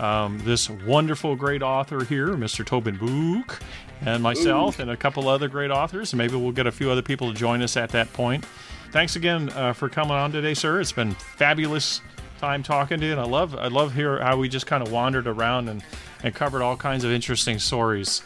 um, 0.00 0.38
this 0.44 0.70
wonderful, 0.70 1.36
great 1.36 1.62
author 1.62 2.04
here, 2.04 2.28
Mr. 2.28 2.64
Tobin 2.64 2.98
Buhk, 2.98 3.60
and 4.00 4.22
myself, 4.22 4.78
and 4.78 4.90
a 4.90 4.96
couple 4.96 5.28
other 5.28 5.46
great 5.46 5.70
authors. 5.70 6.12
And 6.12 6.18
maybe 6.18 6.36
we'll 6.36 6.52
get 6.52 6.66
a 6.66 6.72
few 6.72 6.90
other 6.90 7.02
people 7.02 7.30
to 7.30 7.38
join 7.38 7.60
us 7.60 7.76
at 7.76 7.90
that 7.90 8.10
point. 8.14 8.44
Thanks 8.92 9.16
again 9.16 9.50
uh, 9.50 9.74
for 9.74 9.88
coming 9.88 10.12
on 10.12 10.32
today, 10.32 10.54
sir. 10.54 10.80
It's 10.80 10.90
been 10.90 11.12
fabulous 11.12 12.00
time 12.38 12.62
talking 12.62 12.98
to 13.00 13.06
you, 13.06 13.12
and 13.12 13.20
I 13.20 13.24
love 13.24 13.54
I 13.54 13.68
love 13.68 13.94
hear 13.94 14.18
how 14.20 14.38
we 14.38 14.48
just 14.48 14.66
kind 14.66 14.82
of 14.82 14.90
wandered 14.90 15.26
around 15.26 15.68
and 15.68 15.84
and 16.22 16.34
covered 16.34 16.62
all 16.62 16.76
kinds 16.76 17.04
of 17.04 17.12
interesting 17.12 17.58
stories. 17.58 18.22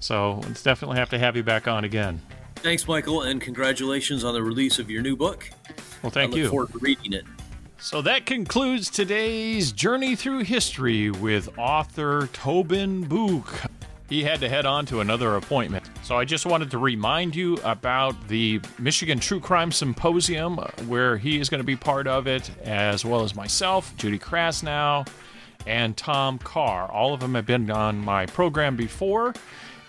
So 0.00 0.40
it's 0.48 0.62
definitely 0.62 0.96
have 0.96 1.10
to 1.10 1.18
have 1.18 1.36
you 1.36 1.42
back 1.42 1.68
on 1.68 1.84
again. 1.84 2.22
Thanks, 2.56 2.88
Michael, 2.88 3.22
and 3.22 3.40
congratulations 3.40 4.24
on 4.24 4.32
the 4.32 4.42
release 4.42 4.78
of 4.78 4.90
your 4.90 5.02
new 5.02 5.14
book. 5.14 5.50
Well, 6.02 6.10
thank 6.10 6.30
I 6.30 6.30
look 6.30 6.38
you. 6.38 6.48
Forward 6.48 6.72
to 6.72 6.78
reading 6.78 7.12
it. 7.12 7.24
So 7.80 8.02
that 8.02 8.26
concludes 8.26 8.90
today's 8.90 9.70
journey 9.70 10.16
through 10.16 10.40
history 10.40 11.12
with 11.12 11.56
author 11.56 12.28
Tobin 12.32 13.06
Buhk. 13.06 13.70
He 14.08 14.24
had 14.24 14.40
to 14.40 14.48
head 14.48 14.66
on 14.66 14.84
to 14.86 15.00
another 15.00 15.36
appointment. 15.36 15.88
So 16.02 16.16
I 16.16 16.24
just 16.24 16.44
wanted 16.44 16.72
to 16.72 16.78
remind 16.78 17.36
you 17.36 17.54
about 17.58 18.26
the 18.26 18.60
Michigan 18.80 19.20
True 19.20 19.38
Crime 19.38 19.70
Symposium, 19.70 20.56
where 20.88 21.18
he 21.18 21.38
is 21.38 21.48
going 21.48 21.60
to 21.60 21.64
be 21.64 21.76
part 21.76 22.08
of 22.08 22.26
it, 22.26 22.50
as 22.64 23.04
well 23.04 23.22
as 23.22 23.36
myself, 23.36 23.96
Judy 23.96 24.18
Krasnow, 24.18 25.06
and 25.64 25.96
Tom 25.96 26.38
Carr. 26.38 26.90
All 26.90 27.14
of 27.14 27.20
them 27.20 27.36
have 27.36 27.46
been 27.46 27.70
on 27.70 27.98
my 27.98 28.26
program 28.26 28.74
before, 28.74 29.34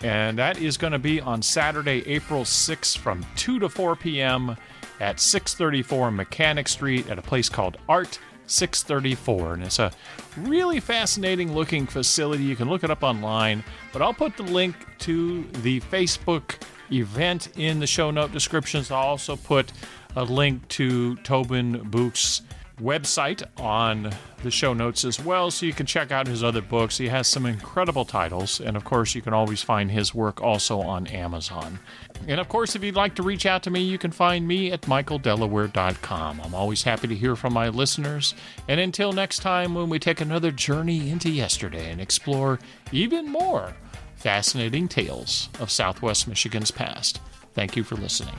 and 0.02 0.38
that 0.38 0.58
is 0.58 0.76
going 0.76 0.92
to 0.92 0.98
be 0.98 1.20
on 1.20 1.42
Saturday, 1.42 2.02
April 2.06 2.44
6th 2.44 2.96
from 2.96 3.24
2 3.36 3.58
to 3.58 3.68
4 3.68 3.96
p.m 3.96 4.56
at 5.00 5.18
634 5.18 6.10
Mechanic 6.10 6.68
Street 6.68 7.08
at 7.08 7.18
a 7.18 7.22
place 7.22 7.48
called 7.48 7.78
Art 7.88 8.20
634. 8.46 9.54
And 9.54 9.62
it's 9.64 9.78
a 9.78 9.90
really 10.36 10.78
fascinating 10.78 11.54
looking 11.54 11.86
facility. 11.86 12.44
You 12.44 12.54
can 12.54 12.68
look 12.68 12.84
it 12.84 12.90
up 12.90 13.02
online, 13.02 13.64
but 13.92 14.02
I'll 14.02 14.14
put 14.14 14.36
the 14.36 14.42
link 14.42 14.76
to 15.00 15.42
the 15.62 15.80
Facebook 15.80 16.60
event 16.92 17.56
in 17.56 17.80
the 17.80 17.86
show 17.86 18.10
note 18.10 18.32
descriptions. 18.32 18.90
I'll 18.90 19.08
also 19.08 19.36
put 19.36 19.72
a 20.16 20.24
link 20.24 20.68
to 20.68 21.16
Tobin 21.16 21.80
Buhk's 21.90 22.42
website 22.80 23.42
on 23.58 24.10
the 24.42 24.50
show 24.50 24.72
notes 24.72 25.04
as 25.04 25.20
well, 25.20 25.50
so 25.50 25.66
you 25.66 25.72
can 25.72 25.86
check 25.86 26.10
out 26.10 26.26
his 26.26 26.42
other 26.42 26.62
books. 26.62 26.98
He 26.98 27.08
has 27.08 27.28
some 27.28 27.46
incredible 27.46 28.04
titles, 28.04 28.60
and 28.60 28.76
of 28.76 28.84
course, 28.84 29.14
you 29.14 29.22
can 29.22 29.32
always 29.32 29.62
find 29.62 29.90
his 29.90 30.14
work 30.14 30.40
also 30.40 30.80
on 30.80 31.06
Amazon. 31.08 31.78
And 32.26 32.40
of 32.40 32.48
course, 32.48 32.74
if 32.74 32.82
you'd 32.82 32.94
like 32.94 33.14
to 33.16 33.22
reach 33.22 33.46
out 33.46 33.62
to 33.64 33.70
me, 33.70 33.80
you 33.80 33.98
can 33.98 34.10
find 34.10 34.46
me 34.48 34.72
at 34.72 34.82
michaeldelaware.com. 34.82 36.40
I'm 36.42 36.54
always 36.54 36.82
happy 36.82 37.08
to 37.08 37.14
hear 37.14 37.36
from 37.36 37.52
my 37.52 37.68
listeners. 37.68 38.34
And 38.68 38.80
until 38.80 39.12
next 39.12 39.40
time, 39.40 39.74
when 39.74 39.88
we 39.88 39.98
take 39.98 40.20
another 40.20 40.50
journey 40.50 41.10
into 41.10 41.30
yesterday 41.30 41.90
and 41.90 42.00
explore 42.00 42.58
even 42.92 43.30
more 43.30 43.74
fascinating 44.16 44.88
tales 44.88 45.48
of 45.60 45.70
Southwest 45.70 46.28
Michigan's 46.28 46.70
past, 46.70 47.20
thank 47.54 47.76
you 47.76 47.84
for 47.84 47.96
listening. 47.96 48.36